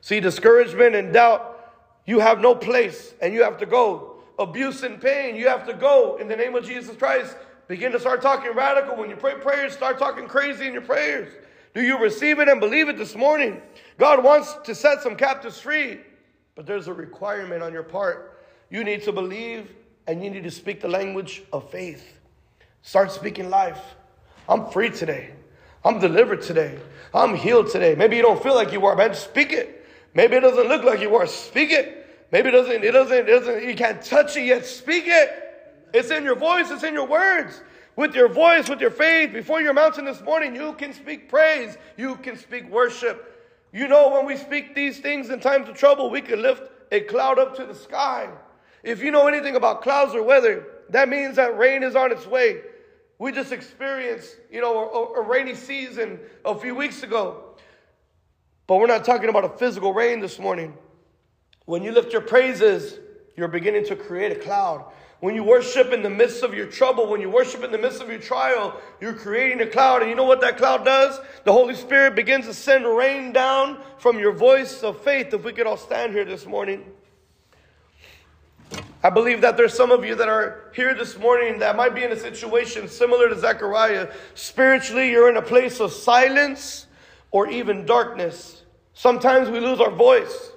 See, 0.00 0.18
discouragement 0.18 0.96
and 0.96 1.12
doubt, 1.12 1.56
you 2.04 2.18
have 2.18 2.40
no 2.40 2.56
place 2.56 3.14
and 3.22 3.32
you 3.32 3.44
have 3.44 3.58
to 3.58 3.66
go 3.66 4.09
abuse 4.40 4.82
and 4.82 5.00
pain, 5.00 5.36
you 5.36 5.46
have 5.46 5.66
to 5.66 5.74
go 5.74 6.16
in 6.16 6.26
the 6.26 6.34
name 6.34 6.56
of 6.56 6.64
Jesus 6.64 6.96
Christ. 6.96 7.36
Begin 7.68 7.92
to 7.92 8.00
start 8.00 8.22
talking 8.22 8.52
radical. 8.52 8.96
When 8.96 9.10
you 9.10 9.16
pray 9.16 9.34
prayers, 9.34 9.74
start 9.74 9.98
talking 9.98 10.26
crazy 10.26 10.66
in 10.66 10.72
your 10.72 10.82
prayers. 10.82 11.32
Do 11.74 11.82
you 11.82 11.98
receive 11.98 12.40
it 12.40 12.48
and 12.48 12.58
believe 12.58 12.88
it 12.88 12.98
this 12.98 13.14
morning? 13.14 13.62
God 13.98 14.24
wants 14.24 14.56
to 14.64 14.74
set 14.74 15.02
some 15.02 15.14
captives 15.14 15.60
free, 15.60 16.00
but 16.56 16.66
there's 16.66 16.88
a 16.88 16.92
requirement 16.92 17.62
on 17.62 17.72
your 17.72 17.84
part. 17.84 18.40
You 18.70 18.82
need 18.82 19.04
to 19.04 19.12
believe 19.12 19.70
and 20.08 20.24
you 20.24 20.30
need 20.30 20.42
to 20.42 20.50
speak 20.50 20.80
the 20.80 20.88
language 20.88 21.42
of 21.52 21.70
faith. 21.70 22.18
Start 22.82 23.12
speaking 23.12 23.50
life. 23.50 23.80
I'm 24.48 24.68
free 24.70 24.90
today. 24.90 25.30
I'm 25.84 26.00
delivered 26.00 26.42
today. 26.42 26.78
I'm 27.14 27.34
healed 27.34 27.70
today. 27.70 27.94
Maybe 27.94 28.16
you 28.16 28.22
don't 28.22 28.42
feel 28.42 28.54
like 28.54 28.72
you 28.72 28.84
are, 28.86 28.96
man. 28.96 29.14
Speak 29.14 29.52
it. 29.52 29.86
Maybe 30.14 30.36
it 30.36 30.40
doesn't 30.40 30.68
look 30.68 30.82
like 30.82 31.00
you 31.00 31.14
are. 31.14 31.26
Speak 31.26 31.70
it. 31.70 31.99
Maybe 32.32 32.48
it 32.48 32.52
doesn't, 32.52 32.84
it 32.84 32.92
doesn't, 32.92 33.16
it 33.16 33.26
doesn't, 33.26 33.64
you 33.64 33.74
can't 33.74 34.02
touch 34.02 34.36
it 34.36 34.44
yet. 34.44 34.64
Speak 34.66 35.04
it. 35.06 35.30
It's 35.92 36.10
in 36.10 36.22
your 36.22 36.36
voice, 36.36 36.70
it's 36.70 36.84
in 36.84 36.94
your 36.94 37.06
words. 37.06 37.60
With 37.96 38.14
your 38.14 38.28
voice, 38.28 38.68
with 38.68 38.80
your 38.80 38.92
faith, 38.92 39.32
before 39.32 39.60
your 39.60 39.74
mountain 39.74 40.04
this 40.04 40.22
morning, 40.22 40.54
you 40.54 40.72
can 40.74 40.92
speak 40.92 41.28
praise. 41.28 41.76
You 41.96 42.14
can 42.16 42.36
speak 42.36 42.70
worship. 42.70 43.26
You 43.72 43.88
know, 43.88 44.10
when 44.10 44.26
we 44.26 44.36
speak 44.36 44.74
these 44.74 45.00
things 45.00 45.30
in 45.30 45.40
times 45.40 45.68
of 45.68 45.76
trouble, 45.76 46.10
we 46.10 46.20
can 46.20 46.40
lift 46.40 46.62
a 46.92 47.00
cloud 47.00 47.38
up 47.38 47.56
to 47.56 47.66
the 47.66 47.74
sky. 47.74 48.28
If 48.82 49.02
you 49.02 49.10
know 49.10 49.26
anything 49.26 49.56
about 49.56 49.82
clouds 49.82 50.14
or 50.14 50.22
weather, 50.22 50.66
that 50.90 51.08
means 51.08 51.36
that 51.36 51.58
rain 51.58 51.82
is 51.82 51.94
on 51.94 52.12
its 52.12 52.26
way. 52.26 52.62
We 53.18 53.32
just 53.32 53.52
experienced, 53.52 54.34
you 54.50 54.60
know, 54.60 54.88
a, 55.14 55.20
a 55.20 55.22
rainy 55.22 55.54
season 55.54 56.20
a 56.44 56.58
few 56.58 56.74
weeks 56.74 57.02
ago. 57.02 57.44
But 58.66 58.76
we're 58.76 58.86
not 58.86 59.04
talking 59.04 59.28
about 59.28 59.44
a 59.44 59.50
physical 59.50 59.92
rain 59.92 60.20
this 60.20 60.38
morning. 60.38 60.74
When 61.70 61.84
you 61.84 61.92
lift 61.92 62.12
your 62.12 62.22
praises, 62.22 62.98
you're 63.36 63.46
beginning 63.46 63.84
to 63.84 63.94
create 63.94 64.32
a 64.32 64.40
cloud. 64.40 64.86
When 65.20 65.36
you 65.36 65.44
worship 65.44 65.92
in 65.92 66.02
the 66.02 66.10
midst 66.10 66.42
of 66.42 66.52
your 66.52 66.66
trouble, 66.66 67.06
when 67.06 67.20
you 67.20 67.30
worship 67.30 67.62
in 67.62 67.70
the 67.70 67.78
midst 67.78 68.02
of 68.02 68.08
your 68.08 68.18
trial, 68.18 68.80
you're 69.00 69.14
creating 69.14 69.60
a 69.60 69.68
cloud. 69.68 70.00
And 70.00 70.10
you 70.10 70.16
know 70.16 70.24
what 70.24 70.40
that 70.40 70.56
cloud 70.56 70.84
does? 70.84 71.20
The 71.44 71.52
Holy 71.52 71.76
Spirit 71.76 72.16
begins 72.16 72.46
to 72.46 72.54
send 72.54 72.86
rain 72.86 73.32
down 73.32 73.78
from 73.98 74.18
your 74.18 74.32
voice 74.32 74.82
of 74.82 75.00
faith. 75.04 75.32
If 75.32 75.44
we 75.44 75.52
could 75.52 75.68
all 75.68 75.76
stand 75.76 76.12
here 76.12 76.24
this 76.24 76.44
morning. 76.44 76.84
I 79.04 79.10
believe 79.10 79.40
that 79.42 79.56
there's 79.56 79.72
some 79.72 79.92
of 79.92 80.04
you 80.04 80.16
that 80.16 80.28
are 80.28 80.72
here 80.74 80.96
this 80.96 81.16
morning 81.18 81.60
that 81.60 81.76
might 81.76 81.94
be 81.94 82.02
in 82.02 82.10
a 82.10 82.18
situation 82.18 82.88
similar 82.88 83.28
to 83.28 83.38
Zechariah. 83.38 84.12
Spiritually, 84.34 85.12
you're 85.12 85.30
in 85.30 85.36
a 85.36 85.42
place 85.42 85.78
of 85.78 85.92
silence 85.92 86.88
or 87.30 87.48
even 87.48 87.86
darkness. 87.86 88.64
Sometimes 88.92 89.48
we 89.48 89.60
lose 89.60 89.78
our 89.78 89.92
voice 89.92 90.49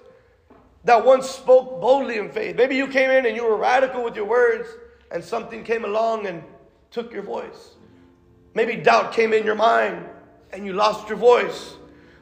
that 0.84 1.06
once 1.06 1.30
spoke 1.30 1.80
boldly 1.80 2.18
in 2.18 2.30
faith. 2.30 2.56
Maybe 2.56 2.76
you 2.76 2.88
came 2.88 3.10
in 3.10 3.26
and 3.26 3.36
you 3.36 3.44
were 3.44 3.58
radical 3.58 4.04
with 4.04 4.16
your 4.16 4.26
words, 4.26 4.68
and 5.12 5.24
something 5.24 5.64
came 5.64 5.86
along 5.86 6.28
and 6.28 6.44
took 6.92 7.14
your 7.14 7.24
voice. 7.24 7.76
Maybe 8.54 8.76
doubt 8.76 9.14
came 9.14 9.34
in 9.34 9.46
your 9.46 9.56
mind 9.56 10.06
and 10.52 10.66
you 10.66 10.74
lost 10.74 11.10
your 11.10 11.18
voice. 11.18 11.76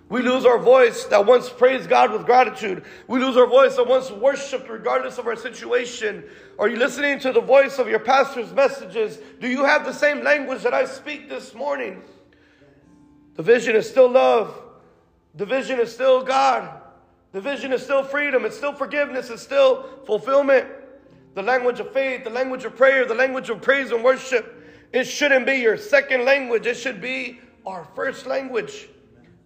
We 0.07 0.21
lose 0.21 0.45
our 0.45 0.57
voice 0.57 1.05
that 1.05 1.25
once 1.25 1.49
praised 1.49 1.89
God 1.89 2.11
with 2.11 2.25
gratitude. 2.25 2.83
We 3.07 3.19
lose 3.19 3.37
our 3.37 3.47
voice 3.47 3.77
that 3.77 3.87
once 3.87 4.11
worshiped 4.11 4.69
regardless 4.69 5.17
of 5.17 5.25
our 5.25 5.37
situation. 5.37 6.25
Are 6.59 6.67
you 6.67 6.75
listening 6.75 7.19
to 7.19 7.31
the 7.31 7.39
voice 7.39 7.79
of 7.79 7.87
your 7.87 7.99
pastor's 7.99 8.51
messages? 8.51 9.19
Do 9.39 9.47
you 9.47 9.63
have 9.63 9.85
the 9.85 9.93
same 9.93 10.21
language 10.21 10.63
that 10.63 10.73
I 10.73 10.83
speak 10.83 11.29
this 11.29 11.53
morning? 11.53 12.01
The 13.35 13.43
vision 13.43 13.75
is 13.75 13.89
still 13.89 14.09
love. 14.09 14.53
The 15.35 15.45
vision 15.45 15.79
is 15.79 15.93
still 15.93 16.23
God. 16.23 16.80
The 17.33 17.41
vision 17.41 17.71
is 17.71 17.81
still 17.81 18.03
freedom, 18.03 18.45
it's 18.45 18.57
still 18.57 18.73
forgiveness, 18.73 19.29
it's 19.29 19.41
still 19.41 19.89
fulfillment. 20.05 20.67
The 21.33 21.41
language 21.41 21.79
of 21.79 21.93
faith, 21.93 22.25
the 22.25 22.29
language 22.29 22.65
of 22.65 22.75
prayer, 22.75 23.05
the 23.05 23.15
language 23.15 23.49
of 23.49 23.61
praise 23.61 23.91
and 23.91 24.03
worship. 24.03 24.67
It 24.91 25.05
shouldn't 25.05 25.45
be 25.45 25.55
your 25.55 25.77
second 25.77 26.25
language, 26.25 26.65
it 26.65 26.75
should 26.75 26.99
be 26.99 27.39
our 27.65 27.87
first 27.95 28.27
language. 28.27 28.89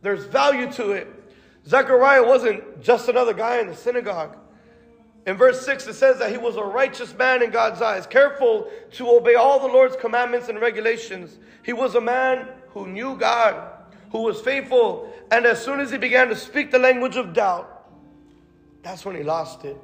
There's 0.02 0.26
value 0.26 0.72
to 0.74 0.92
it. 0.92 1.08
Zechariah 1.68 2.24
wasn't 2.24 2.82
just 2.82 3.08
another 3.10 3.34
guy 3.34 3.60
in 3.60 3.68
the 3.68 3.76
synagogue. 3.76 4.38
In 5.28 5.36
verse 5.36 5.66
6, 5.66 5.88
it 5.88 5.94
says 5.94 6.20
that 6.20 6.32
he 6.32 6.38
was 6.38 6.56
a 6.56 6.64
righteous 6.64 7.16
man 7.16 7.42
in 7.42 7.50
God's 7.50 7.82
eyes, 7.82 8.06
careful 8.06 8.70
to 8.94 9.10
obey 9.10 9.34
all 9.34 9.60
the 9.60 9.68
Lord's 9.68 9.96
commandments 9.96 10.50
and 10.50 10.62
regulations. 10.62 11.40
He 11.64 11.74
was 11.74 11.96
a 11.96 12.02
man 12.02 12.48
who 12.70 12.88
knew 12.88 13.16
God, 13.16 13.72
who 14.12 14.22
was 14.22 14.40
faithful, 14.42 15.12
and 15.32 15.46
as 15.48 15.64
soon 15.64 15.80
as 15.80 15.90
he 15.90 15.98
began 15.98 16.30
to 16.30 16.36
speak 16.36 16.70
the 16.70 16.78
language 16.78 17.16
of 17.16 17.34
doubt, 17.34 17.75
that's 18.86 19.04
when 19.04 19.16
he 19.16 19.24
lost 19.24 19.66
it. 19.66 19.76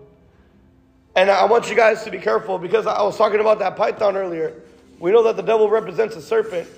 And 1.16 1.32
I 1.32 1.44
want 1.46 1.72
you 1.72 1.76
guys 1.76 2.04
to 2.04 2.12
be 2.12 2.20
careful 2.20 2.60
because 2.60 2.86
I 2.86 3.02
was 3.02 3.18
talking 3.18 3.40
about 3.40 3.58
that 3.58 3.76
python 3.76 4.16
earlier. 4.16 4.62
We 5.00 5.12
know 5.12 5.24
that 5.24 5.36
the 5.36 5.42
devil 5.42 5.72
represents 5.72 6.16
a 6.16 6.22
serpent. 6.22 6.70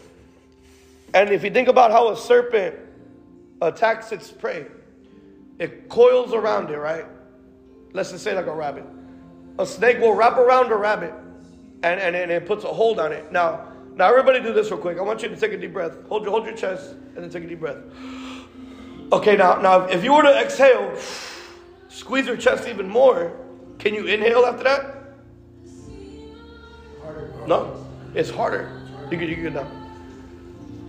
And 1.13 1.31
if 1.31 1.43
you 1.43 1.49
think 1.51 1.67
about 1.67 1.91
how 1.91 2.09
a 2.11 2.17
serpent 2.17 2.75
attacks 3.61 4.13
its 4.13 4.31
prey, 4.31 4.67
it 5.59 5.89
coils 5.89 6.33
around 6.33 6.71
it, 6.71 6.77
right? 6.77 7.05
Let's 7.91 8.11
just 8.11 8.23
say 8.23 8.33
like 8.33 8.47
a 8.47 8.55
rabbit. 8.55 8.85
A 9.59 9.65
snake 9.65 9.99
will 9.99 10.15
wrap 10.15 10.37
around 10.37 10.71
a 10.71 10.77
rabbit 10.77 11.13
and, 11.83 11.99
and, 11.99 12.15
and 12.15 12.31
it 12.31 12.45
puts 12.45 12.63
a 12.63 12.69
hold 12.69 13.01
on 13.01 13.11
it. 13.11 13.33
Now, 13.33 13.67
now 13.95 14.07
everybody 14.07 14.39
do 14.39 14.53
this 14.53 14.71
real 14.71 14.79
quick. 14.79 14.97
I 14.97 15.01
want 15.01 15.21
you 15.21 15.27
to 15.27 15.35
take 15.35 15.51
a 15.51 15.57
deep 15.57 15.73
breath. 15.73 15.97
Hold 16.07 16.23
your, 16.23 16.31
hold 16.31 16.45
your 16.45 16.55
chest 16.55 16.91
and 16.91 17.17
then 17.17 17.29
take 17.29 17.43
a 17.43 17.47
deep 17.47 17.59
breath. 17.59 17.83
Okay, 19.11 19.35
now, 19.35 19.59
now 19.61 19.81
if 19.81 20.05
you 20.05 20.13
were 20.13 20.23
to 20.23 20.39
exhale, 20.39 20.97
squeeze 21.93 22.25
your 22.25 22.37
chest 22.37 22.67
even 22.67 22.89
more, 22.89 23.31
can 23.77 23.93
you 23.93 24.07
inhale 24.07 24.45
after 24.45 24.63
that? 24.63 24.95
No, 27.47 27.85
it's 28.15 28.29
harder. 28.29 28.81
You 29.11 29.17
can, 29.17 29.29
you 29.29 29.35
can 29.35 29.53
now. 29.53 29.67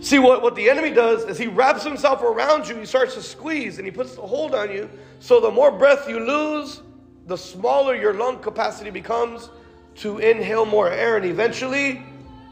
See 0.01 0.19
what, 0.19 0.41
what 0.41 0.55
the 0.55 0.69
enemy 0.69 0.91
does 0.91 1.23
is 1.25 1.37
he 1.37 1.47
wraps 1.47 1.83
himself 1.83 2.21
around 2.21 2.67
you, 2.67 2.75
he 2.75 2.85
starts 2.85 3.13
to 3.15 3.21
squeeze 3.21 3.77
and 3.77 3.85
he 3.85 3.91
puts 3.91 4.15
the 4.15 4.21
hold 4.21 4.55
on 4.55 4.71
you. 4.71 4.89
So 5.19 5.39
the 5.39 5.51
more 5.51 5.71
breath 5.71 6.09
you 6.09 6.19
lose, 6.19 6.81
the 7.27 7.37
smaller 7.37 7.95
your 7.95 8.13
lung 8.13 8.39
capacity 8.39 8.89
becomes 8.89 9.49
to 9.95 10.19
inhale 10.19 10.65
more 10.65 10.91
air, 10.91 11.17
and 11.17 11.25
eventually 11.25 12.03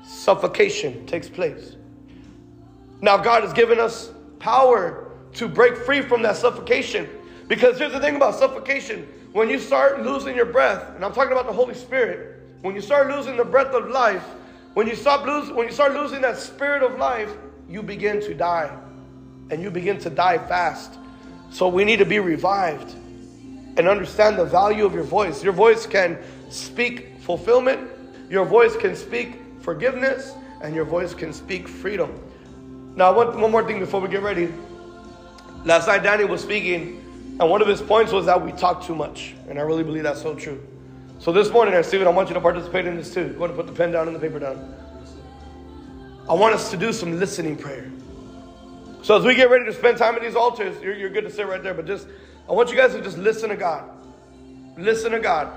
suffocation 0.05 1.05
takes 1.05 1.27
place. 1.27 1.75
Now, 3.01 3.17
God 3.17 3.43
has 3.43 3.51
given 3.51 3.79
us 3.79 4.11
power 4.39 5.11
to 5.33 5.47
break 5.47 5.75
free 5.75 6.01
from 6.01 6.21
that 6.21 6.37
suffocation. 6.37 7.09
Because 7.47 7.77
here's 7.77 7.91
the 7.91 7.99
thing 7.99 8.15
about 8.15 8.35
suffocation 8.35 9.07
when 9.33 9.49
you 9.49 9.59
start 9.59 10.01
losing 10.03 10.35
your 10.35 10.45
breath, 10.45 10.95
and 10.95 11.03
I'm 11.03 11.11
talking 11.11 11.31
about 11.31 11.47
the 11.47 11.53
Holy 11.53 11.73
Spirit, 11.73 12.39
when 12.61 12.75
you 12.75 12.81
start 12.81 13.09
losing 13.09 13.35
the 13.35 13.43
breath 13.43 13.73
of 13.73 13.89
life, 13.89 14.23
when 14.75 14.87
you 14.87 14.95
stop 14.95 15.25
lose, 15.25 15.51
when 15.51 15.67
you 15.67 15.73
start 15.73 15.93
losing 15.93 16.21
that 16.21 16.37
spirit 16.37 16.83
of 16.83 16.97
life, 16.97 17.31
you 17.67 17.81
begin 17.81 18.21
to 18.21 18.33
die, 18.33 18.75
and 19.49 19.61
you 19.61 19.71
begin 19.71 19.97
to 19.99 20.09
die 20.09 20.37
fast. 20.37 20.93
So 21.51 21.67
we 21.67 21.83
need 21.83 21.97
to 21.97 22.05
be 22.05 22.19
revived 22.19 22.91
and 23.75 23.87
understand 23.87 24.37
the 24.37 24.45
value 24.45 24.85
of 24.85 24.93
your 24.93 25.03
voice. 25.03 25.43
Your 25.43 25.53
voice 25.53 25.85
can 25.85 26.17
speak 26.49 27.19
fulfillment, 27.21 27.89
your 28.29 28.45
voice 28.45 28.75
can 28.75 28.95
speak 28.95 29.39
forgiveness, 29.61 30.33
and 30.61 30.75
your 30.75 30.85
voice 30.85 31.13
can 31.13 31.33
speak 31.33 31.67
freedom. 31.67 32.19
Now, 32.95 33.13
one, 33.13 33.39
one 33.41 33.51
more 33.51 33.65
thing 33.65 33.79
before 33.79 33.99
we 33.99 34.09
get 34.09 34.21
ready. 34.21 34.53
Last 35.65 35.87
night, 35.87 36.03
Danny 36.03 36.25
was 36.25 36.41
speaking, 36.41 37.02
and 37.39 37.49
one 37.49 37.61
of 37.61 37.67
his 37.67 37.81
points 37.81 38.11
was 38.11 38.25
that 38.27 38.43
we 38.43 38.51
talk 38.51 38.85
too 38.85 38.95
much, 38.95 39.33
and 39.49 39.57
I 39.57 39.61
really 39.63 39.83
believe 39.83 40.03
that's 40.03 40.21
so 40.21 40.35
true. 40.35 40.61
So 41.19 41.31
this 41.31 41.49
morning, 41.49 41.81
Stephen, 41.83 42.05
I 42.05 42.11
want 42.11 42.29
you 42.29 42.35
to 42.35 42.41
participate 42.41 42.85
in 42.85 42.97
this 42.97 43.13
too. 43.13 43.29
Go 43.37 43.45
and 43.45 43.55
put 43.55 43.65
the 43.65 43.73
pen 43.73 43.91
down 43.91 44.07
and 44.07 44.15
the 44.15 44.19
paper 44.19 44.39
down. 44.39 44.75
I 46.29 46.33
want 46.33 46.53
us 46.53 46.69
to 46.71 46.77
do 46.77 46.93
some 46.93 47.19
listening 47.19 47.55
prayer. 47.55 47.89
So 49.01 49.17
as 49.17 49.25
we 49.25 49.35
get 49.35 49.49
ready 49.49 49.65
to 49.65 49.73
spend 49.73 49.97
time 49.97 50.15
at 50.15 50.21
these 50.21 50.35
altars, 50.35 50.81
you're, 50.81 50.95
you're 50.95 51.09
good 51.09 51.23
to 51.23 51.31
sit 51.31 51.47
right 51.47 51.61
there, 51.61 51.73
but 51.73 51.85
just 51.85 52.07
I 52.47 52.51
want 52.51 52.69
you 52.69 52.75
guys 52.75 52.93
to 52.93 53.01
just 53.01 53.17
listen 53.17 53.49
to 53.49 53.55
God. 53.55 53.89
Listen 54.77 55.11
to 55.11 55.19
God. 55.19 55.51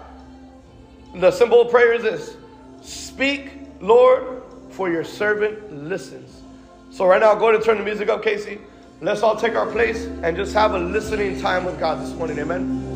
The 1.15 1.31
simple 1.31 1.65
prayer 1.67 1.93
is 1.93 2.03
this 2.03 2.37
Speak, 2.83 3.51
Lord, 3.81 4.43
for 4.71 4.91
your 4.91 5.05
servant 5.05 5.73
listens. 5.73 6.43
So, 6.91 7.07
right 7.07 7.21
now, 7.21 7.35
go 7.35 7.47
ahead 7.47 7.57
and 7.57 7.65
turn 7.65 7.79
the 7.79 7.85
music 7.85 8.09
up, 8.09 8.23
Casey. 8.23 8.59
Let's 9.03 9.23
all 9.23 9.37
take 9.37 9.55
our 9.55 9.71
place 9.71 10.07
and 10.23 10.37
just 10.37 10.55
have 10.55 10.73
a 10.73 10.79
listening 10.79 11.39
time 11.39 11.67
with 11.67 11.79
God 11.79 12.01
this 12.03 12.15
morning. 12.15 12.39
Amen. 12.39 12.96